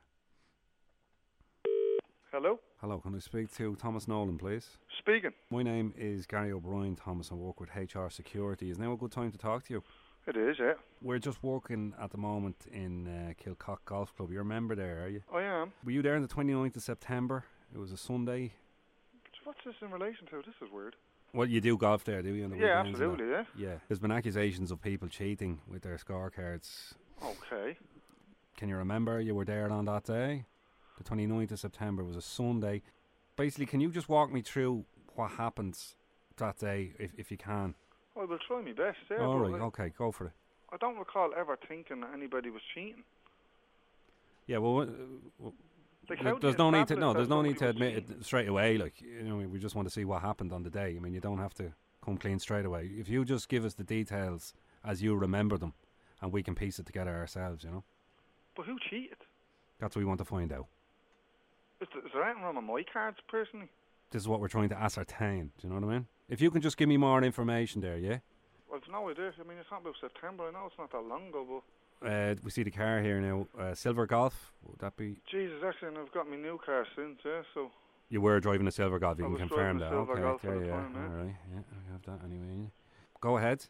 Hello? 2.32 2.58
Hello, 2.80 2.98
can 2.98 3.14
I 3.14 3.18
speak 3.18 3.54
to 3.56 3.74
Thomas 3.76 4.06
Nolan, 4.06 4.36
please? 4.36 4.76
Speaking. 4.98 5.30
My 5.50 5.62
name 5.62 5.94
is 5.96 6.26
Gary 6.26 6.52
O'Brien 6.52 6.96
Thomas. 6.96 7.30
I 7.32 7.34
work 7.34 7.60
with 7.60 7.70
HR 7.74 8.08
Security. 8.10 8.68
Is 8.70 8.78
now 8.78 8.92
a 8.92 8.96
good 8.96 9.10
time 9.12 9.30
to 9.32 9.38
talk 9.38 9.64
to 9.66 9.74
you? 9.74 9.82
It 10.26 10.36
is, 10.36 10.56
yeah. 10.58 10.74
We're 11.00 11.18
just 11.18 11.42
working 11.42 11.94
at 12.00 12.10
the 12.10 12.18
moment 12.18 12.66
in 12.70 13.06
uh, 13.06 13.32
Kilcock 13.42 13.78
Golf 13.86 14.14
Club. 14.14 14.30
You're 14.30 14.42
a 14.42 14.44
member 14.44 14.74
there, 14.74 15.04
are 15.04 15.08
you? 15.08 15.22
I 15.32 15.42
am. 15.42 15.72
Were 15.84 15.92
you 15.92 16.02
there 16.02 16.16
on 16.16 16.22
the 16.22 16.28
29th 16.28 16.76
of 16.76 16.82
September? 16.82 17.44
It 17.72 17.78
was 17.78 17.92
a 17.92 17.96
Sunday. 17.96 18.52
What's 19.44 19.60
this 19.64 19.76
in 19.80 19.90
relation 19.92 20.26
to? 20.26 20.38
This 20.38 20.56
is 20.60 20.70
weird. 20.72 20.96
Well, 21.32 21.46
you 21.48 21.60
do 21.60 21.76
golf 21.78 22.04
there, 22.04 22.20
do 22.22 22.34
you? 22.34 22.44
On 22.44 22.50
the 22.50 22.56
Yeah, 22.56 22.80
weekends 22.82 23.00
and 23.00 23.10
absolutely, 23.12 23.34
that? 23.36 23.46
Yeah. 23.56 23.74
There's 23.88 24.00
been 24.00 24.10
accusations 24.12 24.70
of 24.72 24.82
people 24.82 25.08
cheating 25.08 25.60
with 25.68 25.82
their 25.82 25.96
scorecards. 25.96 26.92
Okay. 27.22 27.78
Can 28.56 28.68
you 28.68 28.76
remember 28.76 29.20
you 29.20 29.34
were 29.34 29.44
there 29.44 29.70
on 29.70 29.84
that 29.84 30.04
day? 30.04 30.44
The 30.98 31.04
29th 31.04 31.52
of 31.52 31.58
September 31.60 32.02
was 32.02 32.16
a 32.16 32.22
Sunday. 32.22 32.82
Basically, 33.36 33.66
can 33.66 33.80
you 33.80 33.90
just 33.90 34.08
walk 34.08 34.32
me 34.32 34.40
through 34.40 34.84
what 35.14 35.32
happens 35.32 35.94
that 36.38 36.58
day, 36.58 36.92
if, 36.98 37.10
if 37.18 37.30
you 37.30 37.36
can? 37.36 37.74
I 38.18 38.24
will 38.24 38.38
try 38.48 38.62
my 38.62 38.72
best, 38.72 38.96
yeah. 39.10 39.18
All 39.24 39.38
right, 39.38 39.60
okay, 39.60 39.92
go 39.96 40.10
for 40.10 40.26
it. 40.26 40.32
I 40.72 40.78
don't 40.78 40.96
recall 40.98 41.30
ever 41.36 41.58
thinking 41.68 42.00
that 42.00 42.10
anybody 42.14 42.48
was 42.48 42.62
cheating. 42.74 43.04
Yeah, 44.46 44.58
well, 44.58 44.80
uh, 44.82 45.50
Like, 46.08 46.22
there- 46.22 46.38
there's 46.38 46.58
no 46.58 46.70
need 46.70 46.88
to 46.88 46.96
no, 46.96 47.12
there's 47.12 47.28
no 47.28 47.42
need 47.42 47.58
to 47.58 47.68
admit 47.68 47.96
it 47.96 48.24
straight 48.24 48.48
away. 48.48 48.78
Like 48.78 49.00
you 49.00 49.22
know, 49.24 49.36
we 49.36 49.58
just 49.58 49.74
want 49.74 49.86
to 49.88 49.92
see 49.92 50.04
what 50.04 50.22
happened 50.22 50.52
on 50.52 50.62
the 50.62 50.70
day. 50.70 50.94
I 50.96 51.00
mean, 51.00 51.12
you 51.12 51.20
don't 51.20 51.38
have 51.38 51.52
to 51.54 51.72
come 52.04 52.16
clean 52.16 52.38
straight 52.38 52.64
away. 52.64 52.86
If 52.96 53.08
you 53.08 53.24
just 53.24 53.48
give 53.48 53.64
us 53.64 53.74
the 53.74 53.82
details 53.84 54.54
as 54.84 55.02
you 55.02 55.14
remember 55.16 55.58
them, 55.58 55.74
and 56.22 56.32
we 56.32 56.42
can 56.44 56.54
piece 56.54 56.78
it 56.78 56.86
together 56.86 57.14
ourselves, 57.14 57.64
you 57.64 57.70
know, 57.70 57.84
But 58.56 58.66
who 58.66 58.76
cheated? 58.90 59.18
that's 59.78 59.94
what 59.94 60.00
we 60.00 60.06
want 60.06 60.18
to 60.18 60.24
find 60.24 60.52
out. 60.52 60.66
Is 61.82 61.88
there, 61.92 62.02
is 62.06 62.10
there 62.14 62.24
anything 62.24 62.42
wrong 62.42 62.56
with 62.56 62.64
my 62.64 62.82
cards, 62.90 63.18
personally? 63.28 63.68
This 64.10 64.22
is 64.22 64.28
what 64.28 64.40
we're 64.40 64.48
trying 64.48 64.70
to 64.70 64.78
ascertain. 64.78 65.50
Do 65.58 65.66
you 65.66 65.74
know 65.74 65.80
what 65.80 65.90
I 65.90 65.94
mean? 65.98 66.06
If 66.30 66.40
you 66.40 66.50
can 66.50 66.62
just 66.62 66.76
give 66.78 66.88
me 66.88 66.96
more 66.96 67.22
information 67.22 67.82
there, 67.82 67.98
yeah. 67.98 68.18
I've 68.74 68.80
no 68.90 69.10
idea. 69.10 69.32
I 69.38 69.46
mean, 69.46 69.58
it's 69.58 69.70
not 69.70 69.82
about 69.82 69.94
September. 70.00 70.44
I 70.48 70.52
know 70.52 70.66
it's 70.66 70.78
not 70.78 70.90
that 70.92 71.02
long 71.02 71.28
ago, 71.28 71.62
but 72.00 72.08
Uh, 72.08 72.34
we 72.42 72.50
see 72.50 72.62
the 72.62 72.70
car 72.70 73.02
here 73.02 73.20
now. 73.20 73.46
Uh, 73.58 73.74
silver 73.74 74.06
Golf. 74.06 74.52
Would 74.64 74.78
that 74.78 74.96
be? 74.96 75.16
Jesus, 75.30 75.62
actually, 75.66 75.88
and 75.88 75.98
I've 75.98 76.12
got 76.12 76.28
my 76.28 76.36
new 76.36 76.58
car 76.64 76.86
since, 76.96 77.18
yeah. 77.24 77.42
So 77.54 77.70
You 78.08 78.20
were 78.22 78.40
driving 78.40 78.66
a 78.66 78.70
silver 78.72 78.98
Golf. 78.98 79.18
You 79.18 79.24
I 79.24 79.26
can 79.26 79.32
was 79.32 79.40
confirm 79.40 79.78
that. 79.78 79.90
silver 79.90 80.12
okay. 80.12 80.22
Golf 80.22 80.40
yeah, 80.44 80.50
at 80.50 80.58
the 80.60 80.66
yeah. 80.66 80.72
time, 80.72 80.92
yeah. 80.94 81.02
All 81.02 81.24
right. 81.24 81.36
Yeah, 81.54 81.60
I 81.60 81.92
have 81.92 82.02
that 82.06 82.24
anyway. 82.24 82.70
Go 83.20 83.36
ahead. 83.36 83.66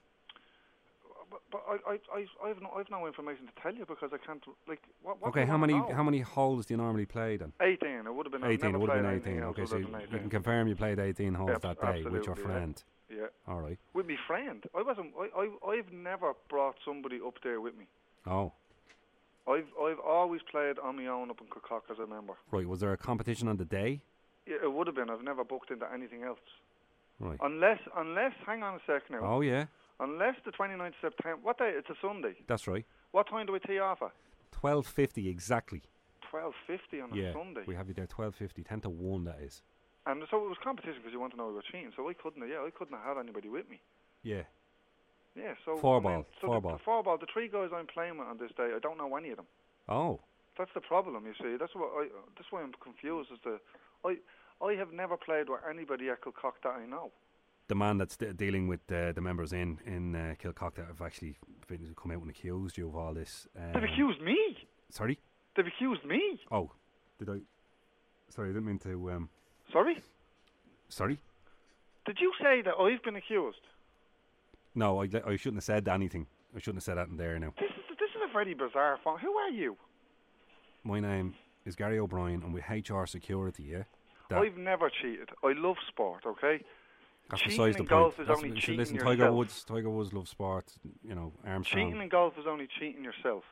But, 1.30 1.40
but 1.50 1.62
I, 1.68 1.92
I, 1.92 1.98
I, 2.14 2.48
I've 2.48 2.62
no, 2.62 2.70
I've 2.76 2.90
no 2.90 3.06
information 3.06 3.46
to 3.46 3.52
tell 3.62 3.74
you 3.74 3.84
because 3.86 4.10
I 4.12 4.18
can't. 4.24 4.42
Like, 4.68 4.82
what? 5.02 5.20
what 5.20 5.28
okay. 5.28 5.44
How 5.44 5.58
many 5.58 5.74
know? 5.74 5.90
how 5.94 6.02
many 6.02 6.20
holes 6.20 6.66
do 6.66 6.74
you 6.74 6.78
normally 6.78 7.06
play 7.06 7.36
then? 7.36 7.52
Eighteen. 7.60 8.02
It 8.06 8.14
would 8.14 8.26
have 8.26 8.32
been. 8.32 8.44
18, 8.44 8.74
it 8.74 8.78
would 8.78 8.90
have 8.90 9.02
been 9.02 9.32
18. 9.34 9.42
Okay, 9.42 9.66
so 9.66 9.76
you, 9.76 9.86
than 9.86 10.00
you 10.00 10.18
can 10.18 10.30
confirm 10.30 10.68
you 10.68 10.76
played 10.76 10.98
18 10.98 11.34
holes 11.34 11.50
Yep, 11.50 11.62
that 11.62 11.80
day 11.80 12.04
with 12.04 12.12
your 12.12 12.32
absolutely, 12.32 12.42
yeah. 12.42 12.48
friend. 12.48 12.84
Yeah. 13.08 13.26
All 13.46 13.60
right. 13.60 13.78
With 13.94 14.06
my 14.06 14.16
friend, 14.26 14.64
I 14.76 14.82
wasn't. 14.82 15.12
I, 15.18 15.40
I, 15.40 15.70
I've 15.70 15.92
never 15.92 16.32
brought 16.48 16.76
somebody 16.84 17.18
up 17.24 17.34
there 17.42 17.60
with 17.60 17.76
me. 17.76 17.86
Oh, 18.26 18.52
I've, 19.48 19.68
I've 19.80 20.00
always 20.00 20.40
played 20.50 20.78
on 20.78 20.96
my 20.96 21.06
own 21.06 21.30
up 21.30 21.40
in 21.40 21.46
Cook 21.48 21.84
as 21.90 21.98
a 21.98 22.06
member. 22.06 22.34
right. 22.50 22.66
Was 22.66 22.80
there 22.80 22.92
a 22.92 22.96
competition 22.96 23.48
on 23.48 23.56
the 23.56 23.64
day? 23.64 24.00
Yeah, 24.46 24.56
it 24.62 24.72
would 24.72 24.86
have 24.86 24.96
been. 24.96 25.10
I've 25.10 25.22
never 25.22 25.44
booked 25.44 25.70
into 25.70 25.86
anything 25.92 26.22
else. 26.22 26.38
Right. 27.18 27.38
Unless, 27.40 27.80
unless, 27.96 28.32
hang 28.44 28.62
on 28.62 28.74
a 28.74 28.78
second 28.80 29.20
now. 29.20 29.20
Oh, 29.22 29.40
yeah. 29.40 29.66
Unless 30.00 30.36
the 30.44 30.52
29th 30.52 30.88
of 30.88 30.94
September. 31.00 31.38
What 31.42 31.58
day? 31.58 31.72
It's 31.74 31.88
a 31.88 31.94
Sunday. 32.02 32.34
That's 32.46 32.66
right. 32.66 32.84
What 33.12 33.28
time 33.28 33.46
do 33.46 33.52
we 33.52 33.60
tee 33.60 33.78
off 33.78 34.02
at? 34.02 34.12
12.50 34.62 35.28
exactly. 35.28 35.82
12.50 36.32 37.02
on 37.02 37.12
a 37.12 37.22
yeah. 37.22 37.32
Sunday. 37.32 37.62
We 37.66 37.74
have 37.74 37.88
you 37.88 37.94
there 37.94 38.06
12.50. 38.06 38.66
10 38.66 38.80
to 38.82 38.90
1, 38.90 39.24
that 39.24 39.38
is. 39.40 39.62
And 40.06 40.22
so 40.30 40.44
it 40.44 40.48
was 40.48 40.58
competition 40.62 40.96
because 41.00 41.12
you 41.12 41.20
want 41.20 41.32
to 41.32 41.38
know 41.38 41.48
we 41.48 41.54
were 41.54 41.62
cheating. 41.62 41.92
So 41.96 42.08
I 42.08 42.12
couldn't. 42.14 42.42
have- 42.42 42.50
Yeah, 42.50 42.64
I 42.66 42.70
couldn't 42.70 42.96
have 42.96 43.16
had 43.16 43.18
anybody 43.18 43.48
with 43.48 43.68
me. 43.68 43.80
Yeah. 44.22 44.42
Yeah. 45.34 45.54
So 45.64 45.76
Four 45.76 45.96
I 45.96 46.00
mean, 46.00 46.12
ball, 46.12 46.26
So 46.40 46.46
four 46.46 46.54
the, 46.56 46.60
ball. 46.60 46.72
The 46.72 46.84
four 46.84 47.02
ball. 47.02 47.18
The 47.18 47.26
three 47.32 47.48
guys 47.48 47.70
I'm 47.74 47.86
playing 47.86 48.18
with 48.18 48.28
on 48.28 48.38
this 48.38 48.52
day, 48.56 48.70
I 48.74 48.78
don't 48.78 48.98
know 48.98 49.14
any 49.16 49.30
of 49.30 49.36
them. 49.36 49.46
Oh. 49.88 50.20
That's 50.58 50.70
the 50.74 50.80
problem. 50.80 51.26
You 51.26 51.34
see, 51.40 51.56
that's 51.58 51.74
what 51.74 51.90
I. 51.96 52.08
That's 52.36 52.50
why 52.50 52.62
I'm 52.62 52.72
confused. 52.82 53.30
Is 53.30 53.38
to 53.44 53.60
I, 54.04 54.16
I 54.64 54.72
have 54.74 54.92
never 54.92 55.16
played 55.16 55.48
with 55.50 55.60
anybody 55.68 56.08
at 56.08 56.22
Kilcock 56.22 56.62
that 56.64 56.70
I 56.70 56.86
know. 56.86 57.12
The 57.68 57.74
man 57.74 57.98
that's 57.98 58.16
de- 58.16 58.32
dealing 58.32 58.68
with 58.68 58.80
uh, 58.92 59.12
the 59.12 59.20
members 59.20 59.52
in 59.52 59.78
in 59.86 60.14
uh, 60.14 60.34
Kilcock 60.42 60.74
that 60.76 60.86
have 60.86 61.02
actually 61.02 61.36
been, 61.66 61.94
come 62.00 62.12
out 62.12 62.20
and 62.20 62.30
accused 62.30 62.76
you 62.78 62.88
of 62.88 62.96
all 62.96 63.14
this. 63.14 63.46
They've 63.54 63.76
um, 63.76 63.84
accused 63.84 64.20
me. 64.20 64.36
Sorry. 64.90 65.18
They've 65.56 65.66
accused 65.66 66.04
me. 66.04 66.38
Oh, 66.50 66.70
did 67.18 67.28
I? 67.30 67.38
Sorry, 68.28 68.50
I 68.50 68.52
didn't 68.52 68.66
mean 68.66 68.78
to. 68.80 69.10
Um, 69.12 69.28
Sorry? 69.72 69.96
sorry. 70.88 71.18
Did 72.04 72.18
you 72.20 72.32
say 72.40 72.62
that 72.62 72.74
I've 72.78 73.02
been 73.02 73.16
accused? 73.16 73.58
No, 74.74 75.00
I, 75.02 75.04
I 75.26 75.36
shouldn't 75.36 75.56
have 75.56 75.64
said 75.64 75.88
anything. 75.88 76.26
I 76.54 76.58
shouldn't 76.60 76.76
have 76.76 76.84
said 76.84 76.98
that 76.98 77.08
in 77.08 77.16
there 77.16 77.36
now. 77.38 77.52
This 77.58 77.70
is 77.70 77.96
this 77.98 78.10
is 78.10 78.22
a 78.28 78.32
very 78.32 78.54
bizarre 78.54 78.98
phone. 79.02 79.18
Who 79.18 79.32
are 79.32 79.50
you? 79.50 79.76
My 80.84 81.00
name 81.00 81.34
is 81.64 81.74
Gary 81.74 81.98
O'Brien. 81.98 82.42
I'm 82.44 82.52
with 82.52 82.64
HR 82.68 83.06
Security. 83.06 83.64
Yeah. 83.64 83.82
That- 84.30 84.38
I've 84.38 84.56
never 84.56 84.90
cheated. 84.90 85.30
I 85.42 85.52
love 85.56 85.76
sport. 85.88 86.24
Okay. 86.26 86.62
Cheating 87.34 87.60
in 87.60 87.74
point. 87.74 87.88
golf 87.88 88.12
is 88.12 88.18
That's- 88.18 88.36
only 88.36 88.50
listen, 88.50 88.60
cheating 88.60 88.78
listen, 88.78 88.94
yourself. 88.96 89.16
Tiger 89.18 89.32
Woods. 89.32 89.64
Tiger 89.64 89.90
Woods 89.90 90.12
loves 90.12 90.30
sport. 90.30 90.72
You 91.02 91.14
know, 91.14 91.32
Armstrong. 91.44 91.86
Cheating 91.86 92.02
in 92.02 92.08
golf 92.08 92.38
is 92.38 92.46
only 92.46 92.68
cheating 92.78 93.02
yourself. 93.02 93.44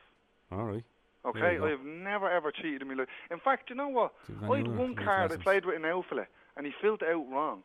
All 0.51 0.63
right. 0.63 0.83
Okay. 1.25 1.57
I've 1.57 1.83
never 1.83 2.29
ever 2.29 2.51
cheated 2.51 2.83
in 2.83 2.87
my 2.87 2.93
life. 2.93 3.07
In 3.31 3.39
fact, 3.39 3.69
you 3.69 3.75
know 3.75 3.87
what? 3.87 4.13
I 4.43 4.57
had 4.57 4.67
one 4.67 4.95
card 4.95 5.31
I 5.31 5.37
played 5.37 5.65
with 5.65 5.75
an 5.75 5.85
out 5.85 6.05
and 6.55 6.65
he 6.65 6.71
filled 6.81 7.01
it 7.01 7.09
out 7.09 7.25
wrong. 7.29 7.63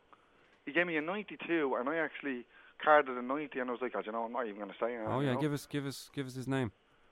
He 0.65 0.73
gave 0.73 0.87
me 0.87 0.97
a 0.97 1.01
92, 1.01 1.75
and 1.79 1.89
I 1.89 1.97
actually 1.97 2.45
carded 2.83 3.17
a 3.17 3.21
90, 3.21 3.59
and 3.59 3.69
I 3.69 3.71
was 3.71 3.81
like, 3.81 3.93
oh, 3.95 4.01
you 4.05 4.11
know, 4.11 4.25
I'm 4.25 4.31
not 4.31 4.45
even 4.45 4.57
going 4.57 4.69
to 4.69 4.75
say 4.79 4.93
anything. 4.93 5.07
Oh 5.07 5.19
you 5.19 5.27
yeah, 5.27 5.33
know? 5.33 5.41
give 5.41 5.53
us, 5.53 5.65
give 5.65 5.85
us, 5.85 6.09
give 6.13 6.27
us 6.27 6.35
his 6.35 6.47
name. 6.47 6.71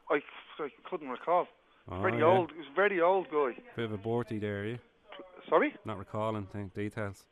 I, 0.09 0.21
I 0.59 0.69
couldn't 0.89 1.09
recall. 1.09 1.47
Oh, 1.91 2.01
very 2.01 2.19
yeah. 2.19 2.25
old. 2.25 2.51
He 2.51 2.59
was 2.59 2.67
a 2.71 2.75
very 2.75 3.01
old 3.01 3.27
guy. 3.31 3.53
Bit 3.75 3.85
of 3.85 3.93
a 3.93 3.97
borty 3.97 4.39
there, 4.39 4.65
yeah. 4.65 4.77
Sorry? 5.47 5.73
Not 5.85 5.97
recalling 5.97 6.47
th- 6.53 6.73
details. 6.73 7.25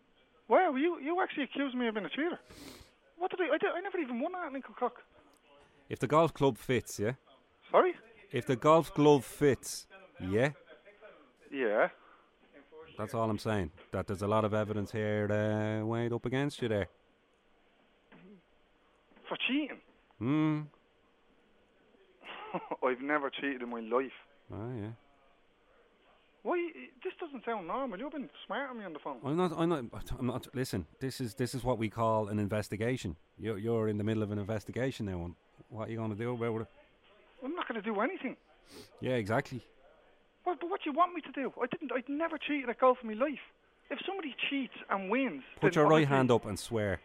Wow, 0.48 0.76
you 0.76 1.00
you 1.02 1.22
actually 1.22 1.44
accused 1.44 1.76
me 1.76 1.88
of 1.88 1.94
being 1.94 2.06
a 2.06 2.10
cheater. 2.10 2.40
What 3.18 3.32
did 3.32 3.42
I? 3.42 3.56
I, 3.56 3.58
did, 3.58 3.70
I 3.76 3.82
never 3.82 3.98
even 3.98 4.20
won 4.22 4.32
that 4.34 4.54
in 4.54 4.62
Cook. 4.62 5.02
If 5.90 6.00
the 6.00 6.08
golf 6.08 6.34
club 6.34 6.58
fits, 6.58 7.00
yeah. 7.00 7.14
Sorry? 7.72 7.94
If 8.32 8.46
the 8.46 8.56
golf 8.56 8.94
glove 8.94 9.26
fits, 9.26 9.88
yeah. 10.20 10.52
Yeah. 11.52 11.90
That's 12.98 13.14
all 13.14 13.30
I'm 13.30 13.38
saying. 13.38 13.72
That 13.92 14.08
there's 14.08 14.22
a 14.22 14.28
lot 14.28 14.44
of 14.44 14.54
evidence 14.54 14.92
here 14.92 15.28
uh, 15.32 15.86
weighed 15.86 16.14
up 16.14 16.26
against 16.26 16.62
you 16.62 16.68
there. 16.68 16.88
For 19.30 19.38
cheating. 19.48 19.78
Hmm. 20.20 20.62
I've 22.84 23.02
never 23.02 23.30
cheated 23.30 23.62
in 23.62 23.70
my 23.70 23.82
life. 23.82 24.12
Oh 24.52 24.72
yeah. 24.76 24.92
Why? 26.44 26.72
This 27.04 27.14
doesn't 27.20 27.44
sound 27.46 27.68
normal. 27.68 28.00
You've 28.00 28.12
been 28.12 28.30
smart 28.46 28.70
on 28.70 28.80
me 28.80 28.86
on 28.86 28.94
the 28.94 29.00
phone. 29.00 29.18
I'm 29.24 29.38
not. 29.38 29.52
I'm 29.58 29.70
not. 29.70 29.84
I'm 30.20 30.28
not. 30.28 30.48
Listen. 30.54 30.86
This 31.00 31.20
is 31.20 31.34
this 31.36 31.54
is 31.54 31.64
what 31.64 31.78
we 31.78 31.90
call 31.90 32.28
an 32.30 32.40
investigation. 32.40 33.16
You're 33.38 33.58
you're 33.58 33.88
in 33.90 33.98
the 33.98 34.04
middle 34.04 34.24
of 34.24 34.32
an 34.32 34.40
investigation 34.40 35.06
now. 35.08 35.26
And 35.26 35.36
what 35.70 35.88
are 35.88 35.92
you 35.92 35.98
going 35.98 36.12
to 36.12 36.16
do 36.16 36.34
about 36.34 36.62
it? 36.62 36.68
I'm 37.44 37.56
not 37.56 37.68
going 37.68 37.82
to 37.82 37.86
do 37.86 38.00
anything. 38.00 38.38
Yeah, 39.02 39.14
exactly. 39.14 39.64
What, 40.44 40.60
but 40.60 40.70
what 40.70 40.82
do 40.84 40.90
you 40.90 40.96
want 40.96 41.14
me 41.14 41.22
to 41.22 41.32
do? 41.32 41.52
I 41.62 41.66
didn't. 41.68 41.92
I'd 41.92 42.08
never 42.10 42.38
cheated 42.38 42.70
at 42.70 42.80
golf 42.80 42.98
in 43.04 43.10
my 43.10 43.16
life. 43.26 43.40
If 43.90 44.00
somebody 44.06 44.36
cheats 44.50 44.74
and 44.90 45.10
wins, 45.10 45.44
Put 45.62 45.76
your 45.76 45.88
right 45.88 46.08
hand 46.08 46.32
up 46.32 46.46
and 46.46 46.60
swear. 46.60 47.00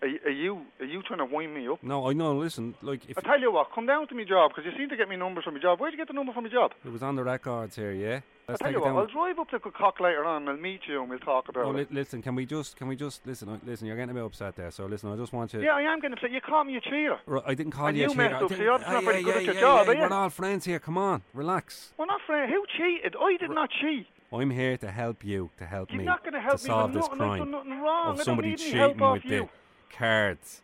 Are, 0.00 0.08
are 0.26 0.30
you 0.30 0.62
are 0.78 0.86
you 0.86 1.02
trying 1.02 1.18
to 1.18 1.24
wind 1.24 1.54
me 1.54 1.66
up? 1.68 1.82
No, 1.82 2.08
I 2.08 2.12
know. 2.12 2.36
Listen, 2.36 2.74
like 2.82 3.02
if 3.08 3.18
I 3.18 3.20
tell 3.22 3.40
you 3.40 3.52
what, 3.52 3.68
come 3.74 3.86
down 3.86 4.06
to 4.08 4.14
my 4.14 4.24
job 4.24 4.52
because 4.54 4.70
you 4.70 4.76
seem 4.78 4.88
to 4.90 4.96
get 4.96 5.08
me 5.08 5.16
numbers 5.16 5.44
from 5.44 5.54
my 5.54 5.60
job. 5.60 5.80
Where'd 5.80 5.92
you 5.92 5.98
get 5.98 6.06
the 6.06 6.14
number 6.14 6.32
from 6.32 6.44
my 6.44 6.50
job? 6.50 6.70
it 6.84 6.92
was 6.92 7.02
on 7.02 7.16
the 7.16 7.24
records 7.24 7.74
here, 7.74 7.90
yeah. 7.92 8.20
I 8.48 8.52
Let's 8.52 8.60
tell 8.62 8.68
take 8.68 8.76
you 8.76 8.80
what, 8.80 8.86
down. 8.88 8.96
I'll 8.98 9.06
drive 9.06 9.38
up 9.40 9.50
to 9.50 9.58
Cook 9.60 10.00
later 10.00 10.24
on. 10.24 10.42
and 10.42 10.50
I'll 10.50 10.56
meet 10.56 10.80
you 10.88 11.00
and 11.02 11.10
we'll 11.10 11.18
talk 11.18 11.44
oh, 11.48 11.50
about 11.50 11.64
Oh, 11.66 11.70
li- 11.70 11.82
it. 11.82 11.92
listen, 11.92 12.22
can 12.22 12.34
we 12.34 12.46
just, 12.46 12.76
can 12.76 12.88
we 12.88 12.96
just 12.96 13.26
listen? 13.26 13.60
Listen, 13.66 13.86
you're 13.86 13.96
getting 13.96 14.10
a 14.12 14.14
bit 14.14 14.24
upset 14.24 14.56
there. 14.56 14.70
So 14.70 14.86
listen, 14.86 15.12
I 15.12 15.16
just 15.16 15.32
want 15.34 15.52
you. 15.52 15.60
Yeah, 15.60 15.74
I 15.74 15.82
am 15.82 16.00
going 16.00 16.12
to 16.14 16.18
say 16.22 16.32
you 16.32 16.40
called 16.40 16.66
me 16.66 16.76
a 16.76 16.80
cheater. 16.80 17.18
Right, 17.26 17.42
I 17.46 17.54
didn't 17.54 17.72
call 17.72 17.88
And 17.88 17.96
you. 17.98 18.04
a 18.04 18.06
you 18.06 18.14
cheater. 18.14 18.22
messed 18.22 18.34
I 18.34 18.44
up, 18.44 18.50
so 18.50 18.56
you're 18.56 18.78
not 18.78 19.04
very 19.04 19.22
good 19.22 19.36
at 19.36 19.44
your 19.44 19.54
job, 19.54 19.88
are 19.88 19.94
you? 19.94 20.00
We're 20.00 20.12
all 20.12 20.30
friends 20.30 20.64
here. 20.64 20.78
Come 20.78 20.96
on, 20.96 21.22
relax. 21.34 21.92
We're 21.98 22.06
not 22.06 22.20
friends. 22.26 22.50
Who 22.52 22.64
cheated? 22.78 23.16
I 23.20 23.36
did 23.36 23.50
not 23.50 23.68
cheat. 23.82 24.06
I'm 24.32 24.50
here 24.50 24.76
to 24.78 24.90
help 24.90 25.24
you, 25.24 25.50
to 25.58 25.64
help 25.66 25.90
You're 25.90 26.00
me, 26.00 26.04
not 26.04 26.22
gonna 26.22 26.40
help 26.40 26.58
to 26.58 26.64
me 26.64 26.68
solve 26.68 26.92
this 26.92 27.02
nothing. 27.08 27.12
I've 27.12 27.18
crime 27.18 27.38
done 27.38 27.50
nothing 27.50 27.80
wrong. 27.80 28.06
I 28.08 28.10
of 28.12 28.22
somebody 28.22 28.56
cheating 28.56 28.76
help 28.78 29.00
with 29.00 29.24
you. 29.24 29.48
Cards. 29.90 30.62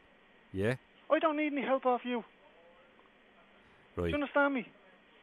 Yeah, 0.52 0.74
I 1.10 1.18
don't 1.18 1.36
need 1.36 1.52
any 1.52 1.62
help 1.62 1.86
off 1.86 2.04
you. 2.04 2.24
Right. 3.96 4.04
Do 4.04 4.08
you 4.08 4.14
understand 4.14 4.54
me? 4.54 4.68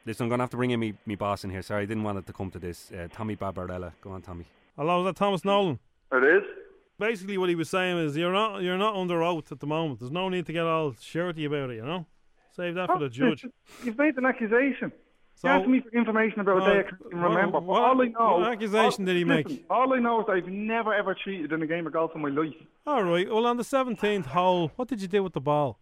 Listen, 0.06 0.24
I'm 0.26 0.30
gonna 0.30 0.44
have 0.44 0.50
to 0.52 0.58
bring 0.58 0.72
in 0.72 0.80
me, 0.80 0.94
me 1.06 1.16
boss 1.16 1.44
in 1.44 1.50
here. 1.50 1.62
Sorry, 1.62 1.84
I 1.84 1.86
didn't 1.86 2.04
want 2.04 2.18
it 2.18 2.26
to 2.28 2.34
come 2.34 2.50
to 2.52 2.60
this. 2.60 2.92
Uh, 2.92 3.08
Tommy 3.12 3.36
Barbarella, 3.36 3.94
go 4.02 4.12
on, 4.12 4.22
Tommy. 4.22 4.46
Hello, 4.76 5.02
is 5.02 5.06
that 5.06 5.16
Thomas 5.16 5.46
Nolan? 5.46 5.80
It 6.12 6.24
is. 6.24 6.44
Basically, 6.98 7.38
what 7.38 7.50
he 7.50 7.56
was 7.56 7.70
saying 7.70 7.98
is 7.98 8.16
you're 8.18 8.32
not 8.32 8.62
you're 8.62 8.78
not 8.78 8.96
under 8.96 9.22
oath 9.24 9.52
at 9.52 9.60
the 9.60 9.68
moment. 9.68 10.00
There's 10.00 10.12
no 10.12 10.30
need 10.30 10.46
to 10.48 10.54
get 10.54 10.66
all 10.66 10.96
shirty 11.00 11.46
about 11.46 11.70
it. 11.72 11.76
You 11.76 11.86
know, 11.86 12.06
save 12.56 12.76
that 12.76 12.88
for 12.88 13.00
the 13.00 13.10
judge. 13.10 13.46
You've 13.84 13.98
made 13.98 14.18
an 14.18 14.26
accusation. 14.26 14.92
So- 15.42 15.48
you 15.48 15.54
asked 15.56 15.68
me 15.68 15.80
for 15.82 15.90
information 15.98 16.40
about 16.42 16.58
a 16.58 16.60
day 16.60 16.66
oh, 16.66 16.80
I 16.80 16.84
can't 16.84 17.02
even 17.08 17.20
what- 17.22 17.30
remember. 17.30 17.60
what- 17.62 17.82
all 17.82 18.00
I 18.02 18.06
know. 18.10 18.38
what 18.38 18.52
accusation 18.54 19.04
all- 19.04 19.06
did 19.08 19.18
he 19.18 19.24
make? 19.24 19.48
listen, 19.50 19.66
All 19.72 19.92
I 19.94 19.98
know 19.98 20.22
is 20.22 20.28
I've 20.30 20.48
never 20.48 20.94
ever 20.94 21.16
cheated 21.16 21.52
in 21.52 21.64
a 21.64 21.66
game 21.66 21.88
of 21.88 21.94
golf 21.94 22.12
in 22.14 22.22
my 22.22 22.30
life. 22.30 22.54
All 22.86 23.04
right. 23.04 23.28
Well, 23.28 23.48
on 23.48 23.58
the 23.58 23.64
seventeenth 23.64 24.28
hole, 24.28 24.72
what 24.76 24.88
did 24.88 25.02
you 25.02 25.08
do 25.08 25.24
with 25.24 25.34
the 25.34 25.42
ball? 25.42 25.80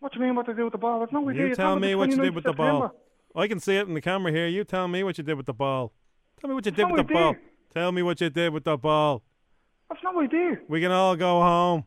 What 0.00 0.12
do 0.12 0.18
you 0.18 0.26
mean? 0.26 0.34
What 0.34 0.46
to 0.46 0.54
do 0.54 0.64
with 0.64 0.72
the 0.72 0.78
ball? 0.78 1.02
I've 1.02 1.12
no 1.12 1.28
idea. 1.30 1.42
You 1.42 1.48
It's 1.48 1.56
tell 1.56 1.78
me 1.78 1.94
what 1.94 2.10
you 2.10 2.16
did 2.16 2.34
with 2.34 2.44
the 2.44 2.52
ball. 2.52 2.92
I 3.36 3.46
can 3.48 3.60
see 3.60 3.76
it 3.76 3.86
in 3.88 3.94
the 3.94 4.00
camera 4.00 4.32
here. 4.32 4.46
You 4.48 4.64
tell 4.64 4.86
me 4.88 5.02
what 5.04 5.16
you 5.16 5.24
did 5.24 5.36
with 5.36 5.46
the 5.46 5.54
ball. 5.54 5.92
Tell 6.40 6.48
me 6.48 6.54
what 6.54 6.66
you 6.66 6.72
did 6.72 6.86
with 6.90 6.96
the 6.96 7.02
idea. 7.04 7.16
ball. 7.16 7.36
Tell 7.72 7.92
me 7.92 8.02
what 8.02 8.20
you 8.20 8.30
did 8.30 8.52
with 8.52 8.64
the 8.64 8.76
ball. 8.76 9.22
I've 9.90 9.96
no 10.02 10.20
idea. 10.20 10.58
We 10.68 10.80
can 10.80 10.90
all 10.90 11.16
go 11.16 11.40
home. 11.40 11.84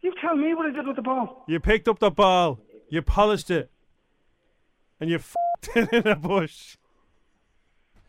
You 0.00 0.14
tell 0.20 0.36
me 0.36 0.54
what 0.54 0.66
I 0.66 0.70
did 0.70 0.86
with 0.86 0.96
the 0.96 1.02
ball. 1.02 1.44
You 1.48 1.58
picked 1.60 1.88
up 1.88 1.98
the 1.98 2.10
ball. 2.10 2.60
You 2.88 3.02
polished 3.02 3.50
it. 3.50 3.70
And 5.00 5.10
you 5.10 5.16
f***ed 5.16 5.88
it 5.92 6.06
in 6.06 6.12
a 6.12 6.16
bush. 6.16 6.76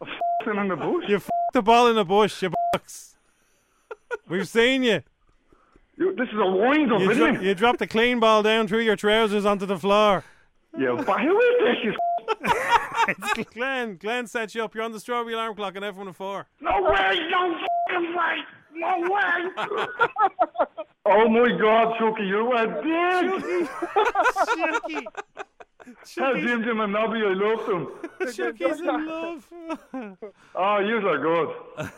F***ed 0.01 0.57
in 0.57 0.67
the 0.69 0.75
bush? 0.75 1.05
You 1.07 1.15
f***ed 1.17 1.53
the 1.53 1.61
ball 1.61 1.87
in 1.87 1.97
a 1.97 2.05
bush, 2.05 2.41
you 2.41 2.51
box. 2.73 3.15
We've 4.29 4.47
seen 4.47 4.83
you. 4.83 5.01
You, 5.97 6.15
this 6.15 6.27
is 6.29 6.39
a 6.39 6.45
wind 6.49 6.91
up, 6.93 7.01
You, 7.01 7.11
isn't 7.11 7.33
dro- 7.33 7.33
it? 7.35 7.41
you 7.41 7.55
dropped 7.55 7.81
a 7.81 7.87
clean 7.87 8.19
ball 8.19 8.43
down 8.43 8.67
through 8.67 8.81
your 8.81 8.95
trousers 8.95 9.45
onto 9.45 9.65
the 9.65 9.77
floor. 9.77 10.23
Yeah, 10.77 11.01
but 11.05 11.19
who 11.21 11.37
is 11.39 11.55
this? 11.59 11.75
You 11.83 11.93
it's 13.07 13.49
Glenn. 13.53 13.97
Glenn 13.97 14.27
set 14.27 14.53
you 14.53 14.63
up. 14.63 14.75
You're 14.75 14.83
on 14.83 14.91
the 14.91 14.99
strawberry 14.99 15.33
alarm 15.33 15.55
clock 15.55 15.75
and 15.75 15.83
everyone 15.83 16.07
at 16.09 16.11
oh 16.11 16.13
four. 16.13 16.47
No 16.61 16.81
way! 16.83 17.19
No 17.31 17.57
fucking 17.89 18.15
way! 18.15 18.37
No 18.73 18.99
way! 18.99 19.49
oh 21.05 21.27
my 21.29 21.57
God, 21.59 21.95
Chucky, 21.97 22.25
you 22.27 22.51
are 22.51 22.67
dead! 22.83 23.43
Chucky! 24.55 25.07
Tell 26.15 26.33
Jim 26.35 26.63
Jim 26.63 26.79
and 26.81 26.93
Nobby 26.93 27.19
I 27.25 27.33
love 27.33 27.65
them. 27.65 27.87
Chucky's 28.33 28.79
in 28.79 29.05
love. 29.05 29.47
Oh, 30.55 30.79
you 30.79 30.97
are 30.97 31.19
good. 31.19 31.89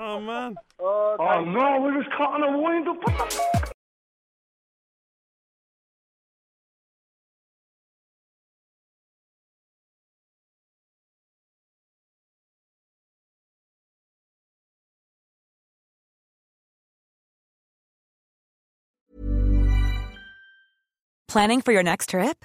oh 0.00 0.20
man. 0.20 0.56
Oh, 0.80 1.16
oh 1.18 1.44
no, 1.44 1.80
we 1.80 1.92
was 1.96 2.06
caught 2.16 2.36
in 2.36 2.42
a 2.54 2.58
wind 2.58 2.88
up. 2.88 2.96
What 2.96 3.30
the 3.30 3.36
fuck? 3.36 3.76
Planning 21.28 21.60
for 21.60 21.70
your 21.70 21.84
next 21.84 22.10
trip? 22.10 22.44